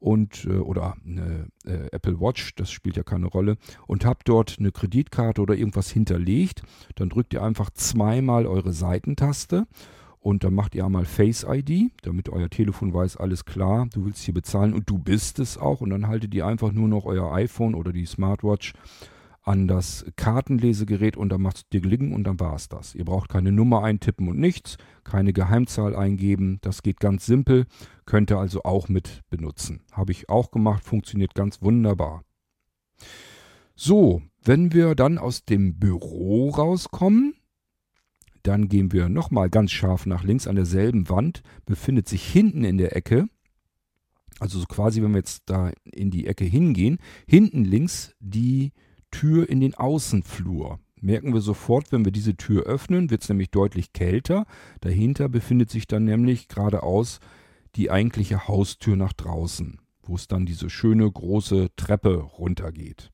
und 0.00 0.44
äh, 0.44 0.56
oder 0.56 0.96
eine 1.06 1.48
äh, 1.64 1.88
Apple 1.92 2.20
Watch, 2.20 2.54
das 2.56 2.70
spielt 2.70 2.96
ja 2.96 3.02
keine 3.04 3.26
Rolle, 3.26 3.56
und 3.86 4.04
habt 4.04 4.28
dort 4.28 4.56
eine 4.58 4.72
Kreditkarte 4.72 5.40
oder 5.40 5.54
irgendwas 5.54 5.90
hinterlegt, 5.90 6.62
dann 6.96 7.08
drückt 7.08 7.32
ihr 7.32 7.42
einfach 7.42 7.70
zweimal 7.70 8.46
eure 8.46 8.72
Seitentaste 8.72 9.66
und 10.24 10.42
dann 10.42 10.54
macht 10.54 10.74
ihr 10.74 10.86
einmal 10.86 11.04
Face 11.04 11.44
ID, 11.46 11.92
damit 12.00 12.30
euer 12.30 12.48
Telefon 12.48 12.94
weiß, 12.94 13.18
alles 13.18 13.44
klar, 13.44 13.86
du 13.92 14.06
willst 14.06 14.22
hier 14.22 14.32
bezahlen 14.32 14.72
und 14.72 14.88
du 14.88 14.96
bist 14.96 15.38
es 15.38 15.58
auch 15.58 15.82
und 15.82 15.90
dann 15.90 16.08
haltet 16.08 16.32
ihr 16.34 16.46
einfach 16.46 16.72
nur 16.72 16.88
noch 16.88 17.04
euer 17.04 17.30
iPhone 17.34 17.74
oder 17.74 17.92
die 17.92 18.06
Smartwatch 18.06 18.72
an 19.42 19.68
das 19.68 20.06
Kartenlesegerät 20.16 21.18
und 21.18 21.28
dann 21.28 21.42
macht 21.42 21.56
es 21.56 21.68
dir 21.68 21.82
gelingen 21.82 22.14
und 22.14 22.24
dann 22.24 22.40
war 22.40 22.54
es 22.54 22.70
das. 22.70 22.94
Ihr 22.94 23.04
braucht 23.04 23.28
keine 23.28 23.52
Nummer 23.52 23.84
eintippen 23.84 24.26
und 24.26 24.38
nichts, 24.38 24.78
keine 25.04 25.34
Geheimzahl 25.34 25.94
eingeben, 25.94 26.56
das 26.62 26.82
geht 26.82 27.00
ganz 27.00 27.26
simpel, 27.26 27.66
könnt 28.06 28.30
ihr 28.30 28.38
also 28.38 28.62
auch 28.62 28.88
mit 28.88 29.20
benutzen. 29.28 29.82
Habe 29.92 30.12
ich 30.12 30.30
auch 30.30 30.50
gemacht, 30.50 30.84
funktioniert 30.84 31.34
ganz 31.34 31.60
wunderbar. 31.60 32.24
So, 33.76 34.22
wenn 34.42 34.72
wir 34.72 34.94
dann 34.94 35.18
aus 35.18 35.44
dem 35.44 35.78
Büro 35.78 36.48
rauskommen, 36.48 37.34
dann 38.44 38.68
gehen 38.68 38.92
wir 38.92 39.08
nochmal 39.08 39.50
ganz 39.50 39.72
scharf 39.72 40.06
nach 40.06 40.22
links 40.22 40.46
an 40.46 40.54
derselben 40.54 41.08
Wand, 41.08 41.42
befindet 41.66 42.08
sich 42.08 42.24
hinten 42.24 42.62
in 42.64 42.78
der 42.78 42.94
Ecke, 42.94 43.26
also 44.40 44.58
so 44.58 44.66
quasi, 44.66 45.02
wenn 45.02 45.12
wir 45.12 45.18
jetzt 45.18 45.44
da 45.46 45.72
in 45.84 46.10
die 46.10 46.26
Ecke 46.26 46.44
hingehen, 46.44 46.98
hinten 47.26 47.64
links 47.64 48.14
die 48.20 48.72
Tür 49.10 49.48
in 49.48 49.60
den 49.60 49.74
Außenflur. 49.74 50.80
Merken 51.00 51.34
wir 51.34 51.40
sofort, 51.40 51.92
wenn 51.92 52.04
wir 52.04 52.12
diese 52.12 52.36
Tür 52.36 52.64
öffnen, 52.64 53.10
wird 53.10 53.22
es 53.22 53.28
nämlich 53.28 53.50
deutlich 53.50 53.92
kälter. 53.92 54.46
Dahinter 54.80 55.28
befindet 55.28 55.70
sich 55.70 55.86
dann 55.86 56.04
nämlich 56.04 56.48
geradeaus 56.48 57.20
die 57.76 57.90
eigentliche 57.90 58.48
Haustür 58.48 58.96
nach 58.96 59.12
draußen, 59.12 59.80
wo 60.02 60.14
es 60.14 60.28
dann 60.28 60.46
diese 60.46 60.70
schöne 60.70 61.10
große 61.10 61.68
Treppe 61.76 62.16
runtergeht, 62.16 63.12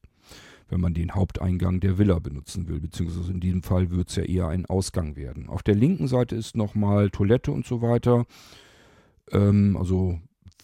wenn 0.70 0.80
man 0.80 0.94
den 0.94 1.14
Haupteingang 1.14 1.80
der 1.80 1.98
Villa 1.98 2.18
benutzen 2.18 2.68
will, 2.68 2.80
beziehungsweise 2.80 3.32
in 3.32 3.40
diesem 3.40 3.62
Fall 3.62 3.90
wird 3.90 4.08
es 4.08 4.16
ja 4.16 4.22
eher 4.22 4.48
ein 4.48 4.66
Ausgang 4.66 5.16
werden. 5.16 5.48
Auf 5.48 5.62
der 5.62 5.74
linken 5.74 6.08
Seite 6.08 6.36
ist 6.36 6.56
nochmal 6.56 7.10
Toilette 7.10 7.52
und 7.52 7.66
so 7.66 7.82
weiter. 7.82 8.24
Ähm, 9.32 9.76
also 9.78 10.18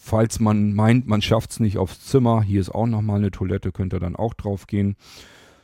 Falls 0.07 0.39
man 0.39 0.73
meint, 0.73 1.09
man 1.09 1.21
schafft 1.21 1.51
es 1.51 1.59
nicht 1.59 1.79
aufs 1.79 2.07
Zimmer, 2.07 2.41
hier 2.41 2.61
ist 2.61 2.71
auch 2.71 2.87
nochmal 2.87 3.17
eine 3.17 3.33
Toilette, 3.33 3.73
könnt 3.73 3.93
ihr 3.93 3.99
dann 3.99 4.15
auch 4.15 4.35
drauf 4.35 4.69
gehen. 4.69 4.95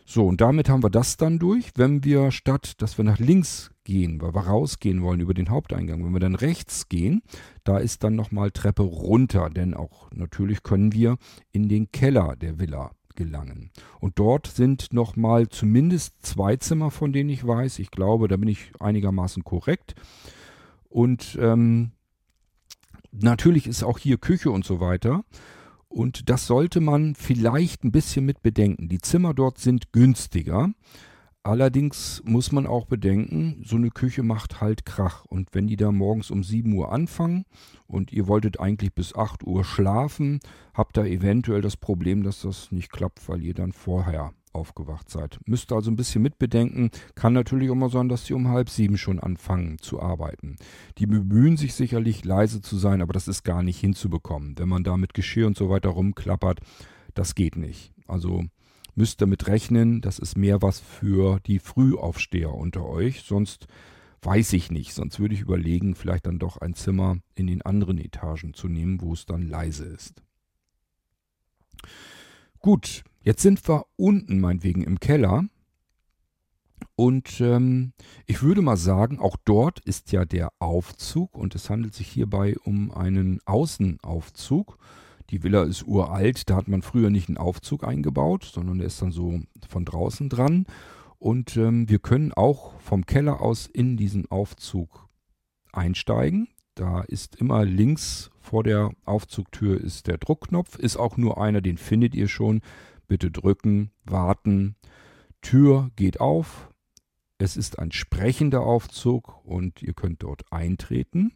So, 0.04 0.26
und 0.26 0.40
damit 0.40 0.68
haben 0.68 0.82
wir 0.82 0.90
das 0.90 1.16
dann 1.16 1.38
durch. 1.38 1.70
Wenn 1.76 2.02
wir 2.02 2.32
statt, 2.32 2.74
dass 2.82 2.98
wir 2.98 3.04
nach 3.04 3.20
links 3.20 3.70
gehen, 3.84 4.20
weil 4.20 4.34
wir 4.34 4.40
rausgehen 4.48 5.00
wollen 5.00 5.20
über 5.20 5.32
den 5.32 5.48
Haupteingang, 5.48 6.04
wenn 6.04 6.12
wir 6.12 6.18
dann 6.18 6.34
rechts 6.34 6.88
gehen, 6.88 7.22
da 7.62 7.78
ist 7.78 8.02
dann 8.02 8.16
nochmal 8.16 8.50
Treppe 8.50 8.82
runter, 8.82 9.48
denn 9.48 9.74
auch 9.74 10.10
natürlich 10.10 10.64
können 10.64 10.92
wir 10.92 11.18
in 11.52 11.68
den 11.68 11.92
Keller 11.92 12.34
der 12.34 12.58
Villa 12.58 12.90
gelangen. 13.16 13.70
Und 14.00 14.18
dort 14.18 14.46
sind 14.46 14.92
nochmal 14.92 15.48
zumindest 15.48 16.24
zwei 16.24 16.56
Zimmer, 16.56 16.90
von 16.90 17.12
denen 17.12 17.30
ich 17.30 17.46
weiß. 17.46 17.78
Ich 17.78 17.90
glaube, 17.90 18.28
da 18.28 18.36
bin 18.36 18.48
ich 18.48 18.72
einigermaßen 18.80 19.44
korrekt. 19.44 19.94
Und 20.88 21.38
ähm, 21.40 21.92
natürlich 23.12 23.66
ist 23.66 23.82
auch 23.82 23.98
hier 23.98 24.18
Küche 24.18 24.50
und 24.50 24.64
so 24.64 24.80
weiter. 24.80 25.24
Und 25.88 26.30
das 26.30 26.46
sollte 26.46 26.80
man 26.80 27.14
vielleicht 27.14 27.84
ein 27.84 27.92
bisschen 27.92 28.24
mit 28.24 28.42
bedenken. 28.42 28.88
Die 28.88 29.00
Zimmer 29.00 29.34
dort 29.34 29.58
sind 29.58 29.92
günstiger. 29.92 30.70
Allerdings 31.44 32.22
muss 32.24 32.52
man 32.52 32.68
auch 32.68 32.86
bedenken, 32.86 33.62
so 33.64 33.74
eine 33.74 33.90
Küche 33.90 34.22
macht 34.22 34.60
halt 34.60 34.86
Krach. 34.86 35.24
Und 35.24 35.48
wenn 35.52 35.66
die 35.66 35.76
da 35.76 35.90
morgens 35.90 36.30
um 36.30 36.44
7 36.44 36.72
Uhr 36.72 36.92
anfangen 36.92 37.46
und 37.88 38.12
ihr 38.12 38.28
wolltet 38.28 38.60
eigentlich 38.60 38.94
bis 38.94 39.14
8 39.16 39.42
Uhr 39.42 39.64
schlafen, 39.64 40.38
habt 40.72 40.96
ihr 40.98 41.06
eventuell 41.06 41.60
das 41.60 41.76
Problem, 41.76 42.22
dass 42.22 42.42
das 42.42 42.70
nicht 42.70 42.92
klappt, 42.92 43.28
weil 43.28 43.42
ihr 43.42 43.54
dann 43.54 43.72
vorher 43.72 44.32
aufgewacht 44.52 45.10
seid. 45.10 45.40
Müsst 45.46 45.72
also 45.72 45.90
ein 45.90 45.96
bisschen 45.96 46.22
mitbedenken. 46.22 46.90
Kann 47.16 47.32
natürlich 47.32 47.70
auch 47.70 47.74
mal 47.74 47.90
sein, 47.90 48.08
dass 48.08 48.26
sie 48.26 48.34
um 48.34 48.48
halb 48.48 48.70
sieben 48.70 48.96
schon 48.96 49.18
anfangen 49.18 49.78
zu 49.78 50.00
arbeiten. 50.00 50.56
Die 50.98 51.06
bemühen 51.06 51.56
sich 51.56 51.74
sicherlich 51.74 52.24
leise 52.24 52.60
zu 52.60 52.76
sein, 52.76 53.02
aber 53.02 53.14
das 53.14 53.26
ist 53.26 53.42
gar 53.42 53.64
nicht 53.64 53.80
hinzubekommen. 53.80 54.56
Wenn 54.58 54.68
man 54.68 54.84
da 54.84 54.96
mit 54.96 55.14
Geschirr 55.14 55.48
und 55.48 55.56
so 55.56 55.70
weiter 55.70 55.88
rumklappert, 55.88 56.60
das 57.14 57.34
geht 57.34 57.56
nicht. 57.56 57.92
Also 58.06 58.44
müsst 58.94 59.20
damit 59.20 59.46
rechnen, 59.46 60.00
das 60.00 60.18
ist 60.18 60.36
mehr 60.36 60.62
was 60.62 60.80
für 60.80 61.40
die 61.40 61.58
Frühaufsteher 61.58 62.52
unter 62.52 62.84
euch. 62.86 63.22
Sonst 63.22 63.66
weiß 64.22 64.52
ich 64.52 64.70
nicht. 64.70 64.94
Sonst 64.94 65.18
würde 65.20 65.34
ich 65.34 65.40
überlegen, 65.40 65.94
vielleicht 65.94 66.26
dann 66.26 66.38
doch 66.38 66.58
ein 66.58 66.74
Zimmer 66.74 67.18
in 67.34 67.46
den 67.46 67.62
anderen 67.62 67.98
Etagen 67.98 68.54
zu 68.54 68.68
nehmen, 68.68 69.00
wo 69.00 69.12
es 69.12 69.26
dann 69.26 69.42
leise 69.42 69.84
ist. 69.84 70.22
Gut, 72.60 73.02
jetzt 73.22 73.42
sind 73.42 73.66
wir 73.68 73.86
unten 73.96 74.40
meinetwegen 74.40 74.82
im 74.82 75.00
Keller. 75.00 75.44
Und 76.94 77.40
ähm, 77.40 77.92
ich 78.26 78.42
würde 78.42 78.62
mal 78.62 78.76
sagen, 78.76 79.18
auch 79.18 79.36
dort 79.44 79.80
ist 79.80 80.12
ja 80.12 80.24
der 80.24 80.52
Aufzug 80.58 81.36
und 81.36 81.54
es 81.54 81.70
handelt 81.70 81.94
sich 81.94 82.08
hierbei 82.08 82.56
um 82.62 82.92
einen 82.92 83.40
Außenaufzug. 83.44 84.78
Die 85.30 85.42
Villa 85.42 85.62
ist 85.64 85.86
uralt, 85.86 86.50
da 86.50 86.56
hat 86.56 86.68
man 86.68 86.82
früher 86.82 87.10
nicht 87.10 87.28
einen 87.28 87.38
Aufzug 87.38 87.84
eingebaut, 87.84 88.44
sondern 88.44 88.78
der 88.78 88.86
ist 88.86 89.00
dann 89.00 89.12
so 89.12 89.40
von 89.68 89.84
draußen 89.84 90.28
dran. 90.28 90.66
Und 91.18 91.56
ähm, 91.56 91.88
wir 91.88 91.98
können 92.00 92.32
auch 92.32 92.78
vom 92.80 93.06
Keller 93.06 93.40
aus 93.40 93.66
in 93.66 93.96
diesen 93.96 94.30
Aufzug 94.30 95.08
einsteigen. 95.72 96.48
Da 96.74 97.02
ist 97.02 97.36
immer 97.36 97.64
links 97.64 98.30
vor 98.40 98.64
der 98.64 98.90
Aufzugtür 99.04 99.80
ist 99.80 100.06
der 100.06 100.18
Druckknopf, 100.18 100.78
ist 100.78 100.96
auch 100.96 101.16
nur 101.16 101.40
einer, 101.40 101.60
den 101.60 101.78
findet 101.78 102.14
ihr 102.14 102.28
schon. 102.28 102.60
Bitte 103.06 103.30
drücken, 103.30 103.90
warten. 104.04 104.76
Tür 105.42 105.90
geht 105.96 106.20
auf. 106.20 106.70
Es 107.38 107.56
ist 107.56 107.78
ein 107.78 107.92
sprechender 107.92 108.62
Aufzug 108.62 109.44
und 109.44 109.82
ihr 109.82 109.94
könnt 109.94 110.22
dort 110.22 110.50
eintreten. 110.52 111.32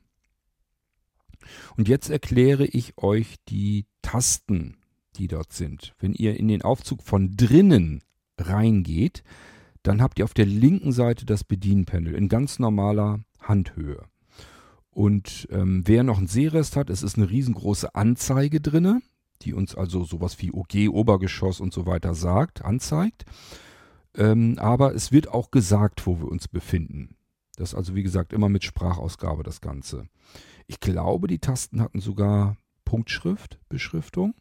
Und 1.76 1.88
jetzt 1.88 2.10
erkläre 2.10 2.66
ich 2.66 2.98
euch 2.98 3.36
die 3.48 3.86
Tasten, 4.02 4.76
die 5.16 5.28
dort 5.28 5.52
sind. 5.52 5.94
Wenn 5.98 6.12
ihr 6.12 6.36
in 6.36 6.48
den 6.48 6.62
Aufzug 6.62 7.02
von 7.02 7.36
drinnen 7.36 8.02
reingeht, 8.38 9.22
dann 9.82 10.02
habt 10.02 10.18
ihr 10.18 10.24
auf 10.24 10.34
der 10.34 10.46
linken 10.46 10.92
Seite 10.92 11.26
das 11.26 11.44
Bedienpanel 11.44 12.14
in 12.14 12.28
ganz 12.28 12.58
normaler 12.58 13.20
Handhöhe. 13.40 14.04
Und 14.90 15.46
ähm, 15.50 15.82
wer 15.84 16.02
noch 16.02 16.18
einen 16.18 16.26
Sehrest 16.26 16.74
hat, 16.74 16.90
es 16.90 17.02
ist 17.02 17.18
eine 17.18 17.28
riesengroße 17.28 17.94
Anzeige 17.94 18.60
drinne, 18.60 19.02
die 19.42 19.52
uns 19.52 19.74
also 19.74 20.04
sowas 20.04 20.40
wie 20.40 20.52
OG, 20.52 20.88
Obergeschoss 20.90 21.60
und 21.60 21.72
so 21.72 21.86
weiter 21.86 22.14
sagt, 22.14 22.64
anzeigt. 22.64 23.26
Ähm, 24.16 24.58
aber 24.58 24.94
es 24.94 25.12
wird 25.12 25.28
auch 25.28 25.50
gesagt, 25.50 26.06
wo 26.06 26.18
wir 26.18 26.28
uns 26.28 26.48
befinden. 26.48 27.16
Das 27.56 27.70
ist 27.70 27.74
also 27.74 27.94
wie 27.94 28.02
gesagt 28.02 28.32
immer 28.32 28.48
mit 28.48 28.64
Sprachausgabe 28.64 29.42
das 29.42 29.60
Ganze. 29.60 30.08
Ich 30.66 30.80
glaube, 30.80 31.28
die 31.28 31.38
Tasten 31.38 31.80
hatten 31.80 32.00
sogar 32.00 32.56
Punktschrift, 32.84 33.58
Beschriftung. 33.68 34.34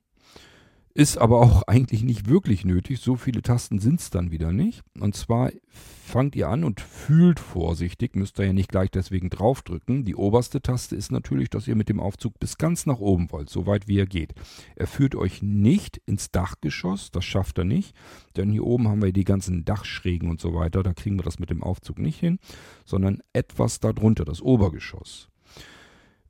Ist 0.97 1.17
aber 1.17 1.41
auch 1.41 1.63
eigentlich 1.67 2.03
nicht 2.03 2.29
wirklich 2.29 2.63
nötig. 2.63 3.01
So 3.01 3.17
viele 3.17 3.41
Tasten 3.41 3.79
sind 3.79 3.99
es 3.99 4.09
dann 4.09 4.31
wieder 4.31 4.53
nicht. 4.53 4.81
Und 4.97 5.13
zwar 5.13 5.51
fangt 5.67 6.37
ihr 6.37 6.47
an 6.47 6.63
und 6.63 6.79
fühlt 6.79 7.39
vorsichtig, 7.39 8.15
müsst 8.15 8.39
ihr 8.39 8.45
ja 8.45 8.53
nicht 8.53 8.69
gleich 8.69 8.91
deswegen 8.91 9.29
draufdrücken. 9.29 10.05
Die 10.05 10.15
oberste 10.15 10.61
Taste 10.61 10.95
ist 10.95 11.11
natürlich, 11.11 11.49
dass 11.49 11.67
ihr 11.67 11.75
mit 11.75 11.89
dem 11.89 11.99
Aufzug 11.99 12.39
bis 12.39 12.57
ganz 12.57 12.85
nach 12.85 12.99
oben 12.99 13.29
wollt, 13.31 13.49
so 13.49 13.67
weit 13.67 13.89
wie 13.89 13.99
er 13.99 14.05
geht. 14.05 14.33
Er 14.77 14.87
führt 14.87 15.15
euch 15.15 15.41
nicht 15.41 15.97
ins 16.05 16.31
Dachgeschoss, 16.31 17.11
das 17.11 17.25
schafft 17.25 17.57
er 17.57 17.65
nicht, 17.65 17.93
denn 18.37 18.51
hier 18.51 18.63
oben 18.63 18.87
haben 18.87 19.01
wir 19.01 19.11
die 19.11 19.23
ganzen 19.25 19.65
Dachschrägen 19.65 20.29
und 20.29 20.39
so 20.39 20.53
weiter, 20.53 20.83
da 20.83 20.93
kriegen 20.93 21.17
wir 21.17 21.23
das 21.23 21.39
mit 21.39 21.49
dem 21.49 21.63
Aufzug 21.63 21.99
nicht 21.99 22.19
hin, 22.19 22.39
sondern 22.85 23.21
etwas 23.33 23.79
darunter, 23.79 24.25
das 24.25 24.41
Obergeschoss. 24.41 25.29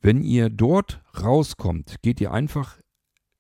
Wenn 0.05 0.21
ihr 0.21 0.51
dort 0.51 1.01
rauskommt, 1.19 1.95
geht 2.03 2.21
ihr 2.21 2.31
einfach 2.31 2.77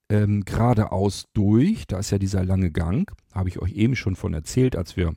ähm, 0.09 0.45
geradeaus 0.45 1.25
durch. 1.35 1.85
Da 1.85 1.99
ist 1.99 2.09
ja 2.09 2.17
dieser 2.17 2.43
lange 2.43 2.71
Gang. 2.71 3.15
Habe 3.31 3.49
ich 3.49 3.59
euch 3.59 3.73
eben 3.73 3.95
schon 3.95 4.15
von 4.15 4.33
erzählt, 4.33 4.75
als 4.75 4.97
wir 4.97 5.13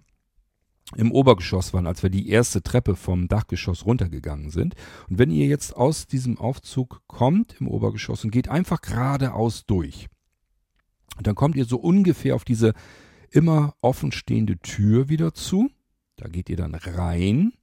im 0.95 1.11
Obergeschoss 1.11 1.73
waren, 1.73 1.87
als 1.87 2.03
wir 2.03 2.11
die 2.11 2.29
erste 2.29 2.63
Treppe 2.63 2.97
vom 2.97 3.29
Dachgeschoss 3.29 3.87
runtergegangen 3.87 4.51
sind. 4.51 4.75
Und 5.09 5.19
wenn 5.19 5.31
ihr 5.31 5.47
jetzt 5.47 5.75
aus 5.75 6.07
diesem 6.07 6.37
Aufzug 6.37 7.01
kommt 7.07 7.59
im 7.63 7.69
Obergeschoss 7.69 8.25
und 8.25 8.31
geht 8.31 8.51
einfach 8.51 8.83
geradeaus 8.83 9.65
durch, 9.65 10.09
dann 11.23 11.35
kommt 11.35 11.57
ihr 11.57 11.65
so 11.65 11.79
ungefähr 11.79 12.35
auf 12.35 12.45
diese 12.45 12.75
immer 13.31 13.75
offenstehende 13.81 14.59
Tür 14.59 15.09
wieder 15.09 15.33
zu. 15.33 15.71
Da 16.17 16.29
geht 16.29 16.51
ihr 16.51 16.59
dann 16.59 16.75
rein, 16.75 17.55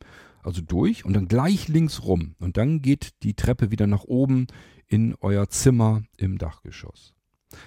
also 0.46 0.62
durch 0.62 1.06
und 1.06 1.14
dann 1.14 1.28
gleich 1.28 1.68
links 1.68 2.04
rum. 2.04 2.36
Und 2.40 2.58
dann 2.58 2.82
geht 2.82 3.24
die 3.24 3.34
Treppe 3.34 3.72
wieder 3.72 3.88
nach 3.88 4.04
oben 4.04 4.48
in 4.88 5.16
euer 5.22 5.50
Zimmer 5.50 6.04
im 6.18 6.38
Dachgeschoss. 6.38 7.14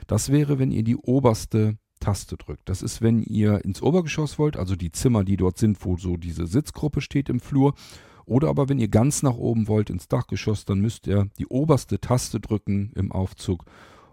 Das 0.06 0.30
wäre, 0.30 0.58
wenn 0.58 0.70
ihr 0.70 0.84
die 0.84 0.96
oberste 0.96 1.78
Taste 2.00 2.36
drückt. 2.36 2.68
Das 2.68 2.82
ist, 2.82 3.02
wenn 3.02 3.22
ihr 3.22 3.64
ins 3.64 3.82
Obergeschoss 3.82 4.38
wollt, 4.38 4.56
also 4.56 4.76
die 4.76 4.92
Zimmer, 4.92 5.24
die 5.24 5.36
dort 5.36 5.58
sind, 5.58 5.84
wo 5.84 5.96
so 5.96 6.16
diese 6.16 6.46
Sitzgruppe 6.46 7.00
steht 7.00 7.28
im 7.28 7.40
Flur. 7.40 7.74
Oder 8.24 8.48
aber 8.48 8.68
wenn 8.68 8.78
ihr 8.78 8.88
ganz 8.88 9.22
nach 9.22 9.36
oben 9.36 9.68
wollt 9.68 9.90
ins 9.90 10.06
Dachgeschoss, 10.06 10.64
dann 10.64 10.80
müsst 10.80 11.06
ihr 11.06 11.28
die 11.38 11.46
oberste 11.46 11.98
Taste 11.98 12.40
drücken 12.40 12.92
im 12.94 13.10
Aufzug 13.10 13.64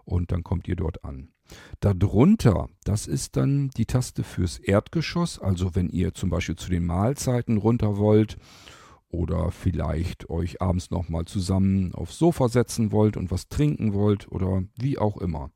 und 0.06 0.32
dann 0.32 0.44
kommt 0.44 0.68
ihr 0.68 0.76
dort 0.76 1.04
an. 1.04 1.35
Darunter, 1.80 2.70
das 2.84 3.08
ist 3.08 3.38
dann 3.38 3.70
die 3.78 3.86
Taste 3.86 4.24
fürs 4.24 4.58
Erdgeschoss, 4.60 5.40
also 5.40 5.76
wenn 5.76 5.90
ihr 5.90 6.14
zum 6.14 6.30
Beispiel 6.30 6.56
zu 6.56 6.70
den 6.70 6.86
Mahlzeiten 6.86 7.58
runter 7.58 7.98
wollt 7.98 8.38
oder 9.10 9.52
vielleicht 9.52 10.30
euch 10.30 10.62
abends 10.62 10.92
nochmal 10.92 11.26
zusammen 11.26 11.94
aufs 11.94 12.18
Sofa 12.18 12.50
setzen 12.50 12.92
wollt 12.92 13.18
und 13.18 13.32
was 13.32 13.48
trinken 13.48 13.94
wollt 13.94 14.32
oder 14.32 14.64
wie 14.76 14.98
auch 14.98 15.18
immer. 15.18 15.52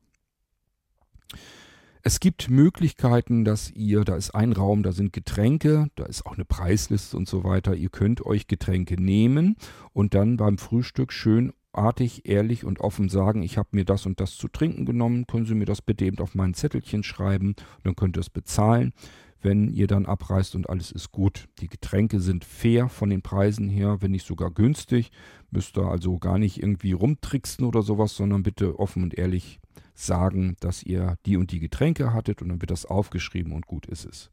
Es 2.02 2.18
gibt 2.18 2.48
Möglichkeiten, 2.48 3.44
dass 3.44 3.70
ihr, 3.70 4.04
da 4.04 4.16
ist 4.16 4.34
ein 4.34 4.52
Raum, 4.52 4.82
da 4.82 4.92
sind 4.92 5.12
Getränke, 5.12 5.88
da 5.96 6.04
ist 6.06 6.24
auch 6.24 6.32
eine 6.32 6.46
Preisliste 6.46 7.14
und 7.14 7.28
so 7.28 7.44
weiter. 7.44 7.74
Ihr 7.74 7.90
könnt 7.90 8.24
euch 8.24 8.46
Getränke 8.46 9.00
nehmen 9.00 9.56
und 9.92 10.14
dann 10.14 10.38
beim 10.38 10.56
Frühstück 10.56 11.12
schön 11.12 11.52
artig, 11.72 12.28
ehrlich 12.28 12.64
und 12.64 12.80
offen 12.80 13.08
sagen, 13.08 13.42
ich 13.42 13.58
habe 13.58 13.68
mir 13.72 13.84
das 13.84 14.06
und 14.06 14.20
das 14.20 14.36
zu 14.36 14.48
trinken 14.48 14.86
genommen, 14.86 15.26
können 15.26 15.46
Sie 15.46 15.54
mir 15.54 15.66
das 15.66 15.82
bitte 15.82 16.04
eben 16.04 16.18
auf 16.18 16.34
mein 16.34 16.54
Zettelchen 16.54 17.02
schreiben 17.02 17.54
dann 17.84 17.96
könnt 17.96 18.16
ihr 18.16 18.20
es 18.20 18.30
bezahlen 18.30 18.92
wenn 19.42 19.68
ihr 19.68 19.86
dann 19.86 20.06
abreist 20.06 20.54
und 20.54 20.68
alles 20.68 20.92
ist 20.92 21.12
gut. 21.12 21.48
Die 21.60 21.68
Getränke 21.68 22.20
sind 22.20 22.44
fair 22.44 22.88
von 22.88 23.10
den 23.10 23.22
Preisen 23.22 23.68
her, 23.68 23.98
wenn 24.00 24.10
nicht 24.10 24.26
sogar 24.26 24.50
günstig. 24.50 25.10
Müsst 25.50 25.76
ihr 25.78 25.86
also 25.86 26.18
gar 26.18 26.38
nicht 26.38 26.62
irgendwie 26.62 26.92
rumtricksen 26.92 27.64
oder 27.64 27.82
sowas, 27.82 28.14
sondern 28.14 28.42
bitte 28.42 28.78
offen 28.78 29.02
und 29.02 29.14
ehrlich 29.14 29.60
sagen, 29.94 30.56
dass 30.60 30.82
ihr 30.82 31.16
die 31.26 31.36
und 31.36 31.52
die 31.52 31.60
Getränke 31.60 32.12
hattet 32.12 32.42
und 32.42 32.48
dann 32.48 32.60
wird 32.60 32.70
das 32.70 32.86
aufgeschrieben 32.86 33.52
und 33.52 33.66
gut 33.66 33.86
ist 33.86 34.04
es. 34.04 34.30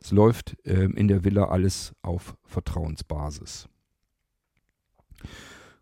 Es 0.00 0.10
läuft 0.12 0.56
äh, 0.64 0.84
in 0.84 1.08
der 1.08 1.24
Villa 1.24 1.46
alles 1.46 1.92
auf 2.02 2.36
Vertrauensbasis. 2.44 3.68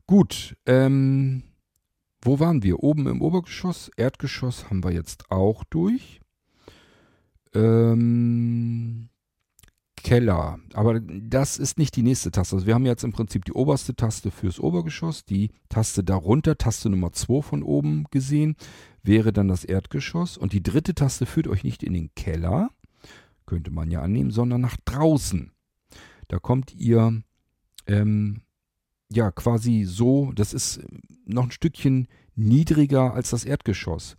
Gut, 0.08 0.56
ähm, 0.64 1.42
wo 2.22 2.40
waren 2.40 2.62
wir? 2.62 2.82
Oben 2.82 3.06
im 3.08 3.20
Obergeschoss, 3.20 3.90
Erdgeschoss 3.94 4.70
haben 4.70 4.82
wir 4.82 4.90
jetzt 4.90 5.30
auch 5.30 5.64
durch. 5.64 6.22
Ähm, 7.54 9.10
Keller. 9.96 10.60
Aber 10.72 10.98
das 11.00 11.58
ist 11.58 11.76
nicht 11.76 11.94
die 11.94 12.02
nächste 12.02 12.30
Taste. 12.30 12.56
Also 12.56 12.66
wir 12.66 12.74
haben 12.74 12.86
jetzt 12.86 13.04
im 13.04 13.12
Prinzip 13.12 13.44
die 13.44 13.52
oberste 13.52 13.94
Taste 13.94 14.30
fürs 14.30 14.58
Obergeschoss, 14.58 15.26
die 15.26 15.50
Taste 15.68 16.02
darunter, 16.02 16.56
Taste 16.56 16.88
Nummer 16.88 17.12
2 17.12 17.42
von 17.42 17.62
oben 17.62 18.04
gesehen, 18.10 18.56
wäre 19.02 19.34
dann 19.34 19.48
das 19.48 19.64
Erdgeschoss. 19.64 20.38
Und 20.38 20.54
die 20.54 20.62
dritte 20.62 20.94
Taste 20.94 21.26
führt 21.26 21.48
euch 21.48 21.64
nicht 21.64 21.82
in 21.82 21.92
den 21.92 22.14
Keller, 22.14 22.70
könnte 23.44 23.70
man 23.70 23.90
ja 23.90 24.00
annehmen, 24.00 24.30
sondern 24.30 24.62
nach 24.62 24.78
draußen. 24.86 25.52
Da 26.28 26.38
kommt 26.38 26.74
ihr 26.74 27.22
ähm, 27.86 28.40
ja 29.10 29.30
quasi 29.30 29.84
so, 29.84 30.32
das 30.32 30.52
ist 30.52 30.80
noch 31.24 31.44
ein 31.44 31.50
Stückchen 31.50 32.08
niedriger 32.34 33.14
als 33.14 33.30
das 33.30 33.44
Erdgeschoss. 33.44 34.16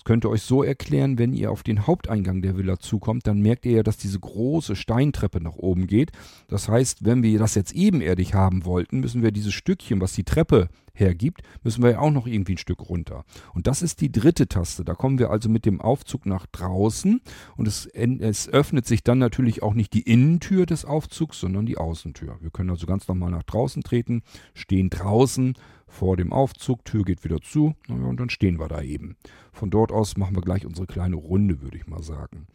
Das 0.00 0.04
könnt 0.04 0.24
ihr 0.24 0.30
euch 0.30 0.40
so 0.40 0.62
erklären, 0.62 1.18
wenn 1.18 1.34
ihr 1.34 1.50
auf 1.50 1.62
den 1.62 1.86
Haupteingang 1.86 2.40
der 2.40 2.56
Villa 2.56 2.78
zukommt, 2.78 3.26
dann 3.26 3.42
merkt 3.42 3.66
ihr 3.66 3.72
ja, 3.72 3.82
dass 3.82 3.98
diese 3.98 4.18
große 4.18 4.74
Steintreppe 4.74 5.42
nach 5.42 5.56
oben 5.56 5.86
geht. 5.86 6.10
Das 6.48 6.70
heißt, 6.70 7.04
wenn 7.04 7.22
wir 7.22 7.38
das 7.38 7.54
jetzt 7.54 7.74
ebenerdig 7.74 8.32
haben 8.32 8.64
wollten, 8.64 9.00
müssen 9.00 9.22
wir 9.22 9.30
dieses 9.30 9.52
Stückchen, 9.52 10.00
was 10.00 10.14
die 10.14 10.24
Treppe 10.24 10.70
hergibt, 10.94 11.42
müssen 11.62 11.82
wir 11.82 11.90
ja 11.90 11.98
auch 11.98 12.10
noch 12.10 12.26
irgendwie 12.26 12.54
ein 12.54 12.58
Stück 12.58 12.88
runter. 12.88 13.26
Und 13.52 13.66
das 13.66 13.82
ist 13.82 14.00
die 14.00 14.10
dritte 14.10 14.48
Taste. 14.48 14.86
Da 14.86 14.94
kommen 14.94 15.18
wir 15.18 15.30
also 15.30 15.50
mit 15.50 15.66
dem 15.66 15.82
Aufzug 15.82 16.24
nach 16.24 16.46
draußen 16.46 17.20
und 17.58 17.68
es, 17.68 17.84
es 17.84 18.48
öffnet 18.48 18.86
sich 18.86 19.04
dann 19.04 19.18
natürlich 19.18 19.62
auch 19.62 19.74
nicht 19.74 19.92
die 19.92 20.02
Innentür 20.02 20.64
des 20.64 20.86
Aufzugs, 20.86 21.40
sondern 21.40 21.66
die 21.66 21.76
Außentür. 21.76 22.38
Wir 22.40 22.50
können 22.50 22.70
also 22.70 22.86
ganz 22.86 23.06
normal 23.06 23.32
nach 23.32 23.42
draußen 23.42 23.82
treten, 23.82 24.22
stehen 24.54 24.88
draußen 24.88 25.54
vor 25.90 26.16
dem 26.16 26.32
Aufzug, 26.32 26.84
Tür 26.84 27.04
geht 27.04 27.24
wieder 27.24 27.40
zu 27.40 27.74
und 27.88 28.16
dann 28.16 28.30
stehen 28.30 28.58
wir 28.58 28.68
da 28.68 28.80
eben. 28.80 29.16
Von 29.52 29.70
dort 29.70 29.92
aus 29.92 30.16
machen 30.16 30.36
wir 30.36 30.42
gleich 30.42 30.64
unsere 30.64 30.86
kleine 30.86 31.16
Runde, 31.16 31.60
würde 31.60 31.76
ich 31.76 31.86
mal 31.86 32.02
sagen. 32.02 32.46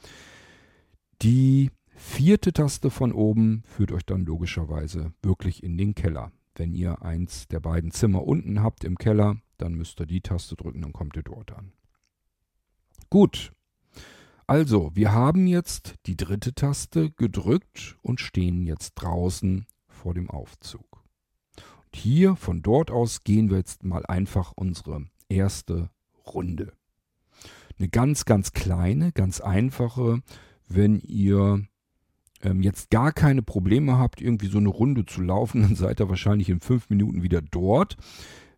Die 1.21 1.69
vierte 1.95 2.54
Taste 2.54 2.89
von 2.89 3.12
oben 3.12 3.63
führt 3.65 3.91
euch 3.91 4.06
dann 4.06 4.26
logischerweise 4.26 5.13
wirklich 5.21 5.63
in 5.63 5.78
den 5.78 5.95
Keller. 5.95 6.32
Wenn 6.56 6.74
ihr 6.74 7.02
eins 7.02 7.48
der 7.48 7.60
beiden 7.60 7.91
Zimmer 7.91 8.24
unten 8.24 8.63
habt 8.63 8.84
im 8.86 8.98
Keller, 8.98 9.38
dann 9.58 9.74
müsst 9.76 10.00
ihr 10.00 10.06
die 10.06 10.21
Taste 10.21 10.56
drücken, 10.56 10.82
dann 10.82 10.93
kommt 10.93 11.15
ihr 11.17 11.24
dort 11.24 11.52
an. 11.52 11.74
Gut. 13.10 13.52
Also, 14.48 14.91
wir 14.93 15.12
haben 15.12 15.48
jetzt 15.48 15.95
die 16.06 16.15
dritte 16.15 16.54
Taste 16.54 17.12
gedrückt 17.12 17.98
und 18.02 18.21
stehen 18.21 18.65
jetzt 18.65 18.93
draußen 18.95 19.65
vor 19.88 20.13
dem 20.13 20.30
Aufzug. 20.30 20.95
Hier, 21.96 22.36
von 22.36 22.62
dort 22.62 22.92
aus, 22.92 23.24
gehen 23.24 23.50
wir 23.50 23.58
jetzt 23.58 23.86
mal 23.86 24.06
einfach 24.06 24.52
unsere 24.56 25.06
erste 25.30 25.90
Runde. 26.28 26.74
Eine 27.80 27.88
ganz, 27.88 28.26
ganz 28.26 28.52
kleine, 28.52 29.14
ganz 29.14 29.40
einfache, 29.40 30.22
wenn 30.68 31.00
ihr 31.00 31.66
ähm, 32.42 32.62
jetzt 32.62 32.90
gar 32.90 33.14
keine 33.14 33.42
Probleme 33.42 33.98
habt, 33.98 34.22
irgendwie 34.22 34.48
so 34.48 34.58
eine 34.58 34.70
Runde 34.70 35.06
zu 35.06 35.22
laufen, 35.22 35.62
dann 35.64 35.76
seid 35.76 36.02
ihr 36.02 36.10
wahrscheinlich 36.10 36.50
in 36.50 36.60
fünf 36.60 36.90
Minuten 36.90 37.24
wieder 37.24 37.42
dort. 37.42 37.96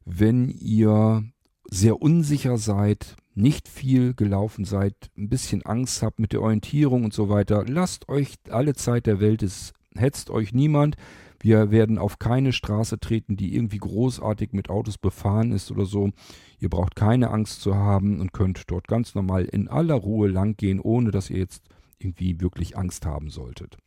Wenn 0.03 0.49
ihr 0.49 1.23
sehr 1.69 2.01
unsicher 2.01 2.57
seid, 2.57 3.17
nicht 3.35 3.67
viel 3.67 4.15
gelaufen 4.15 4.65
seid, 4.65 4.95
ein 5.15 5.29
bisschen 5.29 5.61
Angst 5.63 6.01
habt 6.01 6.17
mit 6.19 6.33
der 6.33 6.41
Orientierung 6.41 7.05
und 7.05 7.13
so 7.13 7.29
weiter, 7.29 7.65
lasst 7.67 8.09
euch 8.09 8.33
alle 8.49 8.73
Zeit 8.73 9.05
der 9.05 9.19
Welt, 9.19 9.43
es 9.43 9.73
hetzt 9.95 10.31
euch 10.31 10.53
niemand. 10.53 10.97
Wir 11.39 11.71
werden 11.71 11.97
auf 11.97 12.19
keine 12.19 12.51
Straße 12.51 12.99
treten, 12.99 13.37
die 13.37 13.55
irgendwie 13.55 13.77
großartig 13.77 14.53
mit 14.53 14.69
Autos 14.69 14.97
befahren 14.97 15.51
ist 15.51 15.71
oder 15.71 15.85
so. 15.85 16.11
Ihr 16.59 16.69
braucht 16.69 16.95
keine 16.95 17.29
Angst 17.29 17.61
zu 17.61 17.75
haben 17.75 18.19
und 18.19 18.33
könnt 18.33 18.69
dort 18.71 18.87
ganz 18.87 19.13
normal 19.15 19.45
in 19.45 19.67
aller 19.67 19.95
Ruhe 19.95 20.27
langgehen, 20.27 20.79
ohne 20.79 21.11
dass 21.11 21.29
ihr 21.29 21.37
jetzt 21.37 21.63
irgendwie 21.99 22.41
wirklich 22.41 22.77
Angst 22.77 23.05
haben 23.05 23.29
solltet. 23.29 23.77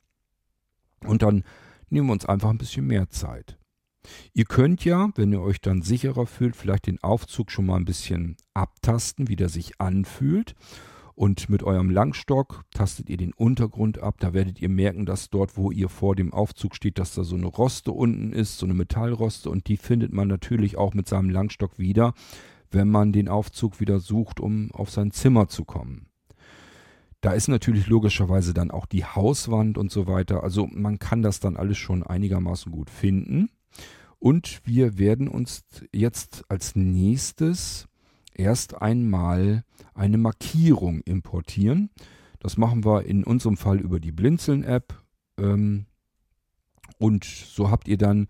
Und 1.05 1.23
dann 1.23 1.45
nehmen 1.89 2.09
wir 2.09 2.13
uns 2.13 2.27
einfach 2.27 2.51
ein 2.51 2.59
bisschen 2.59 2.87
mehr 2.87 3.11
Zeit. 3.11 3.59
Ihr 4.33 4.45
könnt 4.45 4.85
ja, 4.85 5.11
wenn 5.17 5.33
ihr 5.33 5.43
euch 5.43 5.61
dann 5.61 5.83
sicherer 5.83 6.27
fühlt, 6.27 6.57
vielleicht 6.57 6.87
den 6.87 7.03
Aufzug 7.03 7.51
schon 7.51 7.67
mal 7.67 7.77
ein 7.77 7.85
bisschen 7.85 8.37
abtasten, 8.55 9.29
wie 9.29 9.37
der 9.37 9.49
sich 9.49 9.81
anfühlt. 9.81 10.55
Und 11.21 11.51
mit 11.51 11.63
eurem 11.63 11.91
Langstock 11.91 12.65
tastet 12.73 13.11
ihr 13.11 13.19
den 13.19 13.35
Untergrund 13.35 13.99
ab. 13.99 14.15
Da 14.21 14.33
werdet 14.33 14.59
ihr 14.63 14.71
merken, 14.71 15.05
dass 15.05 15.29
dort, 15.29 15.59
wo 15.59 15.71
ihr 15.71 15.91
vor 15.91 16.17
dem 16.17 16.33
Aufzug 16.33 16.75
steht, 16.75 16.99
dass 16.99 17.13
da 17.13 17.25
so 17.25 17.37
eine 17.37 17.45
Roste 17.45 17.93
unten 17.93 18.33
ist, 18.33 18.57
so 18.57 18.65
eine 18.65 18.73
Metallroste. 18.73 19.51
Und 19.51 19.69
die 19.69 19.77
findet 19.77 20.15
man 20.15 20.29
natürlich 20.29 20.79
auch 20.79 20.95
mit 20.95 21.07
seinem 21.07 21.29
Langstock 21.29 21.79
wieder, 21.79 22.15
wenn 22.71 22.89
man 22.89 23.13
den 23.13 23.29
Aufzug 23.29 23.81
wieder 23.81 24.01
sucht, 24.01 24.41
um 24.41 24.71
auf 24.73 24.89
sein 24.89 25.11
Zimmer 25.11 25.49
zu 25.49 25.67
kommen. 25.67 26.07
Da 27.21 27.33
ist 27.33 27.49
natürlich 27.49 27.87
logischerweise 27.87 28.55
dann 28.55 28.71
auch 28.71 28.87
die 28.87 29.05
Hauswand 29.05 29.77
und 29.77 29.93
so 29.93 30.07
weiter. 30.07 30.43
Also 30.43 30.69
man 30.73 30.99
kann 30.99 31.21
das 31.21 31.39
dann 31.39 31.59
alles 31.59 31.77
schon 31.77 32.03
einigermaßen 32.03 32.73
gut 32.73 32.89
finden. 32.89 33.51
Und 34.19 34.63
wir 34.65 34.97
werden 34.97 35.29
uns 35.29 35.65
jetzt 35.93 36.47
als 36.49 36.77
nächstes 36.77 37.90
erst 38.35 38.81
einmal 38.81 39.65
eine 39.95 40.19
Markierung 40.19 41.01
importieren. 41.01 41.91
Das 42.39 42.57
machen 42.57 42.85
wir 42.85 43.05
in 43.05 43.25
unserem 43.25 43.57
Fall 43.57 43.81
über 43.81 44.01
die 44.01 44.13
Blinzeln-App. 44.13 44.95
Ähm, 45.39 45.87
und 46.99 47.25
so 47.25 47.71
habt 47.71 47.89
ihr 47.89 47.99
dann 47.99 48.29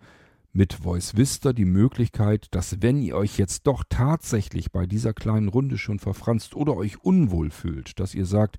mit 0.53 0.73
Voice 0.73 1.15
Vista 1.15 1.53
die 1.53 1.65
Möglichkeit, 1.65 2.47
dass 2.51 2.81
wenn 2.81 3.01
ihr 3.01 3.15
euch 3.15 3.37
jetzt 3.37 3.67
doch 3.67 3.83
tatsächlich 3.87 4.71
bei 4.71 4.85
dieser 4.85 5.13
kleinen 5.13 5.47
Runde 5.47 5.77
schon 5.77 5.99
verfranst 5.99 6.55
oder 6.55 6.75
euch 6.75 7.03
unwohl 7.03 7.51
fühlt, 7.51 7.99
dass 7.99 8.13
ihr 8.13 8.25
sagt, 8.25 8.57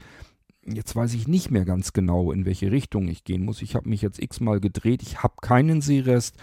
jetzt 0.64 0.96
weiß 0.96 1.12
ich 1.14 1.28
nicht 1.28 1.50
mehr 1.50 1.64
ganz 1.64 1.92
genau, 1.92 2.32
in 2.32 2.46
welche 2.46 2.70
Richtung 2.70 3.08
ich 3.08 3.24
gehen 3.24 3.44
muss. 3.44 3.62
Ich 3.62 3.74
habe 3.74 3.88
mich 3.88 4.00
jetzt 4.00 4.22
x-mal 4.22 4.60
gedreht, 4.60 5.02
ich 5.02 5.22
habe 5.22 5.34
keinen 5.42 5.80
Seerest 5.80 6.36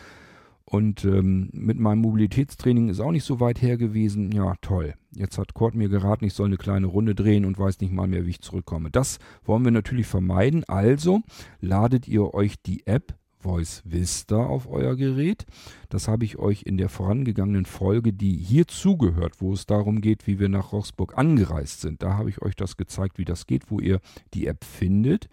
und 0.70 1.04
ähm, 1.04 1.50
mit 1.52 1.80
meinem 1.80 2.02
Mobilitätstraining 2.02 2.90
ist 2.90 3.00
auch 3.00 3.12
nicht 3.12 3.24
so 3.24 3.40
weit 3.40 3.60
her 3.60 3.76
gewesen. 3.76 4.32
Ja, 4.32 4.54
toll. 4.62 4.94
Jetzt 5.16 5.40
hat 5.40 5.56
Kurt 5.56 5.74
mir 5.74 5.90
geraten, 5.90 6.26
ich 6.26 6.34
soll 6.34 6.46
eine 6.46 6.58
kleine 6.58 6.86
Runde 6.86 7.16
drehen 7.16 7.46
und 7.46 7.58
weiß 7.58 7.80
nicht 7.80 7.92
mal 7.92 8.08
mehr, 8.08 8.28
wie 8.28 8.32
ich 8.32 8.42
zurückkomme. 8.42 8.92
Das 8.92 9.18
wollen 9.44 9.64
wir 9.64 9.72
natürlich 9.72 10.06
vermeiden. 10.06 10.64
Also 10.66 11.22
ladet 11.60 12.08
ihr 12.08 12.36
euch 12.36 12.62
die 12.62 12.86
App 12.86 13.16
Voice 13.40 13.82
Vista 13.84 14.36
auf 14.36 14.70
euer 14.70 14.96
Gerät. 14.96 15.48
Das 15.90 16.08
habe 16.08 16.26
ich 16.26 16.38
euch 16.38 16.64
in 16.64 16.78
der 16.78 16.90
vorangegangenen 16.90 17.66
Folge, 17.66 18.14
die 18.14 18.36
hier 18.36 18.68
zugehört, 18.68 19.36
wo 19.40 19.54
es 19.54 19.66
darum 19.66 20.02
geht, 20.02 20.28
wie 20.28 20.40
wir 20.40 20.50
nach 20.50 20.72
Roxburg 20.72 21.18
angereist 21.18 21.82
sind. 21.82 22.04
Da 22.04 22.16
habe 22.16 22.30
ich 22.30 22.44
euch 22.44 22.56
das 22.56 22.78
gezeigt, 22.78 23.18
wie 23.18 23.26
das 23.26 23.48
geht, 23.48 23.72
wo 23.72 23.80
ihr 23.80 24.02
die 24.36 24.46
App 24.46 24.64
findet. 24.64 25.30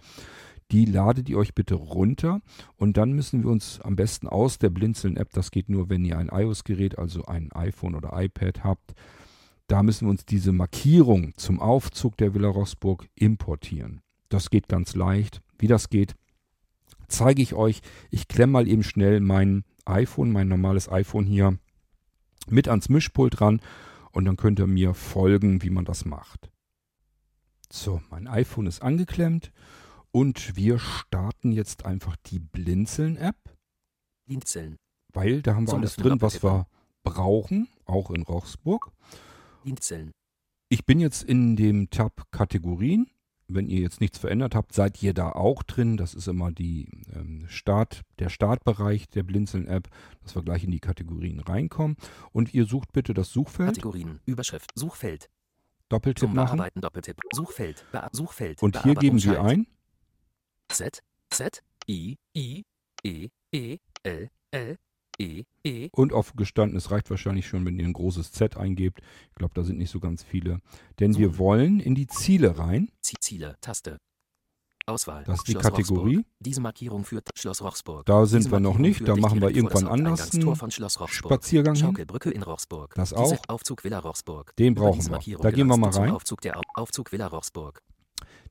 Die 0.73 0.85
ladet 0.85 1.29
ihr 1.29 1.39
euch 1.39 1.55
bitte 1.55 1.75
runter 1.75 2.41
und 2.77 2.97
dann 2.97 3.13
müssen 3.13 3.43
wir 3.45 3.51
uns 3.51 3.81
am 3.81 3.95
besten 3.95 4.27
aus 4.27 4.59
der 4.59 4.71
Blinzeln-App, 4.71 5.33
das 5.33 5.51
geht 5.51 5.69
nur, 5.69 5.89
wenn 5.89 6.05
ihr 6.05 6.19
ein 6.19 6.29
iOS-Gerät, 6.29 6.99
also 6.99 7.25
ein 7.27 7.53
iPhone 7.53 7.95
oder 7.95 8.21
iPad 8.21 8.65
habt, 8.65 8.95
da 9.69 9.83
müssen 9.83 10.07
wir 10.07 10.11
uns 10.11 10.25
diese 10.25 10.53
Markierung 10.53 11.35
zum 11.37 11.61
Aufzug 11.61 12.17
der 12.17 12.35
Villa 12.35 12.49
Roxburg 12.49 13.09
importieren. 13.15 14.03
Das 14.29 14.51
geht 14.51 14.69
ganz 14.69 14.95
leicht. 14.95 15.41
Wie 15.59 15.69
das 15.69 15.89
geht, 15.89 16.15
zeige 17.09 17.43
ich 17.43 17.55
euch. 17.55 17.81
Ich 18.11 18.29
klemme 18.29 18.53
mal 18.53 18.69
eben 18.69 18.83
schnell 18.83 19.21
mein 19.21 19.65
iPhone, 19.85 20.33
mein 20.33 20.49
normales 20.49 20.91
iPhone 20.91 21.25
hier 21.25 21.59
mit 22.49 22.69
ans 22.69 22.89
Mischpult 22.89 23.41
ran 23.41 23.61
und 24.13 24.25
dann 24.25 24.37
könnt 24.37 24.59
ihr 24.59 24.67
mir 24.67 24.95
folgen, 24.95 25.63
wie 25.63 25.71
man 25.71 25.85
das 25.85 26.05
macht. 26.05 26.51
So, 27.71 28.01
mein 28.11 28.29
iPhone 28.29 28.67
ist 28.67 28.83
angeklemmt 28.83 29.53
und 30.17 30.57
wir 30.57 30.79
starten 30.79 31.53
jetzt 31.53 31.85
einfach 31.85 32.17
die 32.25 32.39
Blinzeln-App. 32.39 33.37
Blinzeln. 34.27 34.77
Weil 35.13 35.43
da 35.43 35.55
haben 35.55 35.67
wir 35.67 35.75
alles 35.75 35.97
drin, 35.97 36.23
was 36.23 36.43
wir 36.43 36.67
brauchen, 37.03 37.69
auch 37.85 38.11
in 38.11 38.23
Rochsburg. 38.23 38.93
Blinzeln. 39.63 40.13
Ich 40.71 40.87
bin 40.87 41.01
jetzt 41.01 41.23
in 41.23 41.55
dem 41.55 41.91
Tab 41.91 42.31
Kategorien 42.31 43.11
wenn 43.49 43.69
ihr 43.69 43.81
jetzt 43.81 44.01
nichts 44.01 44.19
verändert 44.19 44.57
habt, 44.57 44.73
seid 44.73 45.01
ihr 45.05 45.15
da 45.15 45.31
auch 45.31 45.63
drin. 45.63 45.97
Das 45.97 46.15
ist 46.15 46.27
immer 46.27 46.51
die 46.51 46.89
ähm, 47.15 47.45
Start, 47.47 48.03
der 48.19 48.29
Startbereich 48.29 49.09
der 49.11 49.23
Blinzeln-App, 49.23 49.89
dass 50.25 50.35
wir 50.35 50.43
gleich 50.43 50.65
in 50.65 50.73
die 50.73 50.81
Kategorien 50.81 51.39
reinkommen. 51.39 51.97
Und 52.33 52.55
ihr 52.55 52.67
sucht 52.67 52.93
bitte 52.93 53.15
das 53.15 53.31
Suchfeld. 53.31 53.77
Kategorien, 53.77 54.19
Überschrift, 54.25 54.73
Suchfeld. 54.75 55.31
Doppeltipp 55.89 56.29
Zum 56.29 56.35
machen. 56.35 56.57
Bearbeiten, 56.57 56.81
Doppeltipp, 56.81 57.21
Suchfeld, 57.33 57.85
Bea 57.93 58.09
Suchfeld. 58.11 58.61
Und 58.65 58.83
hier 58.83 58.97
geben 58.97 59.21
Sie 59.21 59.37
ein. 59.37 59.69
Z, 60.69 61.03
Z, 61.31 61.63
I, 61.89 62.17
I, 62.37 62.65
E, 63.05 63.29
E, 63.53 63.79
L, 64.03 64.31
L, 64.51 64.77
E, 65.19 65.45
E. 65.65 65.89
Und 65.93 66.13
aufgestanden, 66.13 66.77
es 66.77 66.91
reicht 66.91 67.09
wahrscheinlich 67.11 67.47
schon, 67.47 67.65
wenn 67.65 67.79
ihr 67.79 67.87
ein 67.87 67.93
großes 67.93 68.33
Z 68.33 68.57
eingebt. 68.57 69.01
Ich 69.31 69.35
glaube, 69.37 69.55
da 69.55 69.63
sind 69.63 69.79
nicht 69.79 69.91
so 69.91 70.01
ganz 70.01 70.23
viele. 70.23 70.61
Denn 71.01 71.13
So. 71.15 71.19
wir 71.21 71.39
wollen 71.39 71.81
in 71.81 71.95
die 71.95 72.07
Ziele 72.07 72.59
rein. 72.59 72.91
Zie- 73.03 73.17
Ziele, 73.21 73.57
Taste. 73.61 73.99
Auswahl. 74.89 75.25
Das 75.25 75.39
ist 75.39 75.49
die 75.49 75.53
Schloss 75.53 75.65
Kategorie. 75.65 76.17
Rochsburg. 76.19 76.33
Diese 76.39 76.61
Markierung 76.61 77.05
führt 77.05 77.29
Schloss 77.37 77.61
Rochsburg. 77.61 78.07
Da 78.07 78.25
sind 78.25 78.45
Diese 78.45 78.53
wir 78.53 78.61
noch 78.61 78.79
nicht. 78.79 79.07
Da 79.09 79.17
machen 79.17 79.41
wir 79.41 79.51
irgendwann 79.51 79.89
anders 79.89 80.33
einen 80.33 80.55
von 80.55 80.71
Schloss 80.71 81.01
Rochsburg. 81.01 81.33
Spaziergang. 81.33 81.75
Schaukelbrücke 81.75 82.31
in 82.31 82.43
Rochsburg. 82.45 82.95
Das 82.95 83.09
Diese 83.11 83.21
auch. 83.21 83.37
Aufzug 83.49 83.83
Villa 83.83 83.99
Rochsburg. 83.99 84.55
Den 84.57 84.75
brauchen 84.77 85.01
diese 85.01 85.11
wir. 85.11 85.39
Da 85.39 85.51
gehen 85.51 85.67
wir 85.67 85.77
mal 85.77 85.91
rein. 85.91 86.11
Aufzug, 86.11 86.41
der 86.43 86.57
Au- 86.59 86.63
Aufzug 86.75 87.11
Villa 87.11 87.27
Rochsburg. 87.27 87.83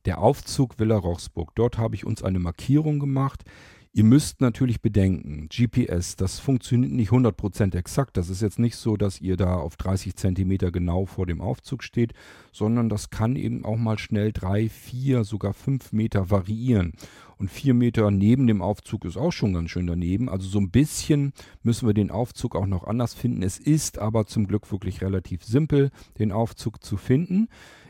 Der 0.06 0.20
Aufzug 0.20 0.78
Villa 0.78 0.98
Rochsburg. 0.98 1.56
Dort 1.56 1.80
habe 1.80 1.96
ich 1.96 2.06
uns 2.06 2.22
eine 2.24 2.38
Markierung 2.38 3.00
gemacht. 3.00 3.44
Ihr 3.92 4.04
müsst 4.04 4.42
natürlich 4.42 4.82
bedenken, 4.82 5.48
GPS, 5.48 6.18
das 6.18 6.38
funktioniert 6.40 6.92
nicht 6.92 7.12
100% 7.12 7.76
exakt. 7.78 8.18
Das 8.18 8.30
ist 8.30 8.42
jetzt 8.42 8.60
nicht 8.60 8.76
so, 8.76 8.98
dass 8.98 9.22
ihr 9.22 9.38
da 9.38 9.56
auf 9.56 9.78
30 9.78 10.16
Zentimeter 10.18 10.70
genau 10.70 11.06
vor 11.06 11.26
dem 11.26 11.40
Aufzug 11.40 11.82
steht, 11.82 12.14
sondern 12.52 12.90
das 12.90 13.10
kann 13.10 13.38
eben 13.38 13.64
auch 13.64 13.78
mal 13.78 13.98
schnell 13.98 14.34
drei, 14.34 14.68
vier, 14.68 15.24
sogar 15.24 15.54
fünf 15.54 15.94
Meter 15.94 16.30
variieren. 16.30 16.92
Und 17.38 17.50
vier 17.50 17.74
Meter 17.74 18.12
neben 18.12 18.48
dem 18.48 18.62
Aufzug 18.62 19.06
ist 19.06 19.16
auch 19.18 19.32
schon 19.32 19.54
ganz 19.54 19.70
schön 19.70 19.88
daneben. 19.88 20.28
Also 20.28 20.48
so 20.50 20.60
ein 20.60 20.72
bisschen 20.72 21.32
müssen 21.64 21.88
wir 21.88 21.94
den 21.94 22.12
Aufzug 22.12 22.56
auch 22.58 22.68
noch 22.68 22.84
anders 22.84 23.14
finden. 23.14 23.44
Es 23.44 23.58
ist 23.58 23.98
aber 23.98 24.26
zum 24.26 24.46
Glück 24.46 24.72
wirklich 24.74 25.02
relativ 25.02 25.46
simpel, 25.46 25.90
den 26.20 26.34
Aufzug 26.34 26.84
zu 26.84 26.98
finden. 26.98 27.48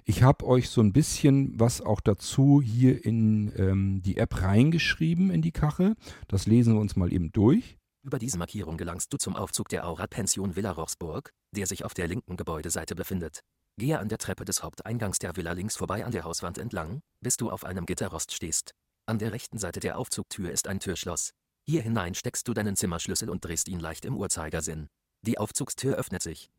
Ich 0.08 0.22
habe 0.22 0.46
euch 0.46 0.70
so 0.70 0.82
ein 0.82 0.94
bisschen 0.94 1.60
was 1.60 1.82
auch 1.82 2.00
dazu 2.00 2.62
hier 2.62 3.04
in 3.04 3.52
ähm, 3.58 4.04
die 4.04 4.18
App 4.18 4.39
reingeschrieben 4.39 5.32
in 5.32 5.41
die 5.41 5.52
Kachel. 5.52 5.96
Das 6.28 6.46
lesen 6.46 6.76
wir 6.76 6.80
uns 6.80 6.96
mal 6.96 7.12
eben 7.12 7.32
durch. 7.32 7.78
Über 8.04 8.20
diese 8.20 8.38
Markierung 8.38 8.78
gelangst 8.78 9.12
du 9.12 9.18
zum 9.18 9.36
Aufzug 9.36 9.68
der 9.70 9.88
Aura-Pension 9.88 10.56
Villa 10.56 10.70
Rochsburg, 10.70 11.32
der 11.56 11.65
sich 11.65 11.84
auf 11.84 11.96
der 11.96 12.08
linken 12.08 12.38
Gebäudeseite 12.38 12.94
befindet. 12.94 13.39
Gehe 13.78 13.98
an 13.98 14.08
der 14.08 14.20
Treppe 14.20 14.46
des 14.46 14.62
Haupteingangs 14.62 15.18
der 15.18 15.36
Villa 15.36 15.54
links 15.54 15.76
vorbei 15.76 16.06
an 16.06 16.12
der 16.12 16.24
Hauswand 16.24 16.60
entlang, 16.60 17.02
bis 17.20 17.36
du 17.38 17.50
auf 17.50 17.65
einem 17.65 17.88
Gitterrost 17.88 18.32
stehst. 18.32 18.76
An 19.08 19.18
der 19.18 19.34
rechten 19.34 19.58
Seite 19.58 19.80
der 19.80 19.98
Aufzugtür 19.98 20.52
ist 20.52 20.68
ein 20.68 20.80
Türschloss. 20.80 21.32
Hier 21.63 21.82
hinein 21.82 22.13
steckst 22.13 22.48
du 22.48 22.54
deinen 22.54 22.76
Zimmerschlüssel 22.76 23.28
und 23.28 23.44
drehst 23.44 23.68
ihn 23.68 23.80
leicht 23.80 24.06
im 24.06 24.15
Uhrzeigersinn. 24.15 24.88
Die 25.24 25.39
Aufzugstür 25.39 25.96
öffnet 25.96 26.22
sich. 26.22 26.52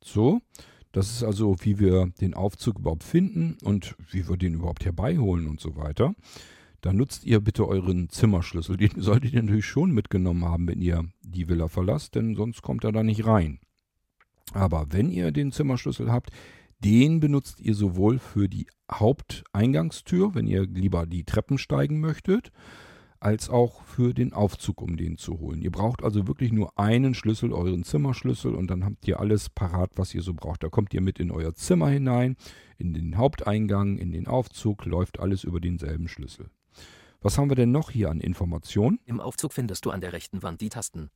So, 0.00 0.42
das 0.96 1.10
ist 1.10 1.24
also, 1.24 1.56
wie 1.60 1.78
wir 1.78 2.06
den 2.22 2.32
Aufzug 2.32 2.78
überhaupt 2.78 3.04
finden 3.04 3.58
und 3.62 3.96
wie 4.10 4.26
wir 4.26 4.38
den 4.38 4.54
überhaupt 4.54 4.86
herbeiholen 4.86 5.46
und 5.46 5.60
so 5.60 5.76
weiter. 5.76 6.14
Da 6.80 6.94
nutzt 6.94 7.24
ihr 7.26 7.40
bitte 7.40 7.68
euren 7.68 8.08
Zimmerschlüssel. 8.08 8.78
Den 8.78 8.92
solltet 8.96 9.34
ihr 9.34 9.42
natürlich 9.42 9.66
schon 9.66 9.90
mitgenommen 9.90 10.46
haben, 10.46 10.66
wenn 10.66 10.80
ihr 10.80 11.04
die 11.20 11.50
Villa 11.50 11.68
verlasst, 11.68 12.14
denn 12.14 12.34
sonst 12.34 12.62
kommt 12.62 12.82
er 12.84 12.92
da 12.92 13.02
nicht 13.02 13.26
rein. 13.26 13.58
Aber 14.54 14.86
wenn 14.88 15.10
ihr 15.10 15.32
den 15.32 15.52
Zimmerschlüssel 15.52 16.10
habt, 16.10 16.30
den 16.82 17.20
benutzt 17.20 17.60
ihr 17.60 17.74
sowohl 17.74 18.18
für 18.18 18.48
die 18.48 18.66
Haupteingangstür, 18.90 20.34
wenn 20.34 20.46
ihr 20.46 20.62
lieber 20.66 21.04
die 21.04 21.24
Treppen 21.24 21.58
steigen 21.58 22.00
möchtet, 22.00 22.52
als 23.20 23.48
auch 23.48 23.82
für 23.82 24.14
den 24.14 24.32
Aufzug, 24.32 24.82
um 24.82 24.96
den 24.96 25.16
zu 25.18 25.38
holen. 25.38 25.62
Ihr 25.62 25.70
braucht 25.70 26.02
also 26.02 26.26
wirklich 26.26 26.52
nur 26.52 26.78
einen 26.78 27.14
Schlüssel, 27.14 27.52
euren 27.52 27.84
Zimmerschlüssel 27.84 28.54
und 28.54 28.68
dann 28.68 28.84
habt 28.84 29.06
ihr 29.08 29.20
alles 29.20 29.48
parat, 29.48 29.92
was 29.96 30.14
ihr 30.14 30.22
so 30.22 30.34
braucht. 30.34 30.62
Da 30.62 30.68
kommt 30.68 30.92
ihr 30.94 31.00
mit 31.00 31.18
in 31.18 31.30
euer 31.30 31.54
Zimmer 31.54 31.88
hinein, 31.88 32.36
in 32.78 32.94
den 32.94 33.16
Haupteingang, 33.16 33.98
in 33.98 34.12
den 34.12 34.26
Aufzug, 34.26 34.84
läuft 34.84 35.20
alles 35.20 35.44
über 35.44 35.60
denselben 35.60 36.08
Schlüssel. 36.08 36.50
Was 37.20 37.38
haben 37.38 37.50
wir 37.50 37.56
denn 37.56 37.72
noch 37.72 37.90
hier 37.90 38.10
an 38.10 38.20
Informationen? 38.20 39.00
Im 39.04 39.20
Aufzug 39.20 39.52
findest 39.52 39.84
du 39.86 39.90
an 39.90 40.00
der 40.00 40.12
rechten 40.12 40.42
Wand 40.42 40.60
die 40.60 40.68
Tasten. 40.68 41.10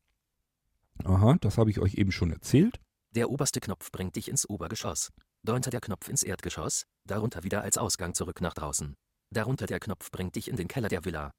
Aha, 1.05 1.37
das 1.41 1.59
habe 1.59 1.71
ich 1.71 1.79
euch 1.79 1.95
eben 1.95 2.13
schon 2.13 2.31
erzählt. 2.31 2.81
Der 3.13 3.31
oberste 3.31 3.61
Knopf 3.61 3.91
bringt 3.91 4.17
dich 4.17 4.29
ins 4.29 4.49
Obergeschoss. 4.49 5.11
Darunter 5.43 5.71
der 5.71 5.81
Knopf 5.81 6.09
ins 6.09 6.23
Erdgeschoss, 6.23 6.87
darunter 7.07 7.45
wieder 7.45 7.63
als 7.63 7.79
Ausgang 7.79 8.15
zurück 8.15 8.41
nach 8.41 8.55
draußen. 8.55 8.95
Darunter 9.31 9.67
der 9.67 9.81
Knopf 9.81 10.11
bringt 10.11 10.37
dich 10.37 10.49
in 10.49 10.57
den 10.57 10.69
Keller 10.69 10.89
der 10.89 11.05
Villa. 11.05 11.33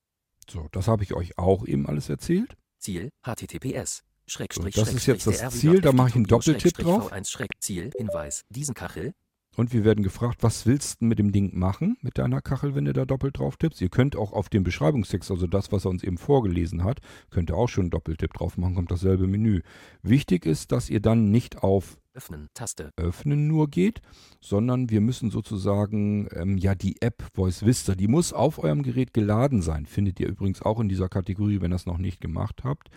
So, 0.49 0.67
das 0.71 0.87
habe 0.87 1.03
ich 1.03 1.13
euch 1.13 1.37
auch 1.37 1.65
eben 1.65 1.87
alles 1.87 2.09
erzählt. 2.09 2.55
Ziel 2.77 3.09
https 3.23 4.03
Schrägstrich, 4.27 4.75
So, 4.75 4.81
das 4.81 4.93
ist 4.93 5.05
jetzt 5.07 5.27
das 5.27 5.49
Ziel, 5.51 5.81
da 5.81 5.91
mache 5.91 6.09
ich 6.09 6.15
einen 6.15 6.25
Doppeltipp 6.25 6.73
drauf. 6.77 7.11
V1 7.11 7.29
Schräg 7.29 7.49
Ziel, 7.59 7.91
Hinweis, 7.97 8.43
diesen 8.49 8.73
Kachel, 8.73 9.13
Und 9.61 9.73
wir 9.73 9.85
werden 9.85 10.03
gefragt, 10.03 10.41
was 10.41 10.65
willst 10.65 11.01
du 11.01 11.05
mit 11.05 11.19
dem 11.19 11.31
Ding 11.31 11.55
machen, 11.55 11.95
mit 12.01 12.17
deiner 12.17 12.41
Kachel, 12.41 12.73
wenn 12.73 12.85
du 12.85 12.93
da 12.93 13.05
doppelt 13.05 13.37
drauf 13.37 13.57
tippst? 13.57 13.79
Ihr 13.79 13.89
könnt 13.89 14.15
auch 14.15 14.33
auf 14.33 14.49
dem 14.49 14.63
Beschreibungstext, 14.63 15.29
also 15.29 15.45
das, 15.45 15.71
was 15.71 15.85
er 15.85 15.91
uns 15.91 16.03
eben 16.03 16.17
vorgelesen 16.17 16.83
hat, 16.83 16.97
könnt 17.29 17.51
ihr 17.51 17.55
auch 17.55 17.69
schon 17.69 17.83
einen 17.83 17.91
Doppeltipp 17.91 18.33
drauf 18.33 18.57
machen, 18.57 18.73
kommt 18.73 18.89
dasselbe 18.89 19.27
Menü. 19.27 19.61
Wichtig 20.01 20.47
ist, 20.47 20.71
dass 20.71 20.89
ihr 20.89 20.99
dann 20.99 21.29
nicht 21.29 21.61
auf 21.61 21.99
öffnen, 22.15 22.49
Taste, 22.55 22.89
Öffnen 22.97 23.47
nur 23.47 23.69
geht, 23.69 24.01
sondern 24.39 24.89
wir 24.89 24.99
müssen 24.99 25.29
sozusagen, 25.29 26.27
ähm, 26.33 26.57
ja, 26.57 26.73
die 26.73 26.99
App 26.99 27.23
Voice 27.35 27.63
Vista, 27.63 27.93
die 27.93 28.07
muss 28.07 28.33
auf 28.33 28.57
eurem 28.57 28.81
Gerät 28.81 29.13
geladen 29.13 29.61
sein. 29.61 29.85
Findet 29.85 30.19
ihr 30.19 30.27
übrigens 30.27 30.63
auch 30.63 30.79
in 30.79 30.89
dieser 30.89 31.07
Kategorie, 31.07 31.61
wenn 31.61 31.71
ihr 31.71 31.75
das 31.75 31.85
noch 31.85 31.99
nicht 31.99 32.19
gemacht 32.19 32.63
habt. 32.63 32.89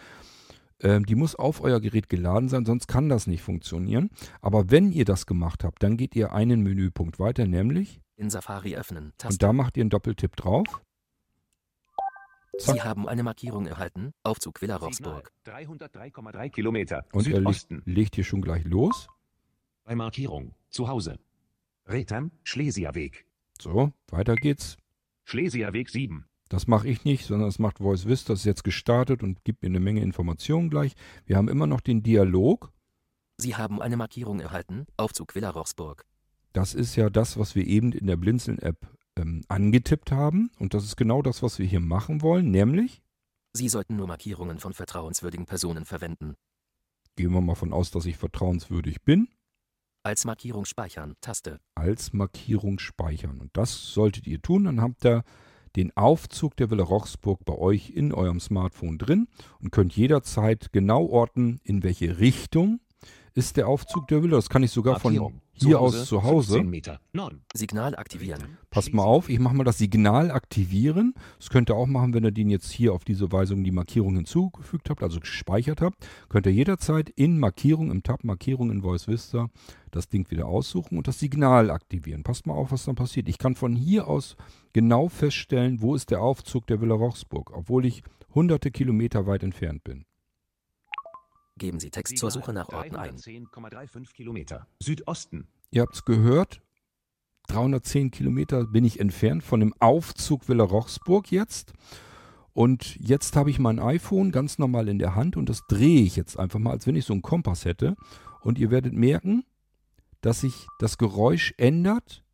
Ähm, 0.81 1.07
die 1.07 1.15
muss 1.15 1.35
auf 1.35 1.61
euer 1.61 1.81
Gerät 1.81 2.09
geladen 2.09 2.49
sein, 2.49 2.65
sonst 2.65 2.89
kann 2.89 3.09
das 3.09 3.27
nicht 3.27 3.43
funktionieren. 3.43 4.11
Aber 4.41 4.71
wenn 4.71 4.91
ihr 4.93 5.05
das 5.05 5.27
gemacht 5.27 5.65
habt, 5.65 5.83
dann 5.83 5.97
geht 5.97 6.15
ihr 6.17 6.33
einen 6.33 6.63
Menüpunkt 6.63 7.19
weiter, 7.19 7.47
nämlich, 7.47 8.01
in 8.17 8.31
Safari 8.31 8.77
öffnen, 8.77 9.07
und 9.07 9.19
Taste. 9.19 9.39
da 9.39 9.53
macht 9.53 9.77
ihr 9.77 9.83
einen 9.83 9.91
Doppeltipp 9.91 10.37
drauf. 10.37 10.67
Sie 12.59 12.67
Zack. 12.67 12.85
haben 12.85 13.09
eine 13.09 13.25
Markierung 13.25 13.67
erhalten, 13.67 14.13
Aufzug 14.23 14.63
Villa 14.63 14.77
Rochsburg. 14.77 15.33
303,3 15.47 16.51
Kilometer. 16.51 17.05
Und 17.13 17.27
er 17.27 17.41
legt, 17.41 17.59
Südosten. 17.61 17.83
legt 17.85 18.15
hier 18.15 18.23
schon 18.25 18.43
gleich 18.43 18.65
los. 18.65 19.09
Bei 19.85 19.97
Markierung. 19.97 20.55
Zu 20.71 20.87
Hause. 20.89 21.19
Retham, 21.87 22.31
Schlesierweg. 22.45 23.27
So, 23.61 23.93
weiter 24.09 24.37
geht's. 24.37 24.77
Schlesierweg 25.25 25.91
7. 25.91 26.27
Das 26.49 26.67
mache 26.67 26.89
ich 26.89 27.05
nicht, 27.05 27.25
sondern 27.27 27.49
das 27.49 27.59
macht 27.59 27.79
Voice 27.79 28.07
Vista. 28.07 28.33
Das 28.35 28.41
ist 28.41 28.45
jetzt 28.47 28.65
gestartet 28.65 29.23
und 29.23 29.45
gibt 29.45 29.63
mir 29.63 29.69
eine 29.69 29.81
Menge 29.81 30.03
Informationen 30.03 30.71
gleich. 30.71 30.93
Wir 31.27 31.37
haben 31.37 31.49
immer 31.49 31.67
noch 31.67 31.81
den 31.81 32.03
Dialog. 32.03 32.73
Sie 33.39 33.57
haben 33.57 33.81
eine 33.83 33.97
Markierung 33.97 34.41
erhalten, 34.41 34.87
Aufzug 34.97 35.35
Villa 35.35 35.51
Rochsburg. 35.51 36.05
Das 36.53 36.75
ist 36.75 36.95
ja 36.97 37.11
das, 37.11 37.37
was 37.39 37.55
wir 37.57 37.67
eben 37.67 37.93
in 37.93 38.07
der 38.07 38.17
Blinzeln-App 38.17 38.87
ähm, 39.17 39.43
angetippt 39.49 40.13
haben. 40.13 40.51
Und 40.59 40.75
das 40.75 40.85
ist 40.85 40.97
genau 40.97 41.23
das, 41.23 41.43
was 41.43 41.59
wir 41.59 41.67
hier 41.67 41.81
machen 41.81 42.23
wollen. 42.23 42.51
Nämlich, 42.51 43.03
Sie 43.55 43.69
sollten 43.69 43.97
nur 43.97 44.07
Markierungen 44.07 44.59
von 44.59 44.73
vertrauenswürdigen 44.73 45.47
Personen 45.47 45.85
verwenden. 45.85 46.35
gehen 47.17 47.33
wir 47.33 47.41
mal 47.41 47.55
von 47.55 47.73
aus, 47.73 47.91
dass 47.91 48.07
ich 48.07 48.17
vertrauenswürdig 48.19 49.03
bin, 49.03 49.29
Als 50.05 50.25
Markierung 50.25 50.65
speichern, 50.65 51.15
Taste. 51.21 51.59
als 51.75 52.13
Markierung 52.13 52.79
speichern. 52.79 53.41
Und 53.41 53.57
das 53.57 53.93
solltet 53.95 54.27
ihr 54.27 54.41
tun. 54.43 54.65
Dann 54.65 54.81
habt 54.81 55.05
ihr 55.05 55.25
den 55.77 55.97
Aufzug 55.97 56.57
der 56.57 56.71
Villa 56.71 56.85
Rochsburg 56.85 57.45
bei 57.45 57.55
euch 57.55 57.91
in 57.91 58.13
eurem 58.13 58.41
Smartphone 58.41 58.99
drin 58.99 59.29
und 59.61 59.73
könnt 59.73 59.97
jederzeit 59.97 60.73
genau 60.73 61.07
orten, 61.07 61.61
in 61.65 61.83
welche 61.83 62.19
Richtung 62.19 62.81
ist 63.35 63.57
der 63.57 63.69
Aufzug 63.69 64.09
der 64.09 64.23
Villa. 64.23 64.37
Das 64.37 64.49
kann 64.49 64.63
ich 64.63 64.71
sogar 64.71 65.01
von 65.01 65.41
hier 65.53 65.81
aus 65.81 66.07
zu 66.07 66.23
Hause. 66.23 66.55
15 66.55 66.71
Meter. 66.71 67.01
Norden. 67.13 67.43
Signal 67.55 67.97
aktivieren. 67.97 68.59
Passt 68.71 68.93
mal 68.93 69.05
auf, 69.05 69.29
ich 69.29 69.39
mache 69.39 69.55
mal 69.55 69.65
das 69.65 69.79
Signal 69.79 70.31
aktivieren. 70.31 71.15
Das 71.39 71.51
könnt 71.51 71.71
ihr 71.71 71.77
auch 71.77 71.87
machen, 71.87 72.15
wenn 72.15 72.25
ihr 72.25 72.33
den 72.33 72.51
jetzt 72.51 72.71
hier 72.71 72.93
auf 72.93 73.05
diese 73.05 73.31
Weisung 73.33 73.63
die 73.65 73.71
Markierung 73.71 74.17
hinzugefügt 74.17 74.91
habt, 74.91 75.03
also 75.03 75.21
gespeichert 75.21 75.81
habt. 75.81 76.07
Könnt 76.29 76.47
ihr 76.47 76.53
jederzeit 76.53 77.11
in 77.11 77.39
Markierung, 77.39 77.91
im 77.91 78.03
Tab 78.03 78.25
Markierung 78.25 78.71
in 78.71 78.83
Voice 78.83 79.09
Vista 79.09 79.49
das 79.91 80.09
Ding 80.09 80.29
wieder 80.31 80.47
aussuchen 80.47 80.99
und 80.99 81.07
das 81.07 81.21
Signal 81.21 81.71
aktivieren. 81.71 82.25
Passt 82.25 82.47
mal 82.47 82.55
auf, 82.55 82.73
was 82.73 82.85
dann 82.85 82.97
passiert. 82.97 83.29
Ich 83.29 83.39
kann 83.39 83.55
von 83.55 83.77
hier 83.77 84.09
aus 84.09 84.37
genau 84.73 85.09
feststellen, 85.09 85.81
wo 85.81 85.95
ist 85.95 86.11
der 86.11 86.21
Aufzug 86.21 86.67
der 86.67 86.81
Villa 86.81 86.95
Rochsburg, 86.95 87.53
obwohl 87.55 87.87
ich 87.87 88.03
hunderte 88.35 88.73
Kilometer 88.73 89.27
weit 89.27 89.45
entfernt 89.45 89.85
bin. 89.85 90.05
Geben 91.57 91.79
Sie 91.79 91.91
Text 91.91 92.19
zur 92.19 92.31
Suche 92.31 92.53
nach 92.53 92.69
Orten 92.71 92.97
ein. 92.97 93.17
310,35 93.17 94.13
Kilometer. 94.13 94.67
Südosten. 94.83 95.47
Ihr 95.71 95.83
habt 95.83 95.95
es 95.95 96.05
gehört, 96.05 96.61
310 97.47 98.11
Kilometer 98.11 98.65
bin 98.65 98.85
ich 98.85 98.99
entfernt 98.99 99.45
von 99.45 99.61
dem 99.61 99.73
Aufzug 99.79 100.49
Villa 100.49 100.65
Rochsburg 100.65 101.31
jetzt. 101.31 101.73
Und 102.53 102.97
jetzt 102.97 103.37
habe 103.37 103.51
ich 103.51 103.59
mein 103.59 103.79
iPhone 103.79 104.33
ganz 104.33 104.59
normal 104.59 104.89
in 104.89 104.99
der 104.99 105.15
Hand 105.15 105.37
und 105.37 105.49
das 105.49 105.63
drehe 105.69 106.03
ich 106.03 106.17
jetzt 106.17 106.39
einfach 106.39 106.59
mal, 106.59 106.71
als 106.71 106.87
wenn 106.87 106.97
ich 106.97 107.05
so 107.05 107.13
einen 107.13 107.23
Kompass 107.23 107.65
hätte. 107.65 107.97
Und 108.41 108.59
ihr 108.59 108.71
werdet 108.71 108.93
merken, 108.93 109.45
dass 110.21 110.41
sich 110.41 110.67
das 110.79 110.99
Geräusch 110.99 111.55
ändert 111.57 112.25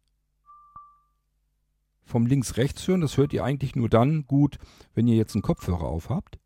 vom 2.05 2.27
links-rechts 2.27 2.87
hören. 2.89 3.01
Das 3.01 3.17
hört 3.17 3.33
ihr 3.33 3.45
eigentlich 3.45 3.77
nur 3.77 3.89
dann 3.89 4.27
gut, 4.27 4.59
wenn 4.95 5.07
ihr 5.07 5.17
jetzt 5.17 5.35
einen 5.35 5.43
Kopfhörer 5.43 5.85
auf 5.85 6.09
habt. 6.09 6.39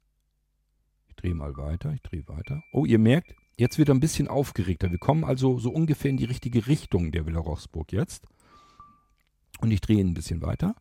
Ich 1.14 1.22
drehe 1.22 1.34
mal 1.34 1.56
weiter, 1.56 1.92
ich 1.92 2.02
drehe 2.02 2.26
weiter. 2.26 2.64
Oh, 2.72 2.84
ihr 2.84 2.98
merkt, 2.98 3.36
jetzt 3.56 3.78
wird 3.78 3.88
er 3.88 3.94
ein 3.94 4.00
bisschen 4.00 4.26
aufgeregter. 4.26 4.90
Wir 4.90 4.98
kommen 4.98 5.22
also 5.22 5.58
so 5.60 5.70
ungefähr 5.70 6.10
in 6.10 6.16
die 6.16 6.24
richtige 6.24 6.66
Richtung 6.66 7.12
der 7.12 7.24
Villa 7.24 7.38
Rochsburg 7.38 7.92
jetzt. 7.92 8.26
Und 9.60 9.70
ich 9.70 9.80
drehe 9.80 10.00
ihn 10.00 10.08
ein 10.08 10.14
bisschen 10.14 10.42
weiter. 10.42 10.74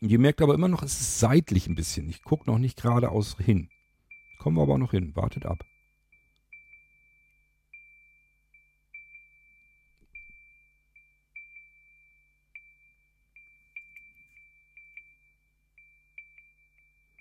Und 0.00 0.10
ihr 0.10 0.20
merkt 0.20 0.40
aber 0.40 0.54
immer 0.54 0.68
noch, 0.68 0.84
es 0.84 1.00
ist 1.00 1.18
seitlich 1.18 1.66
ein 1.66 1.74
bisschen. 1.74 2.08
Ich 2.08 2.22
gucke 2.22 2.48
noch 2.48 2.58
nicht 2.58 2.80
geradeaus 2.80 3.36
hin. 3.38 3.68
Kommen 4.38 4.56
wir 4.56 4.62
aber 4.62 4.78
noch 4.78 4.92
hin. 4.92 5.14
Wartet 5.16 5.44
ab. 5.44 5.64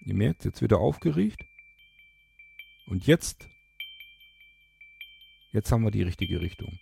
Ihr 0.09 0.15
merkt, 0.15 0.43
jetzt 0.43 0.61
wird 0.61 0.71
er 0.71 0.79
aufgeregt. 0.79 1.45
Und 2.87 3.05
jetzt, 3.05 3.47
jetzt 5.51 5.71
haben 5.71 5.83
wir 5.83 5.91
die 5.91 6.01
richtige 6.01 6.41
Richtung. 6.41 6.79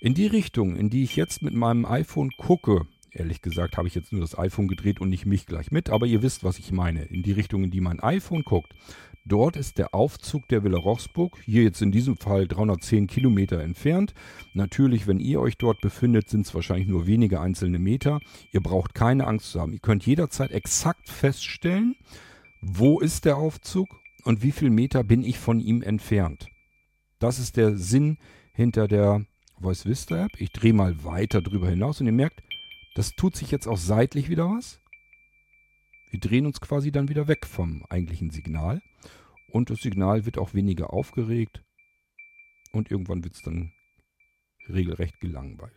In 0.00 0.14
die 0.14 0.26
Richtung, 0.26 0.74
in 0.74 0.88
die 0.88 1.04
ich 1.04 1.16
jetzt 1.16 1.42
mit 1.42 1.52
meinem 1.52 1.84
iPhone 1.84 2.30
gucke, 2.38 2.86
ehrlich 3.10 3.42
gesagt 3.42 3.76
habe 3.76 3.88
ich 3.88 3.94
jetzt 3.94 4.10
nur 4.10 4.22
das 4.22 4.38
iPhone 4.38 4.68
gedreht 4.68 5.02
und 5.02 5.10
nicht 5.10 5.26
mich 5.26 5.44
gleich 5.44 5.70
mit, 5.70 5.90
aber 5.90 6.06
ihr 6.06 6.22
wisst, 6.22 6.44
was 6.44 6.58
ich 6.58 6.72
meine. 6.72 7.04
In 7.04 7.22
die 7.22 7.32
Richtung, 7.32 7.62
in 7.64 7.70
die 7.70 7.82
mein 7.82 8.00
iPhone 8.00 8.42
guckt, 8.42 8.72
dort 9.26 9.56
ist 9.56 9.76
der 9.76 9.94
Aufzug 9.94 10.48
der 10.48 10.64
Villa 10.64 10.78
Rochsburg, 10.78 11.36
hier 11.44 11.62
jetzt 11.62 11.82
in 11.82 11.92
diesem 11.92 12.16
Fall 12.16 12.46
310 12.46 13.06
Kilometer 13.06 13.60
entfernt. 13.60 14.14
Natürlich, 14.54 15.06
wenn 15.06 15.20
ihr 15.20 15.40
euch 15.40 15.58
dort 15.58 15.82
befindet, 15.82 16.30
sind 16.30 16.46
es 16.46 16.54
wahrscheinlich 16.54 16.88
nur 16.88 17.06
wenige 17.06 17.40
einzelne 17.40 17.78
Meter. 17.78 18.20
Ihr 18.52 18.60
braucht 18.60 18.94
keine 18.94 19.26
Angst 19.26 19.50
zu 19.52 19.60
haben. 19.60 19.74
Ihr 19.74 19.80
könnt 19.80 20.06
jederzeit 20.06 20.52
exakt 20.52 21.10
feststellen, 21.10 21.96
wo 22.60 23.00
ist 23.00 23.24
der 23.24 23.36
Aufzug 23.36 23.88
und 24.24 24.42
wie 24.42 24.52
viel 24.52 24.70
Meter 24.70 25.04
bin 25.04 25.22
ich 25.22 25.38
von 25.38 25.60
ihm 25.60 25.82
entfernt. 25.82 26.48
Das 27.18 27.38
ist 27.38 27.56
der 27.56 27.76
Sinn 27.76 28.18
hinter 28.52 28.88
der 28.88 29.24
Voice 29.60 29.86
Vista 29.86 30.24
App. 30.24 30.32
Ich 30.38 30.52
drehe 30.52 30.72
mal 30.72 31.04
weiter 31.04 31.40
drüber 31.40 31.70
hinaus 31.70 32.00
und 32.00 32.06
ihr 32.06 32.12
merkt, 32.12 32.42
das 32.94 33.12
tut 33.12 33.36
sich 33.36 33.50
jetzt 33.50 33.66
auch 33.66 33.78
seitlich 33.78 34.28
wieder 34.28 34.50
was. 34.50 34.80
Wir 36.10 36.20
drehen 36.20 36.46
uns 36.46 36.60
quasi 36.60 36.92
dann 36.92 37.08
wieder 37.08 37.28
weg 37.28 37.46
vom 37.46 37.84
eigentlichen 37.88 38.30
Signal 38.30 38.80
und 39.50 39.70
das 39.70 39.80
Signal 39.80 40.24
wird 40.24 40.38
auch 40.38 40.54
weniger 40.54 40.92
aufgeregt 40.92 41.62
und 42.72 42.90
irgendwann 42.90 43.24
wird 43.24 43.34
es 43.34 43.42
dann 43.42 43.72
regelrecht 44.68 45.20
gelangweilt. 45.20 45.72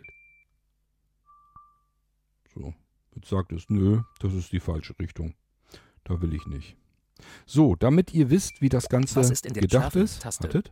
So, 2.53 2.73
jetzt 3.15 3.29
sagt 3.29 3.51
es, 3.51 3.69
nö, 3.69 4.01
das 4.19 4.33
ist 4.33 4.51
die 4.51 4.59
falsche 4.59 4.97
Richtung. 4.99 5.33
Da 6.09 6.19
will 6.21 6.33
ich 6.33 6.45
nicht. 6.47 6.75
So, 7.45 7.75
damit 7.75 8.13
ihr 8.13 8.29
wisst, 8.29 8.61
wie 8.61 8.69
das 8.69 8.89
Ganze 8.89 9.15
Was 9.17 9.29
ist 9.29 9.45
in 9.45 9.53
der 9.53 9.61
gedacht 9.61 9.95
ist. 9.95 10.21
Taste? 10.21 10.43
Wartet. 10.43 10.69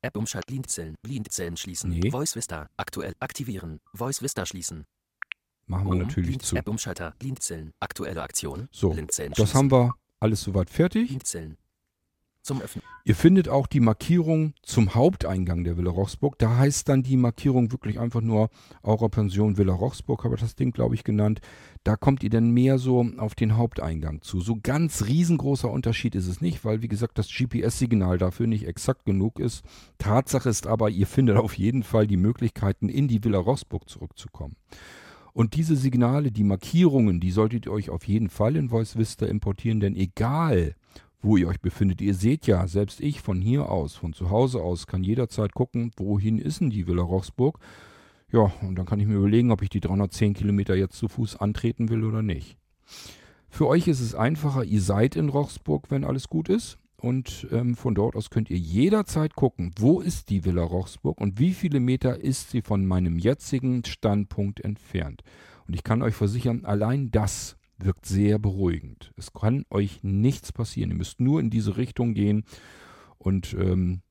App 0.00 0.16
umschalt 0.16 0.46
Blindzellen, 0.46 0.94
Blindzellen 1.02 1.56
schließen. 1.56 1.90
Nee. 1.90 2.10
Voice 2.10 2.34
Vista, 2.36 2.68
aktuell 2.76 3.14
aktivieren. 3.20 3.80
Voice 3.94 4.22
Vista 4.22 4.46
schließen. 4.46 4.84
Machen 5.66 5.86
wir 5.86 5.92
Um, 5.92 5.98
natürlich 5.98 6.30
Blind- 6.30 6.42
zu. 6.42 6.56
App 6.56 6.68
Umschalter, 6.68 7.14
Blindzellen, 7.18 7.72
aktuelle 7.80 8.22
Aktion. 8.22 8.68
So, 8.72 8.90
Blindzellen 8.90 9.32
Das 9.36 9.54
haben 9.54 9.70
wir 9.70 9.92
alles 10.20 10.42
soweit 10.42 10.70
fertig. 10.70 11.08
Blindzellen. 11.08 11.56
Zum 12.42 12.60
Öffnen. 12.60 12.82
Ihr 13.04 13.14
findet 13.14 13.48
auch 13.48 13.68
die 13.68 13.78
Markierung 13.78 14.54
zum 14.62 14.96
Haupteingang 14.96 15.62
der 15.62 15.76
Villa 15.76 15.92
Rochsburg. 15.92 16.36
Da 16.40 16.56
heißt 16.56 16.88
dann 16.88 17.04
die 17.04 17.16
Markierung 17.16 17.70
wirklich 17.70 18.00
einfach 18.00 18.20
nur 18.20 18.50
Aura-Pension 18.82 19.58
Villa 19.58 19.72
Rochsburg, 19.72 20.24
habe 20.24 20.34
ich 20.34 20.40
das 20.40 20.56
Ding, 20.56 20.72
glaube 20.72 20.96
ich, 20.96 21.04
genannt. 21.04 21.40
Da 21.84 21.96
kommt 21.96 22.22
ihr 22.22 22.30
dann 22.30 22.50
mehr 22.50 22.78
so 22.78 23.04
auf 23.16 23.34
den 23.34 23.56
Haupteingang 23.56 24.22
zu. 24.22 24.40
So 24.40 24.56
ganz 24.62 25.06
riesengroßer 25.06 25.68
Unterschied 25.68 26.14
ist 26.14 26.28
es 26.28 26.40
nicht, 26.40 26.64
weil, 26.64 26.80
wie 26.80 26.88
gesagt, 26.88 27.18
das 27.18 27.28
GPS-Signal 27.28 28.18
dafür 28.18 28.46
nicht 28.46 28.66
exakt 28.66 29.04
genug 29.04 29.40
ist. 29.40 29.64
Tatsache 29.98 30.48
ist 30.48 30.66
aber, 30.66 30.90
ihr 30.90 31.08
findet 31.08 31.36
auf 31.38 31.54
jeden 31.58 31.82
Fall 31.82 32.06
die 32.06 32.16
Möglichkeiten, 32.16 32.88
in 32.88 33.08
die 33.08 33.24
Villa 33.24 33.38
Rochsburg 33.38 33.88
zurückzukommen. 33.88 34.54
Und 35.32 35.56
diese 35.56 35.76
Signale, 35.76 36.30
die 36.30 36.44
Markierungen, 36.44 37.18
die 37.18 37.30
solltet 37.30 37.66
ihr 37.66 37.72
euch 37.72 37.90
auf 37.90 38.06
jeden 38.06 38.28
Fall 38.28 38.54
in 38.54 38.68
Voice 38.68 38.96
Vista 38.96 39.26
importieren, 39.26 39.80
denn 39.80 39.96
egal, 39.96 40.76
wo 41.22 41.36
ihr 41.36 41.48
euch 41.48 41.60
befindet. 41.60 42.00
Ihr 42.00 42.14
seht 42.14 42.46
ja, 42.46 42.66
selbst 42.66 43.00
ich 43.00 43.20
von 43.22 43.40
hier 43.40 43.70
aus, 43.70 43.94
von 43.94 44.12
zu 44.12 44.30
Hause 44.30 44.60
aus, 44.60 44.86
kann 44.86 45.04
jederzeit 45.04 45.54
gucken, 45.54 45.92
wohin 45.96 46.38
ist 46.38 46.60
denn 46.60 46.70
die 46.70 46.86
Villa 46.86 47.02
Rochsburg. 47.02 47.58
Ja, 48.32 48.50
und 48.62 48.76
dann 48.76 48.86
kann 48.86 48.98
ich 48.98 49.06
mir 49.06 49.16
überlegen, 49.16 49.50
ob 49.50 49.60
ich 49.62 49.68
die 49.68 49.80
310 49.80 50.32
Kilometer 50.32 50.74
jetzt 50.74 50.96
zu 50.96 51.08
Fuß 51.08 51.36
antreten 51.36 51.90
will 51.90 52.02
oder 52.02 52.22
nicht. 52.22 52.56
Für 53.50 53.66
euch 53.66 53.86
ist 53.88 54.00
es 54.00 54.14
einfacher, 54.14 54.64
ihr 54.64 54.80
seid 54.80 55.16
in 55.16 55.28
Rochsburg, 55.28 55.90
wenn 55.90 56.04
alles 56.04 56.28
gut 56.28 56.48
ist. 56.48 56.78
Und 56.96 57.48
ähm, 57.50 57.74
von 57.74 57.94
dort 57.94 58.14
aus 58.14 58.30
könnt 58.30 58.48
ihr 58.48 58.56
jederzeit 58.56 59.34
gucken, 59.34 59.74
wo 59.76 60.00
ist 60.00 60.30
die 60.30 60.44
Villa 60.44 60.62
Rochsburg 60.62 61.20
und 61.20 61.40
wie 61.40 61.52
viele 61.52 61.80
Meter 61.80 62.20
ist 62.20 62.50
sie 62.50 62.62
von 62.62 62.86
meinem 62.86 63.18
jetzigen 63.18 63.84
Standpunkt 63.84 64.60
entfernt. 64.60 65.22
Und 65.66 65.74
ich 65.74 65.82
kann 65.82 66.00
euch 66.00 66.14
versichern, 66.14 66.64
allein 66.64 67.10
das 67.10 67.56
wirkt 67.76 68.06
sehr 68.06 68.38
beruhigend. 68.38 69.12
Es 69.16 69.32
kann 69.32 69.64
euch 69.68 70.04
nichts 70.04 70.52
passieren. 70.52 70.90
Ihr 70.90 70.96
müsst 70.96 71.20
nur 71.20 71.40
in 71.40 71.50
diese 71.50 71.76
Richtung 71.76 72.14
gehen 72.14 72.44
und 73.18 73.52
ähm, 73.54 74.02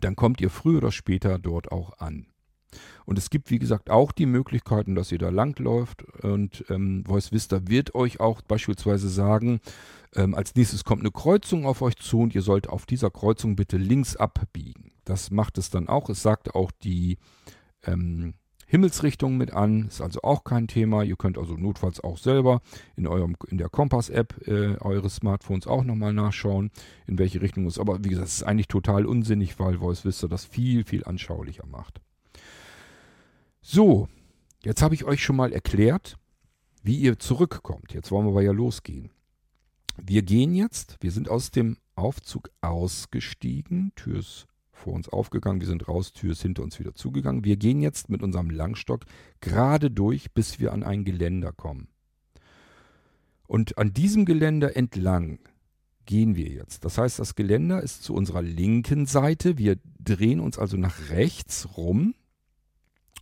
dann 0.00 0.14
kommt 0.14 0.40
ihr 0.40 0.50
früher 0.50 0.78
oder 0.78 0.92
später 0.92 1.40
dort 1.40 1.72
auch 1.72 1.98
an. 1.98 2.28
Und 3.04 3.18
es 3.18 3.30
gibt, 3.30 3.50
wie 3.50 3.58
gesagt, 3.58 3.90
auch 3.90 4.12
die 4.12 4.26
Möglichkeiten, 4.26 4.94
dass 4.94 5.12
ihr 5.12 5.18
da 5.18 5.28
langläuft. 5.28 6.02
Und 6.22 6.64
ähm, 6.68 7.04
Voice 7.06 7.32
Vista 7.32 7.66
wird 7.66 7.94
euch 7.94 8.20
auch 8.20 8.42
beispielsweise 8.42 9.08
sagen, 9.08 9.60
ähm, 10.14 10.34
als 10.34 10.54
nächstes 10.54 10.84
kommt 10.84 11.02
eine 11.02 11.10
Kreuzung 11.10 11.66
auf 11.66 11.82
euch 11.82 11.96
zu 11.96 12.20
und 12.20 12.34
ihr 12.34 12.42
sollt 12.42 12.68
auf 12.68 12.86
dieser 12.86 13.10
Kreuzung 13.10 13.56
bitte 13.56 13.76
links 13.76 14.16
abbiegen. 14.16 14.92
Das 15.04 15.30
macht 15.30 15.58
es 15.58 15.70
dann 15.70 15.88
auch. 15.88 16.08
Es 16.08 16.22
sagt 16.22 16.54
auch 16.54 16.70
die 16.70 17.18
ähm, 17.82 18.34
Himmelsrichtung 18.66 19.36
mit 19.36 19.52
an, 19.52 19.86
ist 19.86 20.00
also 20.00 20.22
auch 20.22 20.44
kein 20.44 20.68
Thema. 20.68 21.02
Ihr 21.02 21.16
könnt 21.16 21.38
also 21.38 21.54
notfalls 21.54 22.02
auch 22.02 22.18
selber 22.18 22.60
in 22.96 23.06
eurem 23.06 23.36
in 23.48 23.58
der 23.58 23.68
Kompass-App 23.68 24.48
äh, 24.48 24.76
eures 24.78 25.16
Smartphones 25.16 25.66
auch 25.66 25.84
nochmal 25.84 26.12
nachschauen, 26.12 26.70
in 27.06 27.18
welche 27.18 27.40
Richtung 27.40 27.66
es. 27.66 27.78
Aber 27.78 28.02
wie 28.04 28.08
gesagt, 28.08 28.28
es 28.28 28.36
ist 28.36 28.42
eigentlich 28.42 28.68
total 28.68 29.06
unsinnig, 29.06 29.58
weil 29.58 29.78
Voice 29.78 30.04
Vista 30.04 30.28
das 30.28 30.44
viel, 30.44 30.84
viel 30.84 31.04
anschaulicher 31.04 31.66
macht. 31.66 32.00
So, 33.66 34.08
jetzt 34.62 34.82
habe 34.82 34.94
ich 34.94 35.04
euch 35.04 35.24
schon 35.24 35.36
mal 35.36 35.50
erklärt, 35.50 36.18
wie 36.82 36.98
ihr 36.98 37.18
zurückkommt. 37.18 37.94
Jetzt 37.94 38.10
wollen 38.10 38.26
wir 38.26 38.32
aber 38.32 38.42
ja 38.42 38.52
losgehen. 38.52 39.10
Wir 39.96 40.20
gehen 40.20 40.54
jetzt, 40.54 40.98
wir 41.00 41.10
sind 41.10 41.30
aus 41.30 41.50
dem 41.50 41.78
Aufzug 41.94 42.50
ausgestiegen, 42.60 43.92
Tür 43.96 44.18
ist 44.18 44.46
vor 44.70 44.92
uns 44.92 45.08
aufgegangen, 45.08 45.60
wir 45.60 45.66
sind 45.66 45.88
raus, 45.88 46.12
Tür 46.12 46.32
ist 46.32 46.42
hinter 46.42 46.62
uns 46.62 46.78
wieder 46.78 46.94
zugegangen. 46.94 47.44
Wir 47.44 47.56
gehen 47.56 47.80
jetzt 47.80 48.10
mit 48.10 48.22
unserem 48.22 48.50
Langstock 48.50 49.06
gerade 49.40 49.90
durch, 49.90 50.32
bis 50.32 50.60
wir 50.60 50.74
an 50.74 50.82
ein 50.82 51.06
Geländer 51.06 51.52
kommen. 51.52 51.88
Und 53.46 53.78
an 53.78 53.94
diesem 53.94 54.26
Geländer 54.26 54.76
entlang 54.76 55.38
gehen 56.04 56.36
wir 56.36 56.50
jetzt. 56.50 56.84
Das 56.84 56.98
heißt, 56.98 57.18
das 57.18 57.34
Geländer 57.34 57.82
ist 57.82 58.02
zu 58.02 58.12
unserer 58.12 58.42
linken 58.42 59.06
Seite. 59.06 59.56
Wir 59.56 59.78
drehen 59.98 60.40
uns 60.40 60.58
also 60.58 60.76
nach 60.76 61.08
rechts 61.08 61.78
rum. 61.78 62.14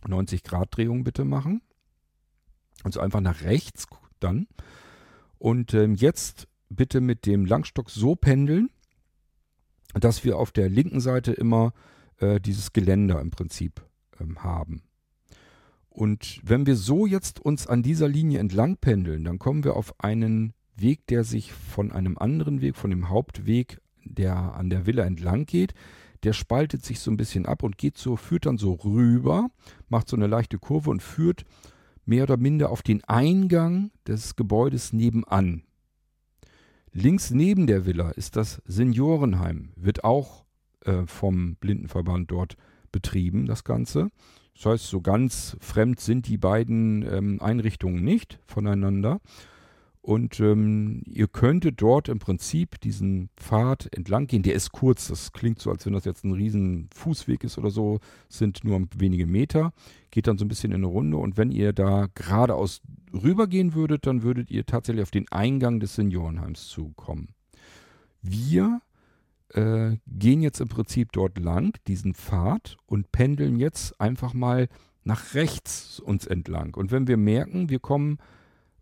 90 0.07 0.43
Grad 0.43 0.75
Drehung 0.75 1.03
bitte 1.03 1.25
machen. 1.25 1.61
Also 2.83 2.99
einfach 2.99 3.21
nach 3.21 3.41
rechts 3.41 3.87
dann. 4.19 4.47
Und 5.37 5.73
ähm, 5.73 5.95
jetzt 5.95 6.47
bitte 6.69 7.01
mit 7.01 7.25
dem 7.25 7.45
Langstock 7.45 7.89
so 7.89 8.15
pendeln, 8.15 8.69
dass 9.93 10.23
wir 10.23 10.37
auf 10.37 10.51
der 10.51 10.69
linken 10.69 10.99
Seite 10.99 11.33
immer 11.33 11.73
äh, 12.17 12.39
dieses 12.39 12.73
Geländer 12.73 13.21
im 13.21 13.31
Prinzip 13.31 13.85
ähm, 14.19 14.43
haben. 14.43 14.83
Und 15.89 16.39
wenn 16.43 16.65
wir 16.65 16.75
so 16.75 17.05
jetzt 17.05 17.39
uns 17.39 17.67
an 17.67 17.83
dieser 17.83 18.07
Linie 18.07 18.39
entlang 18.39 18.77
pendeln, 18.77 19.23
dann 19.25 19.37
kommen 19.37 19.63
wir 19.63 19.75
auf 19.75 19.99
einen 19.99 20.53
Weg, 20.75 21.05
der 21.07 21.23
sich 21.23 21.53
von 21.53 21.91
einem 21.91 22.17
anderen 22.17 22.61
Weg, 22.61 22.75
von 22.75 22.89
dem 22.89 23.09
Hauptweg, 23.09 23.79
der 24.03 24.35
an 24.35 24.71
der 24.71 24.87
Villa 24.87 25.03
entlang 25.03 25.45
geht, 25.45 25.75
der 26.23 26.33
spaltet 26.33 26.85
sich 26.85 26.99
so 26.99 27.11
ein 27.11 27.17
bisschen 27.17 27.45
ab 27.45 27.63
und 27.63 27.77
geht 27.77 27.97
so, 27.97 28.15
führt 28.15 28.45
dann 28.45 28.57
so 28.57 28.73
rüber, 28.73 29.49
macht 29.89 30.07
so 30.07 30.15
eine 30.15 30.27
leichte 30.27 30.57
Kurve 30.57 30.89
und 30.89 31.01
führt 31.01 31.45
mehr 32.05 32.23
oder 32.23 32.37
minder 32.37 32.69
auf 32.69 32.81
den 32.81 33.03
Eingang 33.05 33.91
des 34.07 34.35
Gebäudes 34.35 34.93
nebenan. 34.93 35.63
Links 36.91 37.31
neben 37.31 37.67
der 37.67 37.85
Villa 37.85 38.11
ist 38.11 38.35
das 38.35 38.61
Seniorenheim, 38.65 39.71
wird 39.75 40.03
auch 40.03 40.45
äh, 40.85 41.05
vom 41.05 41.55
Blindenverband 41.55 42.29
dort 42.29 42.55
betrieben, 42.91 43.45
das 43.45 43.63
Ganze. 43.63 44.09
Das 44.55 44.65
heißt, 44.65 44.87
so 44.87 45.01
ganz 45.01 45.57
fremd 45.59 45.99
sind 45.99 46.27
die 46.27 46.37
beiden 46.37 47.01
ähm, 47.11 47.41
Einrichtungen 47.41 48.03
nicht 48.03 48.39
voneinander. 48.45 49.19
Und 50.03 50.41
ähm, 50.41 51.01
ihr 51.05 51.29
könntet 51.29 51.81
dort 51.81 52.09
im 52.09 52.19
Prinzip 52.19 52.77
diesen 52.81 53.29
Pfad 53.37 53.87
entlang 53.95 54.27
gehen. 54.27 54.43
Der 54.43 54.53
ist 54.53 54.73
kurz. 54.73 55.07
Das 55.07 55.31
klingt 55.31 55.59
so, 55.59 55.71
als 55.71 55.85
wenn 55.85 55.93
das 55.93 56.03
jetzt 56.03 56.25
ein 56.25 56.33
riesen 56.33 56.89
Fußweg 56.93 57.45
ist 57.45 57.57
oder 57.57 57.69
so. 57.69 58.01
Sind 58.27 58.65
nur 58.65 58.85
wenige 58.97 59.25
Meter. 59.25 59.71
Geht 60.11 60.27
dann 60.27 60.37
so 60.37 60.43
ein 60.43 60.49
bisschen 60.49 60.73
in 60.73 60.79
eine 60.79 60.87
Runde. 60.87 61.15
Und 61.15 61.37
wenn 61.37 61.51
ihr 61.51 61.71
da 61.71 62.09
geradeaus 62.15 62.81
rübergehen 63.13 63.75
würdet, 63.75 64.05
dann 64.05 64.23
würdet 64.23 64.51
ihr 64.51 64.65
tatsächlich 64.65 65.03
auf 65.03 65.11
den 65.11 65.31
Eingang 65.31 65.79
des 65.79 65.95
Seniorenheims 65.95 66.67
zukommen. 66.67 67.29
Wir 68.21 68.81
äh, 69.53 69.95
gehen 70.05 70.41
jetzt 70.41 70.59
im 70.59 70.67
Prinzip 70.67 71.13
dort 71.13 71.39
lang, 71.39 71.77
diesen 71.87 72.13
Pfad, 72.13 72.75
und 72.87 73.13
pendeln 73.13 73.57
jetzt 73.57 74.01
einfach 74.01 74.33
mal 74.33 74.67
nach 75.05 75.33
rechts 75.33 76.01
uns 76.01 76.27
entlang. 76.27 76.75
Und 76.75 76.91
wenn 76.91 77.07
wir 77.07 77.15
merken, 77.15 77.69
wir 77.69 77.79
kommen 77.79 78.17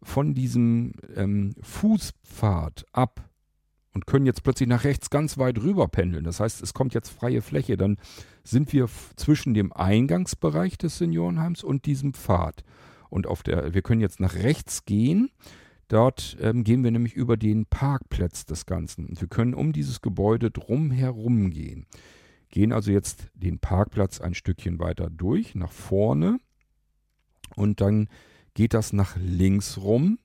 von 0.03 0.33
diesem 0.33 0.93
ähm, 1.15 1.53
Fußpfad 1.61 2.85
ab 2.91 3.29
und 3.93 4.07
können 4.07 4.25
jetzt 4.25 4.43
plötzlich 4.43 4.69
nach 4.69 4.83
rechts 4.83 5.09
ganz 5.09 5.37
weit 5.37 5.59
rüber 5.61 5.87
pendeln. 5.87 6.23
Das 6.23 6.39
heißt, 6.39 6.61
es 6.61 6.73
kommt 6.73 6.93
jetzt 6.93 7.09
freie 7.09 7.41
Fläche. 7.41 7.77
Dann 7.77 7.97
sind 8.43 8.71
wir 8.73 8.87
zwischen 9.15 9.53
dem 9.53 9.73
Eingangsbereich 9.73 10.77
des 10.77 10.97
Seniorenheims 10.97 11.63
und 11.63 11.85
diesem 11.85 12.13
Pfad. 12.13 12.63
Und 13.09 13.27
auf 13.27 13.43
der, 13.43 13.73
wir 13.73 13.81
können 13.81 14.01
jetzt 14.01 14.19
nach 14.19 14.35
rechts 14.35 14.85
gehen. 14.85 15.29
Dort 15.89 16.37
ähm, 16.39 16.63
gehen 16.63 16.83
wir 16.85 16.91
nämlich 16.91 17.13
über 17.13 17.35
den 17.35 17.65
Parkplatz 17.65 18.45
des 18.45 18.65
Ganzen. 18.65 19.07
Und 19.07 19.19
wir 19.19 19.27
können 19.27 19.53
um 19.53 19.73
dieses 19.73 20.01
Gebäude 20.01 20.49
drumherum 20.49 21.49
gehen. 21.49 21.85
Gehen 22.49 22.71
also 22.71 22.91
jetzt 22.91 23.27
den 23.33 23.59
Parkplatz 23.59 24.21
ein 24.21 24.33
Stückchen 24.33 24.79
weiter 24.79 25.09
durch, 25.09 25.53
nach 25.53 25.71
vorne. 25.71 26.39
Und 27.55 27.81
dann 27.81 28.07
geht 28.53 28.73
das 28.73 28.93
nach 28.93 29.15
links 29.17 29.77
rum. 29.77 30.19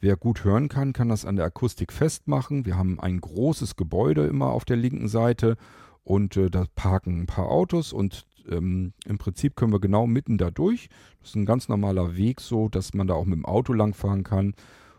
Wer 0.00 0.16
gut 0.16 0.44
hören 0.44 0.68
kann, 0.68 0.92
kann 0.92 1.08
das 1.08 1.24
an 1.24 1.36
der 1.36 1.44
Akustik 1.44 1.92
festmachen. 1.92 2.66
Wir 2.66 2.76
haben 2.76 2.98
ein 2.98 3.20
großes 3.20 3.76
Gebäude 3.76 4.26
immer 4.26 4.48
auf 4.48 4.64
der 4.64 4.76
linken 4.76 5.08
Seite 5.08 5.56
und 6.02 6.36
äh, 6.36 6.50
da 6.50 6.64
parken 6.74 7.20
ein 7.20 7.26
paar 7.26 7.48
Autos 7.48 7.92
und 7.92 8.26
ähm, 8.48 8.92
im 9.06 9.18
Prinzip 9.18 9.54
können 9.54 9.72
wir 9.72 9.80
genau 9.80 10.06
mitten 10.06 10.38
da 10.38 10.50
durch. 10.50 10.88
Das 11.20 11.30
ist 11.30 11.36
ein 11.36 11.46
ganz 11.46 11.68
normaler 11.68 12.16
Weg 12.16 12.40
so, 12.40 12.68
dass 12.68 12.94
man 12.94 13.06
da 13.06 13.14
auch 13.14 13.24
mit 13.24 13.36
dem 13.36 13.46
Auto 13.46 13.72
langfahren 13.72 14.24
kann 14.24 14.54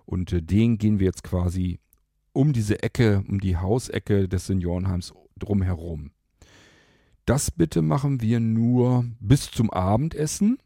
und 0.06 0.32
äh, 0.32 0.42
den 0.42 0.78
gehen 0.78 1.00
wir 1.00 1.06
jetzt 1.08 1.24
quasi 1.24 1.80
um 2.32 2.54
diese 2.54 2.82
Ecke, 2.82 3.24
um 3.28 3.40
die 3.40 3.58
Hausecke 3.58 4.28
des 4.28 4.48
Seniorenheims 4.48 5.14
drumherum. 5.38 6.12
Das 7.26 7.52
bitte 7.52 7.82
machen 7.82 8.22
wir 8.22 8.40
nur 8.40 9.06
bis 9.20 9.52
zum 9.52 9.70
Abendessen 9.70 10.58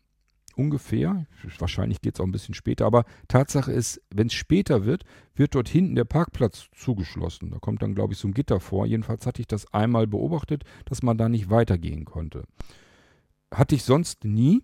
ungefähr. 0.58 1.26
Wahrscheinlich 1.60 2.02
geht 2.02 2.16
es 2.16 2.20
auch 2.20 2.26
ein 2.26 2.32
bisschen 2.32 2.56
später, 2.56 2.86
aber 2.86 3.06
Tatsache 3.28 3.72
ist, 3.72 4.02
wenn 4.10 4.28
es 4.28 4.34
später 4.34 4.86
wird, 4.86 5.06
wird 5.36 5.56
dort 5.56 5.70
hinten 5.70 5.96
der 5.96 6.06
Parkplatz 6.06 6.70
zugeschlossen. 6.76 7.52
Da 7.52 7.60
kommt 7.60 7.82
dann, 7.82 7.96
glaube 7.96 8.14
ich, 8.14 8.20
so 8.20 8.28
ein 8.28 8.34
Gitter 8.34 8.60
vor. 8.60 8.86
Jedenfalls 8.86 9.26
hatte 9.26 9.42
ich 9.42 9.48
das 9.48 9.72
einmal 9.74 10.08
beobachtet, 10.08 10.64
dass 10.86 11.04
man 11.04 11.18
da 11.18 11.30
nicht 11.30 11.50
weitergehen 11.50 12.06
konnte. 12.06 12.44
Hatte 13.54 13.76
ich 13.76 13.84
sonst 13.84 14.26
nie. 14.26 14.64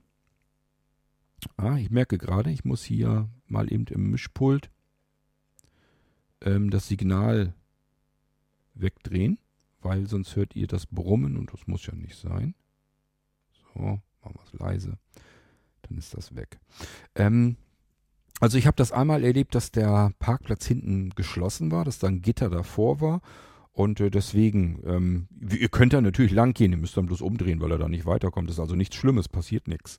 Ah, 1.58 1.78
ich 1.78 1.92
merke 1.92 2.18
gerade, 2.18 2.52
ich 2.52 2.66
muss 2.66 2.84
hier 2.84 3.30
mal 3.48 3.72
eben 3.72 3.86
im 3.88 4.10
Mischpult 4.10 4.70
ähm, 6.42 6.70
das 6.70 6.88
Signal 6.88 7.54
wegdrehen, 8.74 9.40
weil 9.82 10.08
sonst 10.08 10.36
hört 10.36 10.56
ihr 10.56 10.68
das 10.68 10.88
Brummen 10.88 11.38
und 11.38 11.54
das 11.54 11.68
muss 11.68 11.86
ja 11.86 11.94
nicht 11.94 12.16
sein. 12.16 12.56
So, 13.74 13.80
machen 13.82 14.36
wir 14.36 14.44
es 14.46 14.54
leise 14.54 14.98
dann 15.94 16.00
ist 16.00 16.16
das 16.18 16.36
weg. 16.36 16.60
Ähm, 17.16 17.56
also 18.40 18.58
ich 18.58 18.66
habe 18.66 18.76
das 18.76 18.92
einmal 18.92 19.24
erlebt, 19.24 19.56
dass 19.56 19.72
der 19.72 20.12
Parkplatz 20.20 20.66
hinten 20.66 21.12
geschlossen 21.12 21.72
war, 21.72 21.86
dass 21.86 22.00
da 22.00 22.08
ein 22.08 22.22
Gitter 22.22 22.50
davor 22.50 23.00
war 23.00 23.22
Und 23.74 24.00
äh, 24.00 24.12
deswegen, 24.12 24.80
ähm, 24.86 25.28
ihr 25.52 25.70
könnt 25.70 25.94
da 25.94 26.02
natürlich 26.02 26.32
lang 26.32 26.54
gehen, 26.54 26.72
ihr 26.72 26.78
müsst 26.78 26.96
dann 26.96 27.08
bloß 27.08 27.22
umdrehen, 27.22 27.60
weil 27.60 27.72
er 27.72 27.80
da 27.80 27.90
nicht 27.90 28.06
weiterkommt. 28.06 28.48
Das 28.48 28.58
ist 28.58 28.60
also 28.60 28.76
nichts 28.76 28.96
Schlimmes, 28.96 29.28
passiert 29.28 29.68
nichts. 29.68 29.98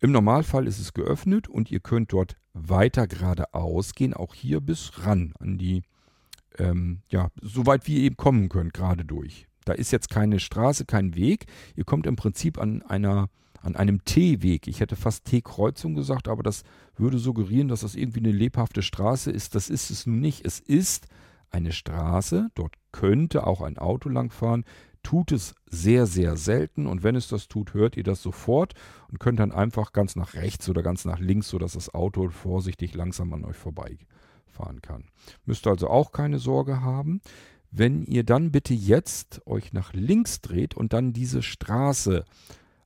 Im 0.00 0.10
Normalfall 0.10 0.66
ist 0.66 0.80
es 0.80 0.92
geöffnet 0.92 1.48
und 1.48 1.70
ihr 1.70 1.80
könnt 1.80 2.12
dort 2.12 2.36
weiter 2.52 3.06
geradeaus 3.06 3.94
gehen, 3.94 4.12
auch 4.12 4.34
hier 4.34 4.60
bis 4.60 5.06
ran 5.06 5.32
an 5.38 5.56
die, 5.56 5.82
ähm, 6.58 7.00
ja, 7.08 7.28
so 7.40 7.64
weit 7.64 7.86
wie 7.86 7.98
ihr 7.98 8.02
eben 8.02 8.16
kommen 8.16 8.48
könnt, 8.48 8.74
gerade 8.74 9.04
durch. 9.04 9.46
Da 9.64 9.72
ist 9.72 9.92
jetzt 9.92 10.10
keine 10.10 10.40
Straße, 10.40 10.84
kein 10.84 11.14
Weg. 11.14 11.46
Ihr 11.76 11.84
kommt 11.84 12.06
im 12.06 12.16
Prinzip 12.16 12.58
an 12.58 12.82
einer, 12.82 13.28
an 13.66 13.76
einem 13.76 14.04
T-Weg. 14.04 14.68
Ich 14.68 14.80
hätte 14.80 14.96
fast 14.96 15.24
T-Kreuzung 15.24 15.94
gesagt, 15.94 16.28
aber 16.28 16.42
das 16.42 16.62
würde 16.96 17.18
suggerieren, 17.18 17.68
dass 17.68 17.80
das 17.80 17.96
irgendwie 17.96 18.20
eine 18.20 18.32
lebhafte 18.32 18.80
Straße 18.80 19.30
ist. 19.30 19.54
Das 19.54 19.68
ist 19.68 19.90
es 19.90 20.06
nun 20.06 20.20
nicht. 20.20 20.46
Es 20.46 20.60
ist 20.60 21.08
eine 21.50 21.72
Straße. 21.72 22.48
Dort 22.54 22.74
könnte 22.92 23.46
auch 23.46 23.60
ein 23.60 23.76
Auto 23.76 24.08
langfahren 24.08 24.64
tut 25.06 25.30
es 25.30 25.54
sehr, 25.70 26.06
sehr 26.06 26.36
selten 26.36 26.88
und 26.88 27.04
wenn 27.04 27.14
es 27.14 27.28
das 27.28 27.46
tut, 27.46 27.74
hört 27.74 27.96
ihr 27.96 28.02
das 28.02 28.20
sofort 28.20 28.74
und 29.08 29.20
könnt 29.20 29.38
dann 29.38 29.52
einfach 29.52 29.92
ganz 29.92 30.16
nach 30.16 30.34
rechts 30.34 30.68
oder 30.68 30.82
ganz 30.82 31.04
nach 31.04 31.20
links, 31.20 31.48
sodass 31.48 31.74
das 31.74 31.94
Auto 31.94 32.28
vorsichtig 32.30 32.92
langsam 32.92 33.32
an 33.32 33.44
euch 33.44 33.56
vorbeifahren 33.56 34.82
kann. 34.82 35.04
Müsst 35.44 35.68
also 35.68 35.88
auch 35.88 36.10
keine 36.10 36.40
Sorge 36.40 36.80
haben. 36.80 37.20
Wenn 37.70 38.04
ihr 38.06 38.24
dann 38.24 38.50
bitte 38.50 38.74
jetzt 38.74 39.46
euch 39.46 39.72
nach 39.72 39.92
links 39.92 40.40
dreht 40.40 40.74
und 40.74 40.92
dann 40.92 41.12
diese 41.12 41.40
Straße, 41.40 42.24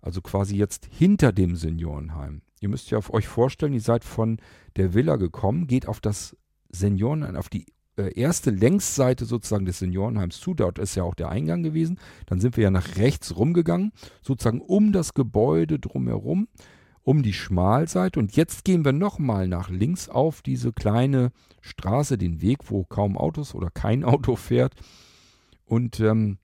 also 0.03 0.21
quasi 0.21 0.57
jetzt 0.57 0.89
hinter 0.91 1.33
dem 1.33 1.57
Seniorenheim. 1.57 2.43
Ihr 2.61 2.69
müsst 2.69 2.91
ja 2.91 2.99
auf 2.99 3.13
euch 3.13 3.27
vorstellen, 3.27 3.73
ihr 3.73 3.81
seid 3.81 4.05
von 4.05 4.39
der 4.77 4.95
Villa 4.95 5.17
gekommen, 5.17 5.67
geht 5.67 5.87
auf 5.87 6.01
das 6.01 6.37
Seniorenheim, 6.71 7.37
auf 7.37 7.49
die 7.49 7.67
äh, 7.97 8.19
erste 8.19 8.51
Längsseite 8.51 9.25
sozusagen 9.25 9.65
des 9.65 9.79
Seniorenheims 9.79 10.41
zu. 10.41 10.55
Dort 10.55 10.79
ist 10.79 10.95
ja 10.95 11.03
auch 11.03 11.15
der 11.15 11.29
Eingang 11.29 11.63
gewesen. 11.63 11.99
Dann 12.27 12.41
sind 12.41 12.57
wir 12.57 12.65
ja 12.65 12.71
nach 12.71 12.97
rechts 12.97 13.37
rumgegangen, 13.37 13.93
sozusagen 14.23 14.61
um 14.61 14.93
das 14.93 15.15
Gebäude 15.15 15.79
drumherum, 15.79 16.49
um 17.03 17.23
die 17.23 17.33
Schmalseite. 17.33 18.19
Und 18.19 18.37
jetzt 18.37 18.65
gehen 18.65 18.85
wir 18.85 18.93
nochmal 18.93 19.49
nach 19.49 19.71
links 19.71 20.09
auf 20.09 20.43
diese 20.43 20.73
kleine 20.73 21.33
Straße, 21.61 22.17
den 22.17 22.41
Weg, 22.41 22.71
wo 22.71 22.85
kaum 22.85 23.17
Autos 23.17 23.55
oder 23.55 23.71
kein 23.71 24.05
Auto 24.05 24.37
fährt. 24.37 24.75
Und 25.65 26.01
ähm, 26.01 26.39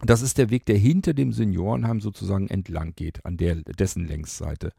das 0.00 0.22
ist 0.22 0.38
der 0.38 0.50
Weg, 0.50 0.66
der 0.66 0.76
hinter 0.76 1.14
dem 1.14 1.32
Seniorenheim 1.32 2.00
sozusagen 2.00 2.48
entlang 2.48 2.94
geht, 2.94 3.24
an 3.24 3.36
der, 3.36 3.56
dessen 3.56 4.06
Längsseite. 4.06 4.72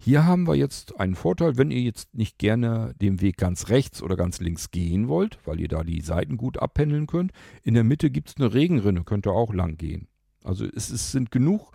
Hier 0.00 0.24
haben 0.24 0.46
wir 0.46 0.54
jetzt 0.54 1.00
einen 1.00 1.16
Vorteil, 1.16 1.56
wenn 1.56 1.72
ihr 1.72 1.80
jetzt 1.80 2.14
nicht 2.14 2.38
gerne 2.38 2.94
den 3.00 3.20
Weg 3.20 3.36
ganz 3.36 3.68
rechts 3.68 4.00
oder 4.00 4.16
ganz 4.16 4.40
links 4.40 4.70
gehen 4.70 5.08
wollt, 5.08 5.38
weil 5.44 5.58
ihr 5.58 5.66
da 5.66 5.82
die 5.82 6.02
Seiten 6.02 6.36
gut 6.36 6.58
abpendeln 6.58 7.08
könnt. 7.08 7.32
In 7.64 7.74
der 7.74 7.82
Mitte 7.82 8.10
gibt 8.10 8.28
es 8.28 8.36
eine 8.36 8.54
Regenrinne, 8.54 9.02
könnt 9.02 9.26
ihr 9.26 9.32
auch 9.32 9.52
lang 9.52 9.76
gehen. 9.76 10.06
Also 10.44 10.66
es, 10.66 10.90
es 10.90 11.10
sind 11.10 11.32
genug 11.32 11.72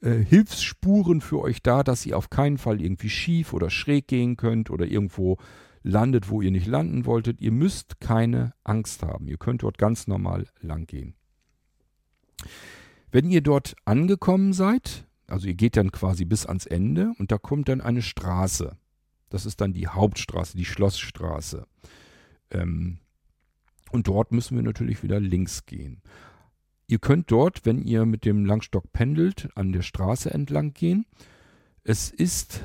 äh, 0.00 0.12
Hilfsspuren 0.12 1.20
für 1.20 1.40
euch 1.40 1.60
da, 1.60 1.82
dass 1.82 2.06
ihr 2.06 2.16
auf 2.16 2.30
keinen 2.30 2.56
Fall 2.56 2.80
irgendwie 2.80 3.10
schief 3.10 3.52
oder 3.52 3.68
schräg 3.68 4.06
gehen 4.06 4.36
könnt 4.36 4.70
oder 4.70 4.86
irgendwo 4.86 5.36
landet, 5.82 6.30
wo 6.30 6.42
ihr 6.42 6.52
nicht 6.52 6.66
landen 6.66 7.04
wolltet. 7.04 7.40
Ihr 7.40 7.52
müsst 7.52 8.00
keine 8.00 8.54
Angst 8.62 9.02
haben. 9.02 9.26
Ihr 9.26 9.38
könnt 9.38 9.64
dort 9.64 9.76
ganz 9.76 10.06
normal 10.06 10.46
lang 10.60 10.86
gehen. 10.86 11.14
Wenn 13.10 13.30
ihr 13.30 13.40
dort 13.40 13.74
angekommen 13.84 14.52
seid, 14.52 15.06
also 15.26 15.46
ihr 15.46 15.54
geht 15.54 15.76
dann 15.76 15.92
quasi 15.92 16.24
bis 16.24 16.46
ans 16.46 16.66
Ende 16.66 17.12
und 17.18 17.32
da 17.32 17.38
kommt 17.38 17.68
dann 17.68 17.80
eine 17.80 18.02
Straße. 18.02 18.76
Das 19.30 19.46
ist 19.46 19.60
dann 19.60 19.72
die 19.72 19.88
Hauptstraße, 19.88 20.56
die 20.56 20.64
Schlossstraße. 20.64 21.66
Ähm, 22.50 22.98
und 23.92 24.08
dort 24.08 24.32
müssen 24.32 24.56
wir 24.56 24.62
natürlich 24.62 25.02
wieder 25.02 25.20
links 25.20 25.66
gehen. 25.66 26.02
Ihr 26.86 26.98
könnt 26.98 27.30
dort, 27.30 27.64
wenn 27.64 27.82
ihr 27.82 28.04
mit 28.04 28.24
dem 28.24 28.44
Langstock 28.44 28.92
pendelt, 28.92 29.48
an 29.54 29.72
der 29.72 29.82
Straße 29.82 30.32
entlang 30.32 30.72
gehen. 30.72 31.06
Es 31.84 32.10
ist 32.10 32.64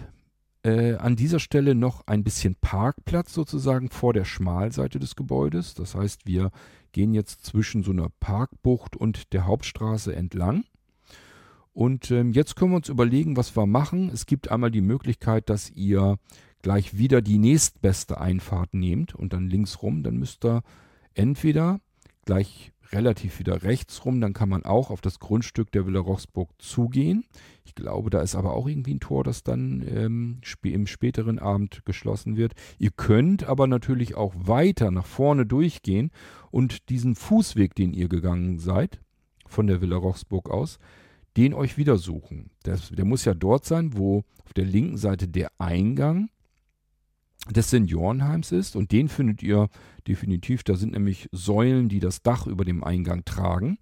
äh, 0.63 0.95
an 0.95 1.15
dieser 1.15 1.39
Stelle 1.39 1.75
noch 1.75 2.07
ein 2.07 2.23
bisschen 2.23 2.55
Parkplatz 2.55 3.33
sozusagen 3.33 3.89
vor 3.89 4.13
der 4.13 4.25
Schmalseite 4.25 4.97
des 4.97 5.15
Gebäudes. 5.15 5.75
Das 5.75 5.93
heißt, 5.93 6.25
wir 6.25 6.49
gehen 6.95 7.13
jetzt 7.13 7.45
zwischen 7.45 7.83
so 7.83 7.91
einer 7.91 8.07
Parkbucht 8.21 8.95
und 8.95 9.33
der 9.33 9.45
Hauptstraße 9.45 10.15
entlang. 10.15 10.63
Und 11.73 12.09
ähm, 12.09 12.31
jetzt 12.31 12.55
können 12.55 12.71
wir 12.71 12.77
uns 12.77 12.87
überlegen, 12.87 13.35
was 13.35 13.57
wir 13.57 13.65
machen. 13.65 14.09
Es 14.13 14.25
gibt 14.25 14.49
einmal 14.49 14.71
die 14.71 14.79
Möglichkeit, 14.79 15.49
dass 15.49 15.69
ihr 15.69 16.17
gleich 16.61 16.97
wieder 16.97 17.21
die 17.21 17.37
nächstbeste 17.37 18.21
Einfahrt 18.21 18.73
nehmt 18.73 19.13
und 19.13 19.33
dann 19.33 19.49
links 19.49 19.81
rum. 19.81 20.03
Dann 20.03 20.15
müsst 20.15 20.45
ihr 20.45 20.63
entweder 21.13 21.81
gleich 22.23 22.71
relativ 22.91 23.39
wieder 23.39 23.63
rechts 23.63 24.05
rum, 24.05 24.21
dann 24.21 24.33
kann 24.33 24.49
man 24.49 24.63
auch 24.63 24.89
auf 24.89 25.01
das 25.01 25.19
Grundstück 25.19 25.71
der 25.71 25.85
Villa 25.85 25.99
Roxburg 25.99 26.49
zugehen. 26.59 27.25
Ich 27.63 27.75
glaube, 27.75 28.09
da 28.09 28.21
ist 28.21 28.35
aber 28.35 28.53
auch 28.53 28.67
irgendwie 28.67 28.93
ein 28.93 28.99
Tor, 28.99 29.23
das 29.23 29.43
dann 29.43 29.83
ähm, 29.87 30.41
im 30.63 30.87
späteren 30.87 31.39
Abend 31.39 31.83
geschlossen 31.85 32.37
wird. 32.37 32.53
Ihr 32.77 32.91
könnt 32.91 33.43
aber 33.43 33.67
natürlich 33.67 34.15
auch 34.15 34.33
weiter 34.35 34.91
nach 34.91 35.05
vorne 35.05 35.45
durchgehen 35.45 36.11
und 36.55 36.87
diesen 36.87 37.15
Fußweg, 37.15 37.75
den 37.75 37.93
ihr 37.93 38.07
gegangen 38.07 38.59
seid, 38.59 39.01
von 39.45 39.67
der 39.67 39.81
Villa 39.81 39.97
Roxburg 39.97 40.49
aus, 40.49 40.79
den 41.35 41.53
euch 41.53 41.75
wieder 41.75 41.97
suchen. 41.97 42.49
Das, 42.63 42.91
der 42.91 43.03
muss 43.03 43.25
ja 43.25 43.33
dort 43.33 43.65
sein, 43.65 43.97
wo 43.97 44.23
auf 44.45 44.53
der 44.53 44.63
linken 44.63 44.95
Seite 44.95 45.27
der 45.27 45.51
Eingang 45.57 46.29
des 47.49 47.71
Seniorenheims 47.71 48.53
ist 48.53 48.77
und 48.77 48.93
den 48.93 49.09
findet 49.09 49.43
ihr 49.43 49.67
definitiv. 50.07 50.63
Da 50.63 50.77
sind 50.77 50.93
nämlich 50.93 51.27
Säulen, 51.33 51.89
die 51.89 51.99
das 51.99 52.21
Dach 52.21 52.47
über 52.47 52.63
dem 52.63 52.85
Eingang 52.85 53.25
tragen. 53.25 53.77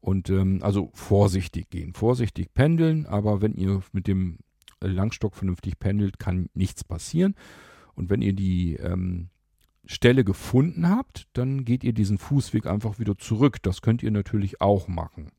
Und 0.00 0.30
ähm, 0.30 0.60
also 0.62 0.90
vorsichtig 0.94 1.68
gehen, 1.68 1.94
vorsichtig 1.94 2.54
pendeln, 2.54 3.06
aber 3.06 3.42
wenn 3.42 3.54
ihr 3.54 3.82
mit 3.90 4.06
dem 4.06 4.38
Langstock 4.80 5.34
vernünftig 5.34 5.80
pendelt, 5.80 6.20
kann 6.20 6.48
nichts 6.54 6.84
passieren. 6.84 7.34
Und 7.96 8.08
wenn 8.08 8.22
ihr 8.22 8.34
die 8.34 8.74
ähm, 8.74 9.30
Stelle 9.86 10.24
gefunden 10.24 10.88
habt, 10.88 11.28
dann 11.34 11.64
geht 11.64 11.84
ihr 11.84 11.92
diesen 11.92 12.18
Fußweg 12.18 12.66
einfach 12.66 12.98
wieder 12.98 13.18
zurück. 13.18 13.62
Das 13.62 13.82
könnt 13.82 14.02
ihr 14.02 14.10
natürlich 14.10 14.60
auch 14.60 14.88
machen. 14.88 15.30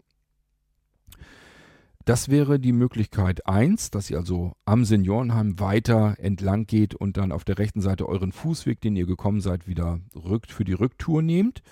Das 2.05 2.29
wäre 2.29 2.59
die 2.59 2.71
Möglichkeit 2.71 3.47
eins, 3.47 3.89
dass 3.89 4.11
ihr 4.11 4.17
also 4.17 4.53
am 4.65 4.85
Seniorenheim 4.85 5.59
weiter 5.59 6.17
entlang 6.19 6.67
geht 6.67 6.93
und 6.93 7.17
dann 7.17 7.31
auf 7.31 7.43
der 7.43 7.57
rechten 7.57 7.81
Seite 7.81 8.07
euren 8.07 8.31
Fußweg, 8.31 8.79
den 8.79 8.95
ihr 8.95 9.07
gekommen 9.07 9.41
seid, 9.41 9.67
wieder 9.67 9.99
rückt 10.15 10.51
für 10.51 10.63
die 10.63 10.73
Rücktour 10.73 11.23
nehmt. 11.23 11.63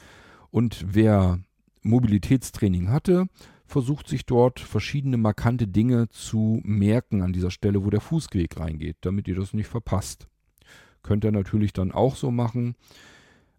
Und 0.49 0.85
wer 0.89 1.39
Mobilitätstraining 1.83 2.89
hatte, 2.89 3.27
versucht 3.67 4.07
sich 4.07 4.25
dort 4.25 4.59
verschiedene 4.59 5.17
markante 5.17 5.67
Dinge 5.67 6.09
zu 6.09 6.59
merken 6.63 7.21
an 7.21 7.31
dieser 7.31 7.51
Stelle, 7.51 7.85
wo 7.85 7.91
der 7.91 8.01
Fußweg 8.01 8.59
reingeht, 8.59 8.97
damit 9.01 9.27
ihr 9.27 9.35
das 9.35 9.53
nicht 9.53 9.67
verpasst. 9.67 10.27
Könnt 11.03 11.23
ihr 11.23 11.31
natürlich 11.31 11.73
dann 11.73 11.91
auch 11.91 12.15
so 12.15 12.31
machen. 12.31 12.75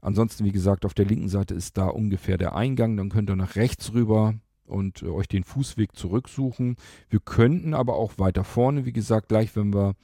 Ansonsten, 0.00 0.44
wie 0.44 0.52
gesagt, 0.52 0.84
auf 0.84 0.94
der 0.94 1.06
linken 1.06 1.28
Seite 1.28 1.54
ist 1.54 1.78
da 1.78 1.86
ungefähr 1.86 2.36
der 2.36 2.54
Eingang. 2.54 2.96
Dann 2.96 3.10
könnt 3.10 3.30
ihr 3.30 3.36
nach 3.36 3.56
rechts 3.56 3.92
rüber 3.92 4.34
und 4.66 5.02
äh, 5.02 5.06
euch 5.06 5.28
den 5.28 5.44
Fußweg 5.44 5.94
zurücksuchen. 5.94 6.76
Wir 7.08 7.20
könnten 7.20 7.74
aber 7.74 7.96
auch 7.96 8.18
weiter 8.18 8.44
vorne, 8.44 8.84
wie 8.84 8.92
gesagt, 8.92 9.28
gleich 9.28 9.54
wenn 9.56 9.72
wir 9.72 9.94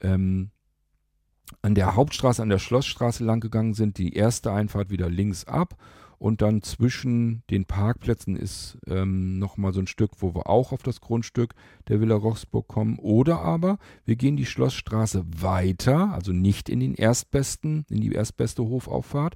ähm, 0.00 0.50
an 1.62 1.74
der 1.74 1.94
Hauptstraße, 1.94 2.42
an 2.42 2.48
der 2.48 2.58
Schlossstraße 2.58 3.24
lang 3.24 3.40
gegangen 3.40 3.74
sind, 3.74 3.98
die 3.98 4.14
erste 4.14 4.52
Einfahrt 4.52 4.90
wieder 4.90 5.08
links 5.08 5.44
ab 5.44 5.76
und 6.18 6.40
dann 6.42 6.62
zwischen 6.62 7.42
den 7.50 7.66
Parkplätzen 7.66 8.36
ist 8.36 8.78
ähm, 8.86 9.38
nochmal 9.38 9.72
so 9.72 9.80
ein 9.80 9.86
Stück, 9.86 10.12
wo 10.20 10.34
wir 10.34 10.48
auch 10.48 10.72
auf 10.72 10.82
das 10.82 11.00
Grundstück 11.00 11.54
der 11.88 12.00
Villa 12.00 12.14
Rochsburg 12.14 12.68
kommen. 12.68 12.98
Oder 12.98 13.40
aber 13.40 13.78
wir 14.04 14.16
gehen 14.16 14.36
die 14.36 14.46
Schlossstraße 14.46 15.24
weiter, 15.26 16.12
also 16.12 16.32
nicht 16.32 16.68
in 16.68 16.80
den 16.80 16.94
erstbesten, 16.94 17.84
in 17.90 18.00
die 18.00 18.12
erstbeste 18.12 18.62
Hofauffahrt, 18.62 19.34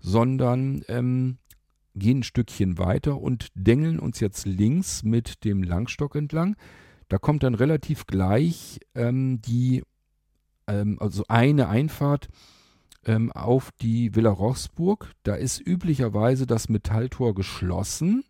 sondern 0.00 0.82
ähm, 0.88 1.38
gehen 1.94 2.18
ein 2.18 2.22
Stückchen 2.24 2.78
weiter 2.78 3.20
und 3.20 3.48
dengeln 3.54 3.98
uns 3.98 4.20
jetzt 4.20 4.46
links 4.46 5.02
mit 5.02 5.44
dem 5.44 5.62
Langstock 5.62 6.16
entlang. 6.16 6.56
Da 7.08 7.18
kommt 7.18 7.44
dann 7.44 7.54
relativ 7.54 8.06
gleich 8.06 8.80
ähm, 8.94 9.40
die, 9.42 9.84
ähm, 10.66 10.98
also 11.00 11.24
eine 11.28 11.68
Einfahrt 11.68 12.28
ähm, 13.06 13.32
auf 13.32 13.70
die 13.80 14.14
Villa 14.14 14.30
Rochsburg. 14.30 15.12
Da 15.22 15.34
ist 15.34 15.64
üblicherweise 15.64 16.46
das 16.46 16.68
Metalltor 16.68 17.34
geschlossen. 17.34 18.24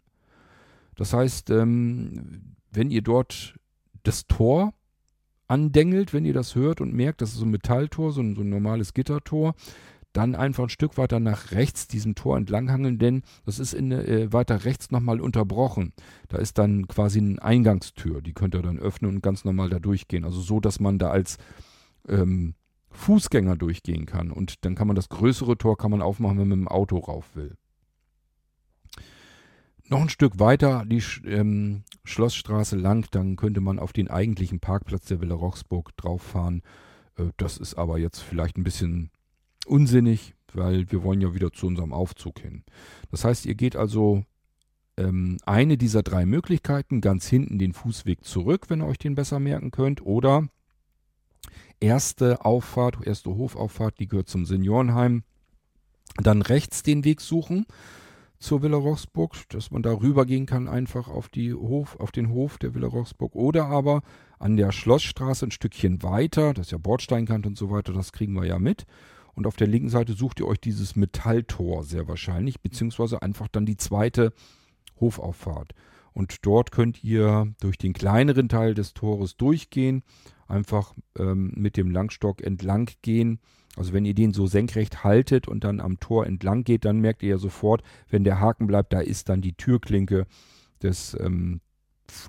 Das 0.94 1.12
heißt, 1.12 1.50
ähm, 1.50 2.56
wenn 2.70 2.90
ihr 2.90 3.02
dort 3.02 3.54
das 4.02 4.26
Tor 4.26 4.72
andengelt, 5.48 6.12
wenn 6.12 6.24
ihr 6.24 6.34
das 6.34 6.54
hört 6.54 6.80
und 6.80 6.92
merkt, 6.92 7.20
das 7.22 7.30
ist 7.30 7.38
so 7.38 7.44
ein 7.44 7.50
Metalltor, 7.50 8.12
so 8.12 8.20
ein, 8.20 8.34
so 8.34 8.42
ein 8.42 8.48
normales 8.48 8.94
Gittertor, 8.94 9.54
dann 10.12 10.34
einfach 10.34 10.64
ein 10.64 10.70
Stück 10.70 10.96
weiter 10.96 11.20
nach 11.20 11.52
rechts 11.52 11.88
diesem 11.88 12.14
Tor 12.14 12.38
entlanghangeln, 12.38 12.98
denn 12.98 13.22
das 13.44 13.58
ist 13.58 13.74
in, 13.74 13.92
äh, 13.92 14.32
weiter 14.32 14.64
rechts 14.64 14.90
nochmal 14.90 15.20
unterbrochen. 15.20 15.92
Da 16.28 16.38
ist 16.38 16.58
dann 16.58 16.88
quasi 16.88 17.18
eine 17.18 17.42
Eingangstür, 17.42 18.22
die 18.22 18.32
könnt 18.32 18.54
ihr 18.54 18.62
dann 18.62 18.78
öffnen 18.78 19.16
und 19.16 19.22
ganz 19.22 19.44
normal 19.44 19.68
da 19.68 19.78
durchgehen. 19.78 20.24
Also 20.24 20.40
so, 20.40 20.58
dass 20.58 20.80
man 20.80 20.98
da 20.98 21.10
als 21.10 21.36
ähm, 22.08 22.54
Fußgänger 22.96 23.56
durchgehen 23.56 24.06
kann. 24.06 24.30
Und 24.30 24.64
dann 24.64 24.74
kann 24.74 24.86
man 24.86 24.96
das 24.96 25.08
größere 25.08 25.56
Tor 25.56 25.76
kann 25.76 25.90
man 25.90 26.02
aufmachen, 26.02 26.38
wenn 26.38 26.48
man 26.48 26.58
mit 26.58 26.68
dem 26.68 26.72
Auto 26.72 26.98
rauf 26.98 27.34
will. 27.34 27.56
noch 29.88 30.00
ein 30.00 30.08
Stück 30.08 30.40
weiter 30.40 30.84
die 30.84 31.02
ähm, 31.26 31.84
Schlossstraße 32.04 32.76
lang, 32.76 33.06
dann 33.12 33.36
könnte 33.36 33.60
man 33.60 33.78
auf 33.78 33.92
den 33.92 34.08
eigentlichen 34.08 34.58
Parkplatz 34.58 35.06
der 35.06 35.20
Villa 35.20 35.34
Roxburg 35.34 35.96
drauf 35.96 36.22
fahren. 36.22 36.62
Äh, 37.16 37.26
das 37.36 37.58
ist 37.58 37.74
aber 37.74 37.98
jetzt 37.98 38.20
vielleicht 38.20 38.56
ein 38.56 38.64
bisschen 38.64 39.10
unsinnig, 39.66 40.34
weil 40.52 40.90
wir 40.90 41.02
wollen 41.02 41.20
ja 41.20 41.34
wieder 41.34 41.52
zu 41.52 41.66
unserem 41.66 41.92
Aufzug 41.92 42.40
hin. 42.40 42.64
Das 43.10 43.24
heißt, 43.24 43.46
ihr 43.46 43.54
geht 43.54 43.76
also 43.76 44.24
ähm, 44.96 45.38
eine 45.44 45.76
dieser 45.76 46.02
drei 46.02 46.26
Möglichkeiten, 46.26 47.00
ganz 47.00 47.28
hinten 47.28 47.58
den 47.58 47.72
Fußweg 47.72 48.24
zurück, 48.24 48.66
wenn 48.68 48.82
ihr 48.82 48.86
euch 48.86 48.98
den 48.98 49.14
besser 49.14 49.38
merken 49.38 49.70
könnt, 49.70 50.04
oder 50.04 50.48
erste 51.80 52.44
Auffahrt, 52.44 52.98
erste 53.06 53.30
Hofauffahrt, 53.30 53.98
die 53.98 54.08
gehört 54.08 54.28
zum 54.28 54.46
Seniorenheim. 54.46 55.22
Dann 56.16 56.42
rechts 56.42 56.82
den 56.82 57.04
Weg 57.04 57.20
suchen 57.20 57.66
zur 58.38 58.62
Villa 58.62 58.76
Roxburg, 58.76 59.34
dass 59.48 59.70
man 59.70 59.82
da 59.82 59.92
rübergehen 59.92 60.46
kann 60.46 60.68
einfach 60.68 61.08
auf, 61.08 61.28
die 61.28 61.54
Hof, 61.54 61.96
auf 61.98 62.12
den 62.12 62.30
Hof 62.30 62.58
der 62.58 62.74
Villa 62.74 62.88
Roxburg. 62.88 63.34
Oder 63.34 63.66
aber 63.66 64.02
an 64.38 64.56
der 64.56 64.72
Schlossstraße 64.72 65.46
ein 65.46 65.50
Stückchen 65.50 66.02
weiter, 66.02 66.52
das 66.54 66.66
ist 66.66 66.72
ja 66.72 66.78
Bordsteinkant 66.78 67.46
und 67.46 67.56
so 67.56 67.70
weiter, 67.70 67.92
das 67.92 68.12
kriegen 68.12 68.34
wir 68.34 68.44
ja 68.44 68.58
mit. 68.58 68.86
Und 69.34 69.46
auf 69.46 69.56
der 69.56 69.66
linken 69.66 69.90
Seite 69.90 70.14
sucht 70.14 70.40
ihr 70.40 70.46
euch 70.46 70.60
dieses 70.60 70.96
Metalltor 70.96 71.84
sehr 71.84 72.08
wahrscheinlich, 72.08 72.60
beziehungsweise 72.60 73.20
einfach 73.20 73.48
dann 73.48 73.66
die 73.66 73.76
zweite 73.76 74.32
Hofauffahrt. 74.98 75.74
Und 76.12 76.46
dort 76.46 76.72
könnt 76.72 77.04
ihr 77.04 77.52
durch 77.60 77.76
den 77.76 77.92
kleineren 77.92 78.48
Teil 78.48 78.72
des 78.72 78.94
Tores 78.94 79.36
durchgehen, 79.36 80.02
einfach 80.48 80.94
ähm, 81.18 81.52
mit 81.54 81.76
dem 81.76 81.90
Langstock 81.90 82.42
entlang 82.42 82.90
gehen. 83.02 83.40
Also 83.76 83.92
wenn 83.92 84.04
ihr 84.04 84.14
den 84.14 84.32
so 84.32 84.46
senkrecht 84.46 85.04
haltet 85.04 85.48
und 85.48 85.64
dann 85.64 85.80
am 85.80 86.00
Tor 86.00 86.26
entlang 86.26 86.64
geht, 86.64 86.84
dann 86.84 87.00
merkt 87.00 87.22
ihr 87.22 87.30
ja 87.30 87.38
sofort, 87.38 87.82
wenn 88.08 88.24
der 88.24 88.40
Haken 88.40 88.66
bleibt, 88.66 88.92
da 88.92 89.00
ist 89.00 89.28
dann 89.28 89.42
die 89.42 89.52
Türklinke 89.52 90.26
des 90.82 91.16
ähm, 91.20 91.60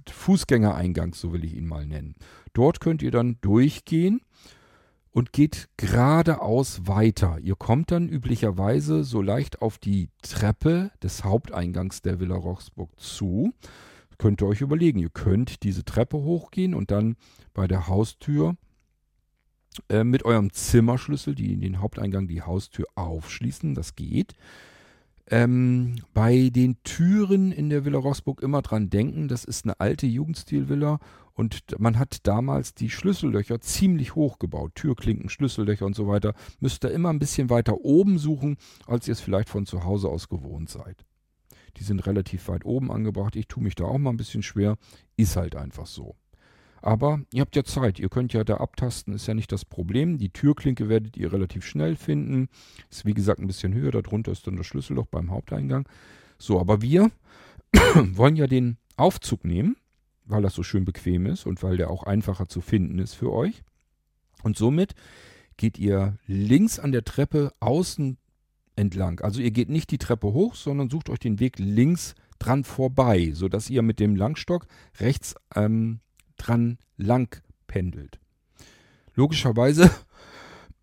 Fußgängereingangs, 0.10 1.20
so 1.20 1.34
will 1.34 1.46
ich 1.46 1.56
ihn 1.56 1.68
mal 1.68 1.86
nennen. 1.86 2.16
Dort 2.54 2.80
könnt 2.80 3.02
ihr 3.02 3.12
dann 3.12 3.38
durchgehen 3.42 4.22
und 5.12 5.34
geht 5.34 5.70
geradeaus 5.78 6.86
weiter. 6.86 7.40
Ihr 7.42 7.56
kommt 7.56 7.92
dann 7.92 8.10
üblicherweise 8.10 9.04
so 9.04 9.22
leicht 9.22 9.62
auf 9.62 9.78
die 9.78 10.10
Treppe 10.22 10.92
des 11.02 11.24
Haupteingangs 11.24 12.02
der 12.02 12.20
Villa 12.20 12.36
Roxburg 12.36 12.90
zu. 13.00 13.54
Könnt 14.18 14.42
ihr 14.42 14.48
euch 14.48 14.62
überlegen, 14.62 15.00
ihr 15.00 15.10
könnt 15.10 15.64
diese 15.64 15.86
Treppe 15.86 16.18
hochgehen 16.18 16.74
und 16.74 16.92
dann 16.92 17.18
bei 17.54 17.68
der 17.68 17.88
Haustür 17.88 18.56
äh, 19.90 20.04
mit 20.04 20.26
eurem 20.26 20.52
Zimmerschlüssel, 20.52 21.36
die 21.36 21.54
in 21.54 21.62
den 21.62 21.82
Haupteingang 21.82 22.28
die 22.28 22.42
Haustür 22.42 22.86
aufschließen. 22.96 23.76
Das 23.76 23.96
geht. 23.96 24.34
Ähm, 25.30 25.98
bei 26.14 26.50
den 26.50 26.82
Türen 26.84 27.52
in 27.52 27.70
der 27.70 27.84
Villa 27.84 28.00
Roxburg 28.00 28.42
immer 28.42 28.62
dran 28.62 28.90
denken, 28.90 29.28
das 29.28 29.44
ist 29.44 29.66
eine 29.66 29.80
alte 29.80 30.08
Jugendstilvilla 30.08 31.00
und 31.34 31.80
man 31.80 32.00
hat 32.00 32.26
damals 32.26 32.74
die 32.74 32.90
Schlüssellöcher 32.90 33.60
ziemlich 33.60 34.16
hoch 34.16 34.40
gebaut. 34.40 34.74
Türklinken, 34.76 35.30
Schlüssellöcher 35.30 35.86
und 35.86 35.96
so 35.96 36.08
weiter. 36.08 36.34
Müsst 36.60 36.84
ihr 36.86 36.92
immer 36.92 37.10
ein 37.10 37.20
bisschen 37.20 37.50
weiter 37.50 37.82
oben 37.82 38.18
suchen, 38.18 38.58
als 38.88 39.08
ihr 39.08 39.12
es 39.12 39.20
vielleicht 39.20 39.50
von 39.50 39.66
zu 39.66 39.84
Hause 39.84 40.08
aus 40.08 40.30
gewohnt 40.30 40.70
seid. 40.70 41.06
Die 41.78 41.84
sind 41.84 42.06
relativ 42.06 42.48
weit 42.48 42.66
oben 42.66 42.92
angebracht. 42.92 43.36
Ich 43.36 43.48
tue 43.48 43.64
mich 43.64 43.76
da 43.76 43.86
auch 43.86 43.98
mal 43.98 44.10
ein 44.10 44.18
bisschen 44.18 44.44
schwer. 44.44 44.78
Ist 45.16 45.36
halt 45.36 45.56
einfach 45.56 45.86
so. 45.86 46.16
Aber 46.82 47.22
ihr 47.34 47.42
habt 47.42 47.56
ja 47.56 47.64
Zeit, 47.64 48.00
ihr 48.00 48.10
könnt 48.10 48.34
ja 48.34 48.44
da 48.44 48.58
abtasten, 48.58 49.14
ist 49.14 49.28
ja 49.28 49.34
nicht 49.34 49.52
das 49.52 49.66
Problem. 49.66 50.18
Die 50.18 50.30
Türklinke 50.30 50.90
werdet 50.90 51.18
ihr 51.18 51.34
relativ 51.34 51.66
schnell 51.66 51.96
finden. 51.96 52.50
Ist 52.90 53.06
wie 53.06 53.14
gesagt 53.14 53.40
ein 53.40 53.48
bisschen 53.48 53.74
höher, 53.74 53.92
darunter 53.92 54.32
ist 54.32 54.48
dann 54.48 54.58
das 54.58 54.68
Schlüsselloch 54.68 55.08
beim 55.08 55.32
Haupteingang. 55.32 55.88
So, 56.38 56.60
aber 56.60 56.82
wir 56.82 57.12
wollen 58.14 58.36
ja 58.36 58.48
den 58.48 58.78
Aufzug 58.96 59.44
nehmen, 59.44 59.76
weil 60.26 60.42
das 60.42 60.54
so 60.54 60.64
schön 60.64 60.86
bequem 60.86 61.26
ist 61.26 61.46
und 61.46 61.64
weil 61.64 61.78
der 61.78 61.90
auch 61.90 62.04
einfacher 62.04 62.48
zu 62.48 62.62
finden 62.62 63.00
ist 63.00 63.16
für 63.16 63.32
euch. 63.32 63.64
Und 64.44 64.58
somit 64.58 64.94
geht 65.58 65.80
ihr 65.80 66.18
links 66.28 66.80
an 66.80 66.92
der 66.92 67.04
Treppe 67.04 67.52
außen 67.60 68.18
entlang. 68.78 69.20
Also 69.22 69.42
ihr 69.42 69.52
geht 69.52 69.70
nicht 69.70 69.92
die 69.92 69.98
Treppe 69.98 70.28
hoch, 70.28 70.56
sondern 70.56 70.90
sucht 70.90 71.10
euch 71.10 71.20
den 71.20 71.40
Weg 71.40 71.60
links 71.60 72.16
dran 72.40 72.64
vorbei, 72.64 73.32
sodass 73.34 73.70
ihr 73.70 73.82
mit 73.82 74.00
dem 74.00 74.16
Langstock 74.16 74.68
rechts 75.00 75.36
ähm, 75.56 76.00
dran 76.38 76.78
lang 76.98 77.42
pendelt. 77.68 78.20
Logischerweise 79.16 79.90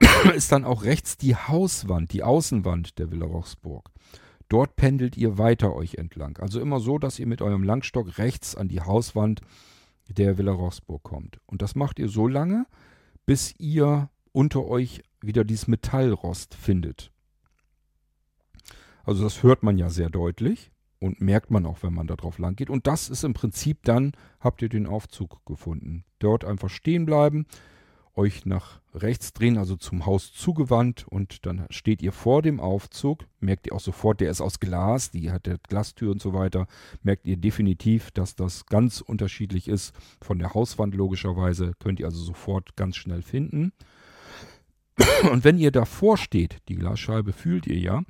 ist 0.34 0.53
dann 0.53 0.64
auch 0.64 0.84
rechts 0.84 1.16
die 1.16 1.36
Hauswand, 1.36 2.12
die 2.12 2.22
Außenwand 2.22 2.99
der 2.99 3.11
Villa 3.11 3.26
Rochsburg. 3.26 3.90
Dort 4.49 4.76
pendelt 4.76 5.16
ihr 5.16 5.38
weiter 5.38 5.74
euch 5.74 5.95
entlang. 5.95 6.36
Also 6.38 6.61
immer 6.61 6.80
so, 6.80 6.99
dass 6.99 7.18
ihr 7.18 7.26
mit 7.26 7.40
eurem 7.40 7.62
Langstock 7.62 8.18
rechts 8.18 8.55
an 8.55 8.68
die 8.68 8.80
Hauswand 8.80 9.40
der 10.09 10.36
Villa 10.36 10.53
Rochsburg 10.53 11.03
kommt. 11.03 11.38
Und 11.47 11.62
das 11.62 11.74
macht 11.74 11.99
ihr 11.99 12.09
so 12.09 12.28
lange, 12.28 12.66
bis 13.24 13.55
ihr 13.59 14.11
unter 14.32 14.66
euch 14.66 15.03
wieder 15.22 15.45
dieses 15.45 15.68
Metallrost 15.68 16.55
findet. 16.55 17.14
Also 19.05 19.22
das 19.22 19.42
hört 19.42 19.62
man 19.62 19.78
ja 19.78 19.90
sehr 19.90 20.11
deutlich. 20.11 20.70
Und 21.00 21.20
merkt 21.20 21.50
man 21.50 21.66
auch, 21.66 21.82
wenn 21.82 21.92
man 21.92 22.07
da 22.07 22.16
drauf 22.16 22.38
lang 22.38 22.57
geht. 22.57 22.70
Und 22.70 22.86
das 22.86 23.11
ist 23.11 23.24
im 23.24 23.34
Prinzip 23.34 23.82
dann, 23.82 24.12
habt 24.40 24.62
ihr 24.62 24.70
den 24.70 24.86
Aufzug 24.86 25.44
gefunden. 25.44 26.05
Dort 26.18 26.46
einfach 26.46 26.70
stehen 26.70 27.05
bleiben, 27.05 27.46
euch 28.14 28.46
nach 28.46 28.80
rechts 28.94 29.32
drehen, 29.32 29.59
also 29.59 29.76
zum 29.76 30.07
Haus 30.07 30.32
zugewandt 30.32 31.05
und 31.09 31.44
dann 31.46 31.66
steht 31.68 32.00
ihr 32.00 32.12
vor 32.12 32.42
dem 32.42 32.61
Aufzug. 32.61 33.26
Merkt 33.40 33.66
ihr 33.66 33.74
auch 33.74 33.80
sofort, 33.80 34.20
der 34.20 34.30
ist 34.30 34.40
aus 34.40 34.61
Glas, 34.61 35.11
die 35.11 35.30
hat 35.30 35.46
der 35.46 35.59
Glastür 35.59 36.12
und 36.12 36.22
so 36.22 36.32
weiter. 36.32 36.68
Merkt 37.02 37.26
ihr 37.26 37.36
definitiv, 37.36 38.11
dass 38.12 38.36
das 38.36 38.66
ganz 38.66 39.00
unterschiedlich 39.00 39.68
ist 39.68 39.94
von 40.22 40.38
der 40.38 40.55
Hauswand 40.55 40.94
logischerweise. 40.94 41.72
Könnt 41.80 42.00
ihr 42.00 42.07
also 42.07 42.22
sofort 42.22 42.76
ganz 42.76 42.96
schnell 42.96 43.22
finden. 43.22 43.72
Und 45.30 45.42
wenn 45.44 45.59
ihr 45.59 45.72
davor 45.72 46.16
steht, 46.16 46.59
die 46.68 46.76
Glasscheibe 46.76 47.32
fühlt 47.32 47.66
ihr 47.66 47.78
ja, 47.78 48.02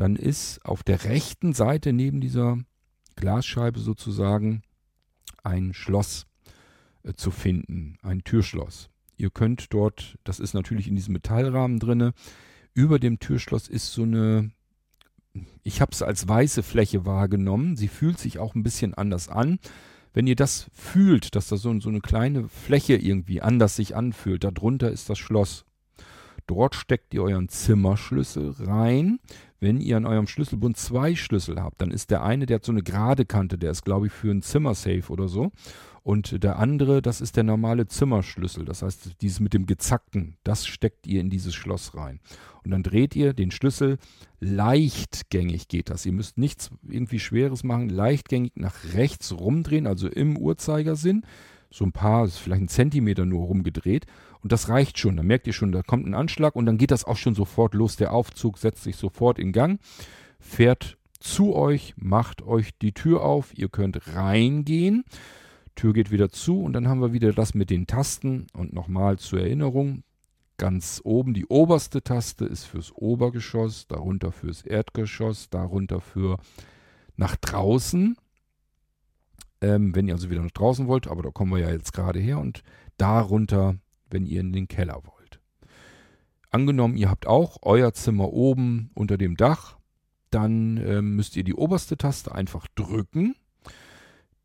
dann 0.00 0.16
ist 0.16 0.64
auf 0.64 0.82
der 0.82 1.04
rechten 1.04 1.52
Seite 1.52 1.92
neben 1.92 2.22
dieser 2.22 2.56
Glasscheibe 3.16 3.78
sozusagen 3.78 4.62
ein 5.42 5.74
Schloss 5.74 6.26
äh, 7.02 7.12
zu 7.12 7.30
finden, 7.30 7.98
ein 8.00 8.24
Türschloss. 8.24 8.88
Ihr 9.18 9.28
könnt 9.28 9.74
dort, 9.74 10.16
das 10.24 10.40
ist 10.40 10.54
natürlich 10.54 10.88
in 10.88 10.96
diesem 10.96 11.12
Metallrahmen 11.12 11.78
drinne, 11.78 12.14
über 12.72 12.98
dem 12.98 13.18
Türschloss 13.18 13.68
ist 13.68 13.92
so 13.92 14.04
eine, 14.04 14.52
ich 15.62 15.82
habe 15.82 15.92
es 15.92 16.00
als 16.00 16.26
weiße 16.26 16.62
Fläche 16.62 17.04
wahrgenommen. 17.04 17.76
Sie 17.76 17.88
fühlt 17.88 18.18
sich 18.18 18.38
auch 18.38 18.54
ein 18.54 18.62
bisschen 18.62 18.94
anders 18.94 19.28
an. 19.28 19.58
Wenn 20.14 20.26
ihr 20.26 20.36
das 20.36 20.70
fühlt, 20.72 21.34
dass 21.34 21.48
da 21.48 21.58
so, 21.58 21.78
so 21.78 21.90
eine 21.90 22.00
kleine 22.00 22.48
Fläche 22.48 22.96
irgendwie 22.96 23.42
anders 23.42 23.76
sich 23.76 23.94
anfühlt, 23.94 24.44
darunter 24.44 24.90
ist 24.90 25.10
das 25.10 25.18
Schloss. 25.18 25.66
Dort 26.46 26.74
steckt 26.74 27.14
ihr 27.14 27.22
euren 27.22 27.48
Zimmerschlüssel 27.48 28.54
rein. 28.60 29.18
Wenn 29.60 29.80
ihr 29.80 29.96
an 29.96 30.06
eurem 30.06 30.26
Schlüsselbund 30.26 30.76
zwei 30.76 31.14
Schlüssel 31.14 31.60
habt, 31.60 31.80
dann 31.82 31.90
ist 31.90 32.10
der 32.10 32.22
eine, 32.22 32.46
der 32.46 32.56
hat 32.56 32.64
so 32.64 32.72
eine 32.72 32.82
gerade 32.82 33.26
Kante, 33.26 33.58
der 33.58 33.70
ist, 33.70 33.84
glaube 33.84 34.06
ich, 34.06 34.12
für 34.12 34.30
ein 34.30 34.42
Zimmersafe 34.42 35.12
oder 35.12 35.28
so. 35.28 35.52
Und 36.02 36.42
der 36.42 36.58
andere, 36.58 37.02
das 37.02 37.20
ist 37.20 37.36
der 37.36 37.44
normale 37.44 37.86
Zimmerschlüssel. 37.86 38.64
Das 38.64 38.82
heißt, 38.82 39.20
dieses 39.20 39.40
mit 39.40 39.52
dem 39.52 39.66
gezackten, 39.66 40.38
das 40.44 40.66
steckt 40.66 41.06
ihr 41.06 41.20
in 41.20 41.28
dieses 41.28 41.54
Schloss 41.54 41.94
rein. 41.94 42.20
Und 42.64 42.70
dann 42.70 42.82
dreht 42.82 43.14
ihr 43.16 43.34
den 43.34 43.50
Schlüssel 43.50 43.98
leichtgängig 44.40 45.68
geht 45.68 45.90
das. 45.90 46.06
Ihr 46.06 46.12
müsst 46.12 46.38
nichts 46.38 46.70
irgendwie 46.88 47.20
Schweres 47.20 47.64
machen, 47.64 47.90
leichtgängig 47.90 48.52
nach 48.56 48.74
rechts 48.94 49.38
rumdrehen, 49.38 49.86
also 49.86 50.08
im 50.08 50.36
Uhrzeigersinn. 50.36 51.24
So 51.70 51.84
ein 51.84 51.92
paar, 51.92 52.26
vielleicht 52.26 52.62
ein 52.62 52.68
Zentimeter 52.68 53.26
nur 53.26 53.46
rumgedreht. 53.46 54.06
Und 54.42 54.52
das 54.52 54.68
reicht 54.68 54.98
schon. 54.98 55.16
Da 55.16 55.22
merkt 55.22 55.46
ihr 55.46 55.52
schon, 55.52 55.72
da 55.72 55.82
kommt 55.82 56.06
ein 56.06 56.14
Anschlag 56.14 56.56
und 56.56 56.66
dann 56.66 56.78
geht 56.78 56.90
das 56.90 57.04
auch 57.04 57.16
schon 57.16 57.34
sofort 57.34 57.74
los. 57.74 57.96
Der 57.96 58.12
Aufzug 58.12 58.58
setzt 58.58 58.82
sich 58.82 58.96
sofort 58.96 59.38
in 59.38 59.52
Gang, 59.52 59.80
fährt 60.38 60.96
zu 61.18 61.54
euch, 61.54 61.94
macht 61.96 62.42
euch 62.42 62.70
die 62.78 62.92
Tür 62.92 63.22
auf. 63.22 63.56
Ihr 63.56 63.68
könnt 63.68 64.14
reingehen. 64.14 65.04
Tür 65.74 65.92
geht 65.92 66.10
wieder 66.10 66.30
zu 66.30 66.62
und 66.62 66.72
dann 66.72 66.88
haben 66.88 67.00
wir 67.00 67.12
wieder 67.12 67.32
das 67.32 67.54
mit 67.54 67.70
den 67.70 67.86
Tasten. 67.86 68.46
Und 68.54 68.72
nochmal 68.72 69.18
zur 69.18 69.40
Erinnerung, 69.40 70.02
ganz 70.56 71.00
oben 71.04 71.34
die 71.34 71.46
oberste 71.46 72.02
Taste 72.02 72.44
ist 72.44 72.64
fürs 72.64 72.92
Obergeschoss, 72.92 73.86
darunter 73.86 74.32
fürs 74.32 74.62
Erdgeschoss, 74.62 75.48
darunter 75.50 76.00
für 76.00 76.38
nach 77.16 77.36
draußen. 77.36 78.16
Ähm, 79.62 79.94
wenn 79.94 80.08
ihr 80.08 80.14
also 80.14 80.30
wieder 80.30 80.42
nach 80.42 80.50
draußen 80.50 80.86
wollt, 80.86 81.06
aber 81.06 81.22
da 81.22 81.30
kommen 81.30 81.52
wir 81.52 81.58
ja 81.58 81.70
jetzt 81.70 81.92
gerade 81.92 82.18
her 82.18 82.38
und 82.38 82.62
darunter 82.96 83.76
wenn 84.10 84.26
ihr 84.26 84.40
in 84.40 84.52
den 84.52 84.68
Keller 84.68 85.02
wollt. 85.04 85.40
Angenommen, 86.50 86.96
ihr 86.96 87.10
habt 87.10 87.26
auch 87.26 87.58
euer 87.62 87.92
Zimmer 87.92 88.32
oben 88.32 88.90
unter 88.94 89.16
dem 89.16 89.36
Dach, 89.36 89.78
dann 90.30 90.76
äh, 90.78 91.02
müsst 91.02 91.36
ihr 91.36 91.44
die 91.44 91.54
oberste 91.54 91.96
Taste 91.96 92.34
einfach 92.34 92.66
drücken. 92.74 93.34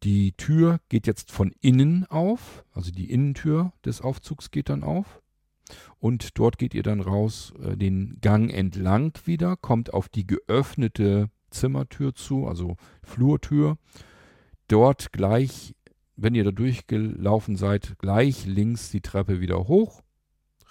Die 0.04 0.34
Tür 0.34 0.80
geht 0.90 1.08
jetzt 1.08 1.32
von 1.32 1.52
innen 1.62 2.06
auf, 2.06 2.64
also 2.74 2.92
die 2.92 3.10
Innentür 3.10 3.74
des 3.84 4.02
Aufzugs 4.02 4.52
geht 4.52 4.70
dann 4.70 4.84
auf. 4.84 5.22
Und 6.00 6.38
dort 6.38 6.60
geht 6.60 6.76
ihr 6.76 6.84
dann 6.84 7.02
raus 7.02 7.54
äh, 7.64 7.76
den 7.76 8.20
Gang 8.22 8.52
entlang 8.52 9.14
wieder, 9.26 9.56
kommt 9.58 9.94
auf 9.94 10.10
die 10.10 10.28
geöffnete 10.28 11.30
Zimmertür 11.50 12.14
zu, 12.14 12.48
also 12.48 12.76
Flurtür. 13.02 13.78
Dort 14.68 15.12
gleich, 15.12 15.76
wenn 16.16 16.36
ihr 16.36 16.44
da 16.44 16.52
durchgelaufen 16.52 17.56
seid, 17.56 17.98
gleich 18.00 18.46
links 18.46 18.90
die 18.90 19.02
Treppe 19.02 19.42
wieder 19.42 19.68
hoch. 19.68 20.02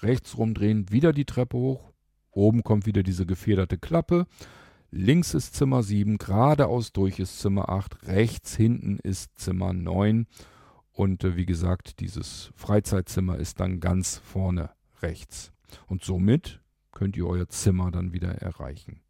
Rechts 0.00 0.36
rumdrehen, 0.36 0.90
wieder 0.90 1.12
die 1.12 1.24
Treppe 1.24 1.56
hoch. 1.56 1.92
Oben 2.30 2.62
kommt 2.62 2.86
wieder 2.86 3.02
diese 3.02 3.26
gefederte 3.26 3.78
Klappe. 3.78 4.26
Links 4.90 5.34
ist 5.34 5.54
Zimmer 5.54 5.82
7, 5.82 6.18
geradeaus 6.18 6.92
durch 6.92 7.18
ist 7.18 7.40
Zimmer 7.40 7.68
8, 7.68 8.06
rechts 8.06 8.54
hinten 8.54 8.98
ist 8.98 9.36
Zimmer 9.38 9.72
9. 9.72 10.26
Und 10.92 11.24
äh, 11.24 11.36
wie 11.36 11.46
gesagt, 11.46 12.00
dieses 12.00 12.52
Freizeitzimmer 12.54 13.36
ist 13.36 13.58
dann 13.60 13.80
ganz 13.80 14.18
vorne 14.18 14.70
rechts. 15.02 15.52
Und 15.86 16.04
somit 16.04 16.60
könnt 16.92 17.16
ihr 17.16 17.26
euer 17.26 17.48
Zimmer 17.48 17.90
dann 17.90 18.12
wieder 18.12 18.30
erreichen. 18.36 19.03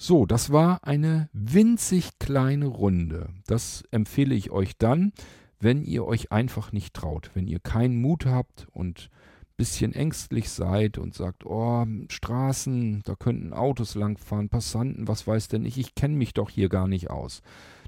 So, 0.00 0.26
das 0.26 0.52
war 0.52 0.84
eine 0.84 1.28
winzig 1.32 2.20
kleine 2.20 2.66
Runde. 2.66 3.30
Das 3.48 3.82
empfehle 3.90 4.36
ich 4.36 4.52
euch 4.52 4.78
dann, 4.78 5.12
wenn 5.58 5.82
ihr 5.82 6.06
euch 6.06 6.30
einfach 6.30 6.70
nicht 6.70 6.94
traut, 6.94 7.32
wenn 7.34 7.48
ihr 7.48 7.58
keinen 7.58 8.00
Mut 8.00 8.24
habt 8.24 8.68
und 8.72 9.10
bisschen 9.56 9.92
ängstlich 9.92 10.50
seid 10.50 10.98
und 10.98 11.14
sagt, 11.14 11.44
oh, 11.44 11.84
Straßen, 12.08 13.02
da 13.04 13.16
könnten 13.16 13.52
Autos 13.52 13.96
langfahren, 13.96 14.48
Passanten, 14.48 15.08
was 15.08 15.26
weiß 15.26 15.48
denn 15.48 15.64
ich, 15.64 15.76
ich 15.78 15.96
kenne 15.96 16.14
mich 16.14 16.32
doch 16.32 16.48
hier 16.48 16.68
gar 16.68 16.86
nicht 16.86 17.10
aus. 17.10 17.42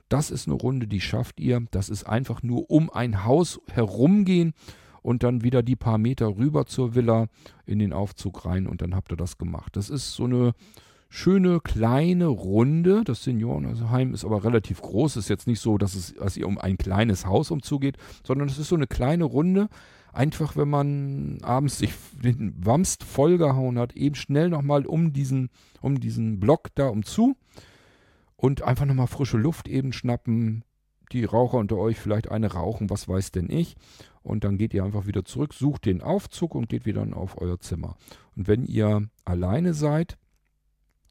Das 0.08 0.32
ist 0.32 0.48
eine 0.48 0.56
Runde, 0.56 0.88
die 0.88 1.00
schafft 1.00 1.38
ihr. 1.38 1.64
Das 1.70 1.88
ist 1.88 2.02
einfach 2.02 2.42
nur 2.42 2.68
um 2.72 2.90
ein 2.90 3.24
Haus 3.24 3.60
herumgehen 3.70 4.54
und 5.02 5.22
dann 5.22 5.44
wieder 5.44 5.62
die 5.62 5.76
paar 5.76 5.98
Meter 5.98 6.36
rüber 6.36 6.66
zur 6.66 6.96
Villa 6.96 7.28
in 7.66 7.78
den 7.78 7.92
Aufzug 7.92 8.44
rein 8.44 8.66
und 8.66 8.82
dann 8.82 8.96
habt 8.96 9.12
ihr 9.12 9.16
das 9.16 9.38
gemacht. 9.38 9.76
Das 9.76 9.90
ist 9.90 10.12
so 10.14 10.24
eine 10.24 10.54
schöne 11.10 11.60
kleine 11.60 12.26
Runde. 12.26 13.02
Das 13.04 13.24
Seniorenheim 13.24 14.14
ist 14.14 14.24
aber 14.24 14.44
relativ 14.44 14.80
groß. 14.80 15.16
Es 15.16 15.24
ist 15.24 15.28
jetzt 15.28 15.46
nicht 15.48 15.60
so, 15.60 15.76
dass, 15.76 15.94
es, 15.94 16.14
dass 16.14 16.36
ihr 16.36 16.46
um 16.46 16.56
ein 16.56 16.78
kleines 16.78 17.26
Haus 17.26 17.50
umzugeht, 17.50 17.98
sondern 18.24 18.48
es 18.48 18.58
ist 18.58 18.68
so 18.68 18.76
eine 18.76 18.86
kleine 18.86 19.24
Runde. 19.24 19.68
Einfach, 20.12 20.56
wenn 20.56 20.70
man 20.70 21.38
abends 21.42 21.78
sich 21.78 21.92
den 22.22 22.54
Wamst 22.64 23.04
vollgehauen 23.04 23.78
hat, 23.78 23.94
eben 23.94 24.14
schnell 24.14 24.48
nochmal 24.48 24.86
um 24.86 25.12
diesen, 25.12 25.50
um 25.80 26.00
diesen 26.00 26.40
Block 26.40 26.68
da 26.74 26.88
umzu 26.88 27.36
und 28.36 28.62
einfach 28.62 28.86
nochmal 28.86 29.06
frische 29.08 29.36
Luft 29.36 29.68
eben 29.68 29.92
schnappen. 29.92 30.64
Die 31.12 31.24
Raucher 31.24 31.58
unter 31.58 31.76
euch 31.76 31.98
vielleicht 31.98 32.30
eine 32.30 32.52
rauchen, 32.52 32.88
was 32.88 33.08
weiß 33.08 33.32
denn 33.32 33.50
ich. 33.50 33.74
Und 34.22 34.44
dann 34.44 34.58
geht 34.58 34.74
ihr 34.74 34.84
einfach 34.84 35.06
wieder 35.06 35.24
zurück, 35.24 35.54
sucht 35.54 35.86
den 35.86 36.02
Aufzug 36.02 36.54
und 36.54 36.68
geht 36.68 36.86
wieder 36.86 37.04
auf 37.16 37.40
euer 37.40 37.58
Zimmer. 37.58 37.96
Und 38.36 38.46
wenn 38.46 38.64
ihr 38.64 39.08
alleine 39.24 39.74
seid 39.74 40.18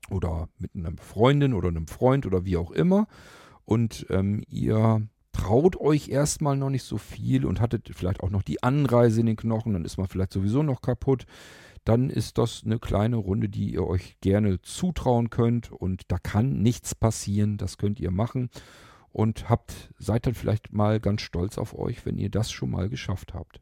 oder 0.10 0.50
mit 0.58 0.76
einer 0.76 0.92
Freundin 0.98 1.54
oder 1.54 1.68
einem 1.70 1.88
Freund 1.88 2.26
oder 2.26 2.46
wie 2.46 2.58
auch 2.58 2.72
immer. 2.72 3.08
Und 3.66 4.08
ähm, 4.10 4.44
ihr 4.48 5.08
traut 5.32 5.80
euch 5.80 6.10
erstmal 6.10 6.58
noch 6.58 6.70
nicht 6.70 6.84
so 6.84 6.98
viel 6.98 7.46
und 7.46 7.62
hattet 7.62 7.92
vielleicht 7.94 8.22
auch 8.22 8.30
noch 8.30 8.44
die 8.44 8.64
Anreise 8.64 9.22
in 9.22 9.28
den 9.28 9.36
Knochen, 9.36 9.74
dann 9.74 9.86
ist 9.86 9.98
man 9.98 10.08
vielleicht 10.08 10.34
sowieso 10.34 10.64
noch 10.64 10.82
kaputt, 10.82 11.26
dann 11.86 12.10
ist 12.10 12.38
das 12.38 12.64
eine 12.66 12.80
kleine 12.80 13.16
Runde, 13.16 13.48
die 13.48 13.74
ihr 13.74 13.86
euch 13.86 14.18
gerne 14.22 14.62
zutrauen 14.62 15.30
könnt 15.30 15.72
und 15.72 16.04
da 16.10 16.18
kann 16.18 16.62
nichts 16.62 16.94
passieren, 16.94 17.58
das 17.58 17.78
könnt 17.78 18.00
ihr 18.00 18.12
machen. 18.12 18.50
Und 19.12 19.50
habt 19.50 19.92
seid 19.98 20.28
dann 20.28 20.36
vielleicht 20.36 20.72
mal 20.72 21.00
ganz 21.00 21.22
stolz 21.22 21.58
auf 21.58 21.78
euch, 21.78 22.06
wenn 22.06 22.20
ihr 22.20 22.30
das 22.30 22.52
schon 22.52 22.70
mal 22.70 22.90
geschafft 22.90 23.34
habt. 23.34 23.60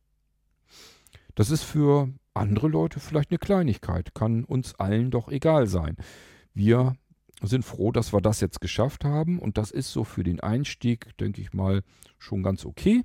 Das 1.36 1.52
ist 1.52 1.64
für 1.64 2.10
andere 2.40 2.68
Leute 2.68 3.00
vielleicht 3.00 3.32
eine 3.32 3.40
Kleinigkeit, 3.40 4.14
kann 4.14 4.44
uns 4.44 4.76
allen 4.76 5.12
doch 5.12 5.30
egal 5.30 5.68
sein. 5.68 5.98
Wir 6.54 6.96
sind 7.42 7.64
froh, 7.64 7.92
dass 7.92 8.14
wir 8.14 8.22
das 8.22 8.42
jetzt 8.42 8.62
geschafft 8.62 9.06
haben 9.06 9.40
und 9.40 9.58
das 9.58 9.72
ist 9.72 9.92
so 9.92 10.04
für 10.04 10.24
den 10.24 10.40
Einstieg, 10.40 11.16
denke 11.18 11.42
ich 11.42 11.54
mal, 11.54 11.84
schon 12.18 12.44
ganz 12.44 12.66
okay. 12.66 13.04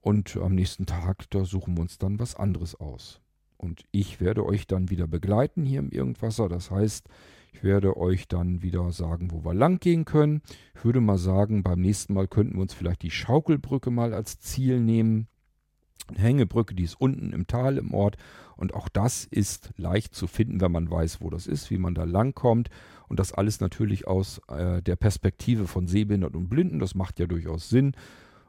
Und 0.00 0.36
am 0.36 0.54
nächsten 0.54 0.86
Tag, 0.86 1.28
da 1.30 1.44
suchen 1.44 1.76
wir 1.76 1.82
uns 1.82 1.98
dann 1.98 2.20
was 2.20 2.36
anderes 2.36 2.74
aus. 2.74 3.20
Und 3.56 3.84
ich 3.90 4.20
werde 4.20 4.46
euch 4.46 4.68
dann 4.68 4.90
wieder 4.90 5.08
begleiten 5.08 5.66
hier 5.66 5.80
im 5.80 5.90
Irgendwasser. 5.90 6.48
Das 6.48 6.70
heißt, 6.70 7.08
ich 7.52 7.64
werde 7.64 7.96
euch 7.96 8.28
dann 8.28 8.62
wieder 8.62 8.92
sagen, 8.92 9.32
wo 9.32 9.44
wir 9.44 9.54
lang 9.54 9.80
gehen 9.80 10.04
können. 10.04 10.42
Ich 10.76 10.84
würde 10.84 11.00
mal 11.00 11.18
sagen, 11.18 11.64
beim 11.64 11.80
nächsten 11.80 12.14
Mal 12.14 12.28
könnten 12.28 12.54
wir 12.54 12.62
uns 12.62 12.74
vielleicht 12.74 13.02
die 13.02 13.10
Schaukelbrücke 13.10 13.90
mal 13.90 14.14
als 14.14 14.38
Ziel 14.38 14.78
nehmen. 14.80 15.26
Eine 16.06 16.18
Hängebrücke, 16.18 16.74
die 16.74 16.84
ist 16.84 17.00
unten 17.00 17.32
im 17.32 17.46
Tal 17.46 17.76
im 17.76 17.92
Ort. 17.92 18.16
Und 18.56 18.74
auch 18.74 18.88
das 18.88 19.24
ist 19.24 19.70
leicht 19.76 20.14
zu 20.14 20.26
finden, 20.26 20.60
wenn 20.60 20.72
man 20.72 20.90
weiß, 20.90 21.20
wo 21.20 21.30
das 21.30 21.46
ist, 21.46 21.70
wie 21.70 21.78
man 21.78 21.94
da 21.94 22.04
lang 22.04 22.34
kommt. 22.34 22.70
Und 23.08 23.20
das 23.20 23.32
alles 23.32 23.60
natürlich 23.60 24.06
aus 24.06 24.40
äh, 24.48 24.82
der 24.82 24.96
Perspektive 24.96 25.66
von 25.66 25.86
Sehbehinderten 25.86 26.38
und 26.38 26.48
Blinden. 26.48 26.78
Das 26.78 26.94
macht 26.94 27.20
ja 27.20 27.26
durchaus 27.26 27.68
Sinn. 27.68 27.92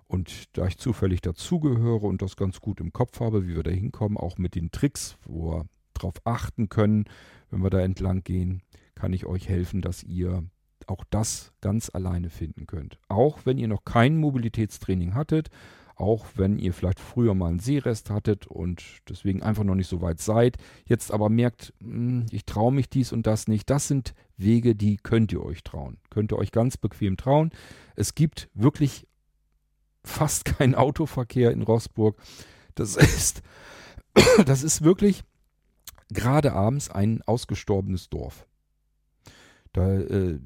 Und 0.07 0.57
da 0.57 0.65
ich 0.65 0.77
zufällig 0.77 1.21
dazugehöre 1.21 2.03
und 2.03 2.21
das 2.21 2.35
ganz 2.35 2.61
gut 2.61 2.79
im 2.79 2.91
Kopf 2.91 3.19
habe, 3.19 3.47
wie 3.47 3.55
wir 3.55 3.63
da 3.63 3.71
hinkommen, 3.71 4.17
auch 4.17 4.37
mit 4.37 4.55
den 4.55 4.71
Tricks, 4.71 5.17
wo 5.25 5.51
wir 5.51 5.65
darauf 5.93 6.15
achten 6.23 6.69
können, 6.69 7.05
wenn 7.51 7.61
wir 7.61 7.69
da 7.69 7.79
entlang 7.79 8.23
gehen, 8.23 8.63
kann 8.95 9.13
ich 9.13 9.25
euch 9.25 9.47
helfen, 9.47 9.81
dass 9.81 10.03
ihr 10.03 10.43
auch 10.87 11.03
das 11.09 11.53
ganz 11.61 11.89
alleine 11.93 12.29
finden 12.29 12.65
könnt. 12.65 12.97
Auch 13.07 13.45
wenn 13.45 13.57
ihr 13.57 13.67
noch 13.67 13.85
kein 13.85 14.17
Mobilitätstraining 14.17 15.13
hattet, 15.13 15.49
auch 15.99 16.25
wenn 16.35 16.57
ihr 16.57 16.73
vielleicht 16.73 16.99
früher 16.99 17.35
mal 17.35 17.49
einen 17.49 17.59
Sehrest 17.59 18.09
hattet 18.09 18.47
und 18.47 18.83
deswegen 19.07 19.43
einfach 19.43 19.63
noch 19.63 19.75
nicht 19.75 19.89
so 19.89 20.01
weit 20.01 20.19
seid, 20.19 20.57
jetzt 20.85 21.11
aber 21.11 21.29
merkt, 21.29 21.73
hm, 21.81 22.25
ich 22.31 22.45
traue 22.45 22.71
mich 22.71 22.89
dies 22.89 23.11
und 23.11 23.27
das 23.27 23.47
nicht, 23.47 23.69
das 23.69 23.87
sind 23.87 24.13
Wege, 24.37 24.75
die 24.75 24.97
könnt 24.97 25.33
ihr 25.33 25.43
euch 25.43 25.63
trauen. 25.63 25.97
Könnt 26.09 26.31
ihr 26.31 26.37
euch 26.37 26.51
ganz 26.51 26.77
bequem 26.77 27.17
trauen. 27.17 27.51
Es 27.95 28.15
gibt 28.15 28.49
wirklich 28.53 29.07
fast 30.03 30.45
kein 30.45 30.73
Autoverkehr 30.73 31.51
in 31.51 31.63
Rossburg. 31.63 32.17
Das 32.75 32.95
ist, 32.95 33.41
das 34.45 34.63
ist 34.63 34.83
wirklich 34.83 35.23
gerade 36.09 36.53
abends 36.53 36.89
ein 36.89 37.21
ausgestorbenes 37.23 38.09
Dorf. 38.09 38.47
Da, 39.73 39.95
äh, 39.95 40.39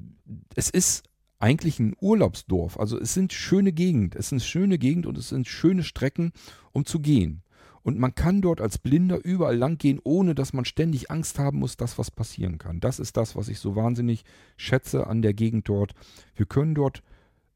es 0.56 0.68
ist 0.68 1.04
eigentlich 1.44 1.78
ein 1.78 1.94
Urlaubsdorf. 2.00 2.80
Also 2.80 2.98
es 2.98 3.12
sind 3.12 3.34
schöne 3.34 3.72
Gegend, 3.72 4.16
es 4.16 4.30
sind 4.30 4.42
schöne 4.42 4.78
Gegend 4.78 5.04
und 5.04 5.18
es 5.18 5.28
sind 5.28 5.46
schöne 5.46 5.82
Strecken, 5.82 6.32
um 6.72 6.86
zu 6.86 7.00
gehen. 7.00 7.42
Und 7.82 7.98
man 7.98 8.14
kann 8.14 8.40
dort 8.40 8.62
als 8.62 8.78
Blinder 8.78 9.22
überall 9.22 9.58
lang 9.58 9.76
gehen, 9.76 10.00
ohne 10.02 10.34
dass 10.34 10.54
man 10.54 10.64
ständig 10.64 11.10
Angst 11.10 11.38
haben 11.38 11.58
muss, 11.58 11.76
dass 11.76 11.98
was 11.98 12.10
passieren 12.10 12.56
kann. 12.56 12.80
Das 12.80 12.98
ist 12.98 13.18
das, 13.18 13.36
was 13.36 13.48
ich 13.48 13.58
so 13.58 13.76
wahnsinnig 13.76 14.24
schätze 14.56 15.06
an 15.06 15.20
der 15.20 15.34
Gegend 15.34 15.68
dort. 15.68 15.92
Wir 16.34 16.46
können 16.46 16.74
dort 16.74 17.02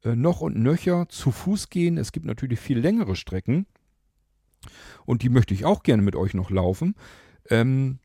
äh, 0.03 0.15
noch 0.15 0.41
und 0.41 0.55
nöcher 0.55 1.09
zu 1.09 1.31
Fuß 1.31 1.71
gehen. 1.71 1.97
Es 1.97 2.11
gibt 2.11 2.27
natürlich 2.27 2.59
viel 2.59 2.77
längere 2.77 3.15
Strecken. 3.15 3.65
Und 5.07 5.23
die 5.23 5.29
möchte 5.29 5.55
ich 5.55 5.65
auch 5.65 5.81
gerne 5.81 6.03
mit 6.03 6.15
euch 6.15 6.35
noch 6.35 6.51
laufen. 6.51 6.93
Ähm, 7.49 7.97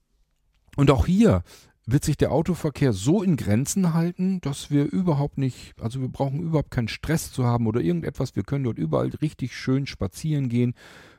und 0.76 0.91
auch 0.91 1.05
hier 1.05 1.43
wird 1.87 2.05
sich 2.05 2.16
der 2.16 2.32
Autoverkehr 2.32 2.93
so 2.93 3.22
in 3.22 3.37
Grenzen 3.37 3.93
halten, 3.95 4.41
dass 4.41 4.70
wir 4.70 4.91
überhaupt 4.91 5.39
nicht, 5.39 5.74
also 5.80 6.01
wir 6.01 6.09
brauchen 6.09 6.41
überhaupt 6.41 6.70
keinen 6.70 6.89
Stress 6.89 7.30
zu 7.30 7.45
haben 7.45 7.66
oder 7.66 7.80
irgendetwas. 7.80 8.37
Wir 8.37 8.43
können 8.43 8.64
dort 8.64 8.78
überall 8.78 9.11
richtig 9.20 9.55
schön 9.55 9.87
spazieren 9.87 10.49
gehen, 10.49 10.74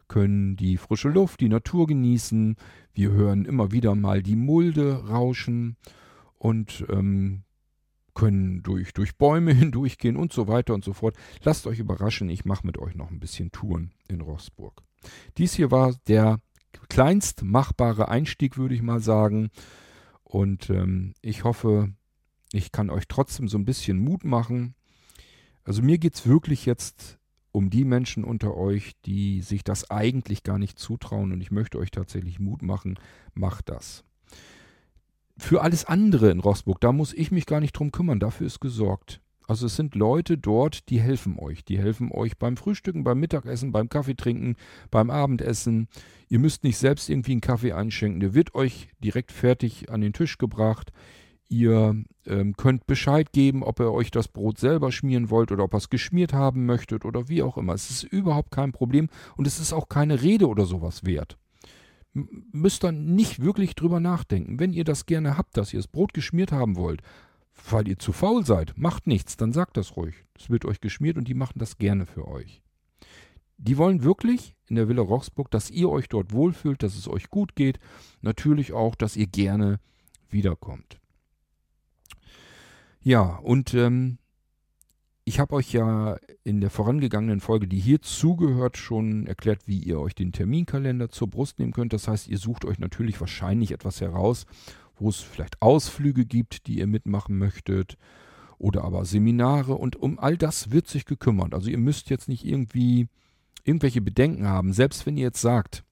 können 0.07 0.55
die 0.55 0.78
frische 0.78 1.09
Luft, 1.09 1.39
die 1.41 1.49
Natur 1.49 1.88
genießen. 1.88 2.55
Wir 2.93 3.11
hören 3.11 3.45
immer 3.45 3.72
wieder 3.72 3.95
mal 3.95 4.24
die 4.24 4.36
Mulde 4.36 5.07
rauschen 5.07 5.78
und 6.38 6.86
ähm, 6.89 7.43
können 8.16 8.63
durch, 8.63 8.93
durch 8.93 9.18
Bäume 9.18 9.53
hindurchgehen 9.53 10.16
und 10.16 10.34
so 10.34 10.47
weiter 10.47 10.74
und 10.74 10.84
so 10.84 10.93
fort. 10.93 11.16
Lasst 11.43 11.68
euch 11.68 11.80
überraschen, 11.80 12.30
ich 12.30 12.45
mache 12.45 12.66
mit 12.66 12.78
euch 12.80 12.95
noch 12.95 13.11
ein 13.11 13.20
bisschen 13.20 13.51
Touren 13.51 13.91
in 14.07 14.22
Rossburg. 14.22 14.82
Dies 15.38 15.53
hier 15.53 15.70
war 15.70 15.93
der 16.07 16.39
kleinst 16.89 17.43
machbare 17.43 18.09
Einstieg, 18.09 18.57
würde 18.57 18.76
ich 18.76 18.82
mal 18.82 18.99
sagen. 18.99 19.49
Und 20.26 20.70
ähm, 20.70 21.14
ich 21.22 21.46
hoffe, 21.46 21.94
ich 22.52 22.74
kann 22.74 22.90
euch 22.90 23.08
trotzdem 23.08 23.48
so 23.48 23.58
ein 23.58 23.66
bisschen 23.66 23.98
Mut 23.98 24.26
machen. 24.26 24.76
Also 25.64 25.82
mir 25.82 25.98
geht 25.98 26.16
es 26.16 26.28
wirklich 26.28 26.66
jetzt 26.66 27.18
um 27.54 27.70
die 27.70 27.86
Menschen 27.86 28.26
unter 28.26 28.58
euch, 28.58 28.92
die 29.06 29.42
sich 29.42 29.64
das 29.64 29.90
eigentlich 29.90 30.44
gar 30.44 30.60
nicht 30.60 30.78
zutrauen. 30.78 31.32
Und 31.32 31.40
ich 31.40 31.52
möchte 31.52 31.78
euch 31.80 31.92
tatsächlich 31.92 32.40
Mut 32.40 32.62
machen, 32.62 33.00
macht 33.34 33.70
das 33.70 34.04
für 35.38 35.62
alles 35.62 35.86
andere 35.86 36.32
in 36.32 36.40
Rossburg, 36.40 36.80
da 36.82 36.92
muss 36.92 37.14
ich 37.14 37.32
mich 37.32 37.46
gar 37.46 37.60
nicht 37.60 37.74
drum 37.74 37.92
kümmern, 37.92 38.20
dafür 38.20 38.48
ist 38.48 38.60
gesorgt. 38.60 39.22
Also 39.48 39.68
es 39.68 39.76
sind 39.76 39.96
Leute 39.96 40.38
dort, 40.38 40.89
die 40.89 41.00
helfen 41.00 41.38
euch. 41.38 41.64
Die 41.66 41.78
helfen 41.78 42.12
euch 42.12 42.38
beim 42.38 42.58
Frühstücken, 42.58 43.04
beim 43.04 43.20
Mittagessen, 43.20 43.72
beim 43.72 43.89
Kaffeetrinken, 43.89 44.56
beim 44.91 45.10
Abendessen. 45.10 45.88
Ihr 46.30 46.39
müsst 46.39 46.64
nicht 46.64 46.78
selbst 46.78 47.10
irgendwie 47.10 47.34
einen 47.34 47.41
Kaffee 47.41 47.74
einschenken. 47.74 48.20
Der 48.20 48.34
wird 48.34 48.56
euch 48.56 48.89
direkt 49.04 49.32
fertig 49.32 49.91
an 49.91 50.02
den 50.02 50.14
Tisch 50.14 50.38
gebracht. 50.38 50.91
Ihr 51.48 52.04
ähm, 52.26 52.58
könnt 52.58 52.88
Bescheid 52.88 53.32
geben, 53.32 53.62
ob 53.62 53.80
ihr 53.80 53.91
euch 53.91 54.10
das 54.10 54.28
Brot 54.28 54.58
selber 54.58 54.91
schmieren 54.91 55.30
wollt 55.30 55.52
oder 55.52 55.66
ob 55.66 55.76
ihr 55.76 55.78
es 55.78 55.89
geschmiert 55.89 56.34
haben 56.34 56.66
möchtet 56.66 57.06
oder 57.06 57.30
wie 57.30 57.43
auch 57.43 57.58
immer. 57.58 57.74
Es 57.74 57.91
ist 57.91 58.04
überhaupt 58.04 58.52
kein 58.52 58.72
Problem 58.72 59.10
und 59.38 59.46
es 59.46 59.60
ist 59.60 59.72
auch 59.72 59.88
keine 59.88 60.24
Rede 60.24 60.48
oder 60.48 60.66
sowas 60.66 61.06
wert 61.06 61.38
müsst 62.16 62.86
ihr 62.86 62.93
nicht 62.93 63.41
wirklich 63.41 63.76
drüber 63.76 64.00
nachdenken. 64.00 64.60
Wenn 64.60 64.74
ihr 64.74 64.86
das 64.86 65.06
gerne 65.06 65.38
habt, 65.38 65.58
dass 65.58 65.74
ihr 65.74 65.80
das 65.80 65.88
Brot 65.88 66.14
geschmiert 66.14 66.52
haben 66.52 66.78
wollt, 66.78 67.02
weil 67.70 67.88
ihr 67.88 67.99
zu 67.99 68.12
faul 68.12 68.45
seid, 68.45 68.74
macht 68.78 69.08
nichts, 69.08 69.38
dann 69.38 69.53
sagt 69.53 69.78
das 69.78 69.95
ruhig. 69.95 70.16
Es 70.38 70.49
wird 70.49 70.66
euch 70.66 70.82
geschmiert 70.82 71.18
und 71.18 71.28
die 71.28 71.34
machen 71.34 71.60
das 71.60 71.78
gerne 71.78 72.06
für 72.06 72.28
euch. 72.28 72.62
Die 73.58 73.78
wollen 73.78 74.03
wirklich 74.03 74.56
in 74.68 74.76
der 74.76 74.89
Villa 74.89 75.01
Rochsburg, 75.01 75.49
dass 75.51 75.72
ihr 75.72 75.89
euch 75.89 76.10
dort 76.10 76.34
wohlfühlt, 76.34 76.84
dass 76.84 76.95
es 76.97 77.08
euch 77.08 77.30
gut 77.30 77.56
geht. 77.56 77.80
Natürlich 78.22 78.74
auch, 78.74 78.95
dass 78.95 79.16
ihr 79.16 79.28
gerne 79.28 79.80
wiederkommt. 80.30 80.99
Ja, 83.01 83.38
und 83.38 83.74
ähm, 83.74 84.18
ich 85.24 85.39
habe 85.39 85.56
euch 85.56 85.72
ja 85.72 86.18
in 86.43 86.62
der 86.62 86.70
vorangegangenen 86.70 87.39
Folge, 87.39 87.68
die 87.68 87.80
hier 87.80 88.01
zugehört, 88.01 88.78
schon 88.78 89.26
erklärt, 89.28 89.68
wie 89.68 89.80
ihr 89.80 89.99
euch 89.99 90.16
den 90.16 90.32
Terminkalender 90.32 91.10
zur 91.10 91.30
Brust 91.30 91.58
nehmen 91.60 91.72
könnt. 91.72 91.93
Das 91.93 92.08
heißt, 92.08 92.28
ihr 92.28 92.38
sucht 92.38 92.66
euch 92.66 92.80
natürlich 92.80 93.20
wahrscheinlich 93.20 93.72
etwas 93.72 94.01
heraus, 94.01 94.45
wo 95.00 95.10
es 95.10 95.20
vielleicht 95.20 95.62
Ausflüge 95.62 96.26
gibt, 96.26 96.68
die 96.68 96.80
ihr 96.80 96.88
mitmachen 96.88 97.38
möchtet 97.38 97.98
oder 98.58 98.84
aber 98.84 99.06
Seminare 99.06 99.76
und 99.76 99.96
um 99.96 100.20
all 100.20 100.38
das 100.38 100.72
wird 100.72 100.88
sich 100.88 101.06
gekümmert. 101.06 101.54
Also 101.54 101.70
ihr 101.70 101.78
müsst 101.78 102.10
jetzt 102.10 102.30
nicht 102.30 102.46
irgendwie 102.46 103.08
irgendwelche 103.64 104.02
Bedenken 104.02 104.48
haben, 104.48 104.74
selbst 104.74 105.06
wenn 105.06 105.18
ihr 105.18 105.24
jetzt 105.24 105.41
sagt, 105.41 105.84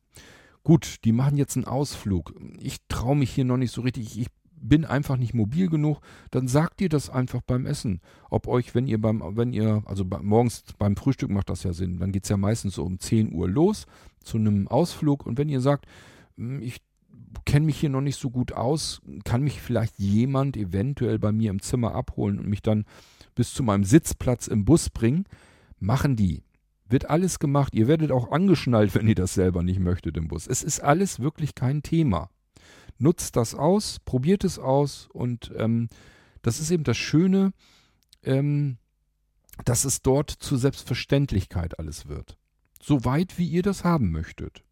gut, 0.64 0.98
die 1.04 1.12
machen 1.12 1.38
jetzt 1.38 1.58
einen 1.58 1.66
Ausflug, 1.66 2.34
ich 2.60 2.78
traue 2.88 3.16
mich 3.16 3.32
hier 3.32 3.46
noch 3.46 3.58
nicht 3.58 3.72
so 3.72 3.82
richtig, 3.82 4.18
ich 4.20 4.28
bin 4.64 4.86
einfach 4.86 5.18
nicht 5.18 5.34
mobil 5.34 5.70
genug, 5.70 6.00
dann 6.32 6.48
sagt 6.48 6.82
ihr 6.82 6.90
das 6.90 7.10
einfach 7.10 7.42
beim 7.42 7.66
Essen. 7.66 8.00
Ob 8.30 8.48
euch, 8.48 8.74
wenn 8.74 8.88
ihr 8.88 9.00
beim, 9.00 9.22
wenn 9.36 9.52
ihr, 9.52 9.84
also 9.86 10.06
morgens 10.22 10.64
beim 10.78 10.96
Frühstück 10.96 11.30
macht 11.30 11.50
das 11.50 11.64
ja 11.64 11.74
Sinn, 11.74 12.00
dann 12.00 12.12
geht 12.12 12.24
es 12.24 12.30
ja 12.30 12.38
meistens 12.38 12.76
so 12.76 12.84
um 12.84 12.98
10 12.98 13.34
Uhr 13.34 13.50
los 13.50 13.86
zu 14.24 14.38
einem 14.38 14.68
Ausflug. 14.70 15.26
Und 15.26 15.38
wenn 15.38 15.50
ihr 15.50 15.60
sagt, 15.60 15.86
hm, 16.38 16.62
ich 16.62 16.82
kenne 17.46 17.66
mich 17.66 17.80
hier 17.80 17.90
noch 17.90 18.02
nicht 18.02 18.20
so 18.20 18.30
gut 18.30 18.54
aus, 18.54 19.02
kann 19.26 19.44
mich 19.44 19.62
vielleicht 19.62 20.00
jemand 20.00 20.58
eventuell 20.58 21.20
bei 21.20 21.32
mir 21.32 21.52
im 21.52 21.62
Zimmer 21.62 21.94
abholen 21.94 22.40
und 22.40 22.48
mich 22.48 22.62
dann 22.62 22.86
bis 23.36 23.54
zu 23.54 23.64
meinem 23.64 23.84
Sitzplatz 23.84 24.48
im 24.48 24.66
Bus 24.66 24.90
bringen, 24.90 25.26
machen 25.80 26.16
die. 26.16 26.44
Wird 26.88 27.10
alles 27.10 27.40
gemacht. 27.40 27.74
Ihr 27.74 27.88
werdet 27.88 28.12
auch 28.12 28.32
angeschnallt, 28.32 28.94
wenn 28.94 29.08
ihr 29.08 29.16
das 29.16 29.34
selber 29.34 29.64
nicht 29.64 29.80
möchtet 29.80 30.18
im 30.18 30.28
Bus. 30.28 30.48
Es 30.48 30.64
ist 30.64 30.82
alles 30.82 31.20
wirklich 31.20 31.56
kein 31.56 31.82
Thema. 31.82 32.30
Nutzt 33.00 33.36
das 33.36 33.56
aus, 33.56 34.00
probiert 34.00 34.44
es 34.44 34.60
aus 34.60 35.10
und 35.12 35.52
ähm, 35.58 35.90
das 36.42 36.60
ist 36.60 36.72
eben 36.72 36.84
das 36.84 36.98
Schöne, 36.98 37.54
ähm, 38.24 38.78
dass 39.66 39.86
es 39.86 40.02
dort 40.02 40.30
zur 40.30 40.58
Selbstverständlichkeit 40.58 41.80
alles 41.80 42.08
wird. 42.08 42.38
So 42.82 43.06
weit, 43.06 43.38
wie 43.38 43.48
ihr 43.48 43.64
das 43.64 43.84
haben 43.84 44.12
möchtet. 44.12 44.64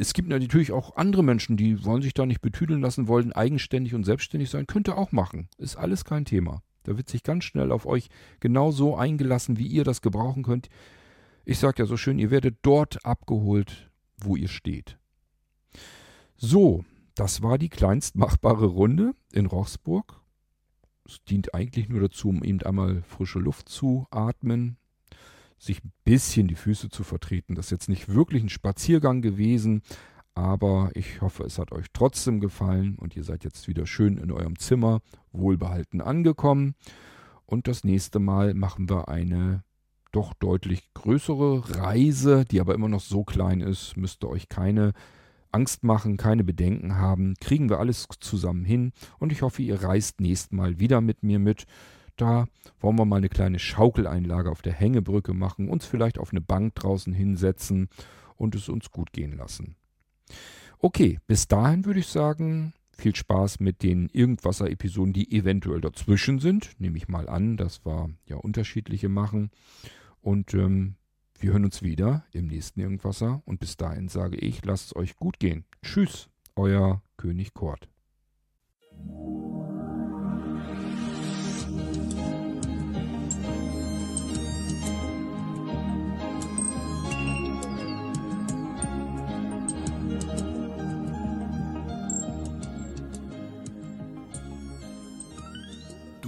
Es 0.00 0.14
gibt 0.14 0.30
natürlich 0.30 0.72
auch 0.72 0.96
andere 0.96 1.22
Menschen, 1.22 1.58
die 1.58 1.84
wollen 1.84 2.00
sich 2.00 2.14
da 2.14 2.24
nicht 2.24 2.40
betüdeln 2.40 2.80
lassen, 2.80 3.06
wollen 3.06 3.34
eigenständig 3.34 3.94
und 3.94 4.04
selbstständig 4.04 4.48
sein. 4.48 4.66
Könnt 4.66 4.88
ihr 4.88 4.96
auch 4.96 5.12
machen. 5.12 5.50
Ist 5.58 5.76
alles 5.76 6.06
kein 6.06 6.24
Thema. 6.24 6.62
Da 6.84 6.96
wird 6.96 7.10
sich 7.10 7.22
ganz 7.22 7.44
schnell 7.44 7.70
auf 7.70 7.84
euch 7.84 8.08
genauso 8.40 8.96
eingelassen, 8.96 9.58
wie 9.58 9.66
ihr 9.66 9.84
das 9.84 10.00
gebrauchen 10.00 10.42
könnt. 10.42 10.70
Ich 11.44 11.58
sage 11.58 11.82
ja 11.82 11.84
so 11.86 11.98
schön, 11.98 12.18
ihr 12.18 12.30
werdet 12.30 12.60
dort 12.62 13.04
abgeholt, 13.04 13.90
wo 14.16 14.36
ihr 14.36 14.48
steht. 14.48 14.96
So, 16.38 16.82
das 17.14 17.42
war 17.42 17.58
die 17.58 17.68
kleinstmachbare 17.68 18.64
Runde 18.64 19.12
in 19.32 19.44
Rochsburg. 19.44 20.22
Es 21.04 21.22
dient 21.24 21.52
eigentlich 21.52 21.90
nur 21.90 22.00
dazu, 22.00 22.30
um 22.30 22.42
eben 22.42 22.62
einmal 22.62 23.02
frische 23.02 23.38
Luft 23.38 23.68
zu 23.68 24.06
atmen, 24.10 24.78
sich 25.60 25.84
ein 25.84 25.92
bisschen 26.04 26.48
die 26.48 26.54
Füße 26.54 26.88
zu 26.88 27.04
vertreten. 27.04 27.54
Das 27.54 27.66
ist 27.66 27.70
jetzt 27.70 27.88
nicht 27.88 28.08
wirklich 28.08 28.42
ein 28.42 28.48
Spaziergang 28.48 29.20
gewesen, 29.22 29.82
aber 30.34 30.90
ich 30.94 31.20
hoffe, 31.20 31.44
es 31.44 31.58
hat 31.58 31.70
euch 31.70 31.86
trotzdem 31.92 32.40
gefallen 32.40 32.96
und 32.96 33.14
ihr 33.14 33.24
seid 33.24 33.44
jetzt 33.44 33.68
wieder 33.68 33.86
schön 33.86 34.16
in 34.16 34.32
eurem 34.32 34.58
Zimmer 34.58 35.00
wohlbehalten 35.32 36.00
angekommen. 36.00 36.74
Und 37.44 37.68
das 37.68 37.84
nächste 37.84 38.20
Mal 38.20 38.54
machen 38.54 38.88
wir 38.88 39.08
eine 39.08 39.62
doch 40.12 40.34
deutlich 40.34 40.92
größere 40.94 41.78
Reise, 41.78 42.44
die 42.44 42.60
aber 42.60 42.74
immer 42.74 42.88
noch 42.88 43.00
so 43.00 43.22
klein 43.22 43.60
ist, 43.60 43.96
müsst 43.96 44.24
ihr 44.24 44.28
euch 44.28 44.48
keine 44.48 44.92
Angst 45.52 45.82
machen, 45.84 46.16
keine 46.16 46.44
Bedenken 46.44 46.96
haben. 46.96 47.34
Kriegen 47.40 47.68
wir 47.68 47.78
alles 47.78 48.06
zusammen 48.20 48.64
hin 48.64 48.92
und 49.18 49.32
ich 49.32 49.42
hoffe, 49.42 49.62
ihr 49.62 49.82
reist 49.82 50.20
nächstes 50.20 50.52
Mal 50.52 50.78
wieder 50.78 51.00
mit 51.00 51.22
mir 51.22 51.38
mit. 51.38 51.66
Da 52.20 52.48
wollen 52.80 52.98
wir 52.98 53.06
mal 53.06 53.16
eine 53.16 53.30
kleine 53.30 53.58
Schaukeleinlage 53.58 54.50
auf 54.50 54.60
der 54.60 54.74
Hängebrücke 54.74 55.32
machen, 55.32 55.70
uns 55.70 55.86
vielleicht 55.86 56.18
auf 56.18 56.32
eine 56.32 56.42
Bank 56.42 56.74
draußen 56.74 57.14
hinsetzen 57.14 57.88
und 58.36 58.54
es 58.54 58.68
uns 58.68 58.90
gut 58.90 59.12
gehen 59.12 59.36
lassen. 59.36 59.76
Okay, 60.78 61.18
bis 61.26 61.48
dahin 61.48 61.86
würde 61.86 62.00
ich 62.00 62.08
sagen, 62.08 62.74
viel 62.92 63.16
Spaß 63.16 63.60
mit 63.60 63.82
den 63.82 64.10
Irgendwasser-Episoden, 64.10 65.14
die 65.14 65.32
eventuell 65.32 65.80
dazwischen 65.80 66.40
sind. 66.40 66.72
Nehme 66.78 66.98
ich 66.98 67.08
mal 67.08 67.26
an, 67.26 67.56
dass 67.56 67.86
wir 67.86 68.10
ja 68.26 68.36
unterschiedliche 68.36 69.08
machen. 69.08 69.50
Und 70.20 70.52
ähm, 70.52 70.96
wir 71.38 71.52
hören 71.52 71.64
uns 71.64 71.82
wieder 71.82 72.24
im 72.32 72.48
nächsten 72.48 72.80
Irgendwasser. 72.80 73.42
Und 73.46 73.60
bis 73.60 73.78
dahin 73.78 74.08
sage 74.08 74.36
ich, 74.36 74.62
lasst 74.64 74.88
es 74.88 74.96
euch 74.96 75.16
gut 75.16 75.38
gehen. 75.38 75.64
Tschüss, 75.82 76.28
euer 76.54 77.02
König 77.16 77.54
Kort. 77.54 77.88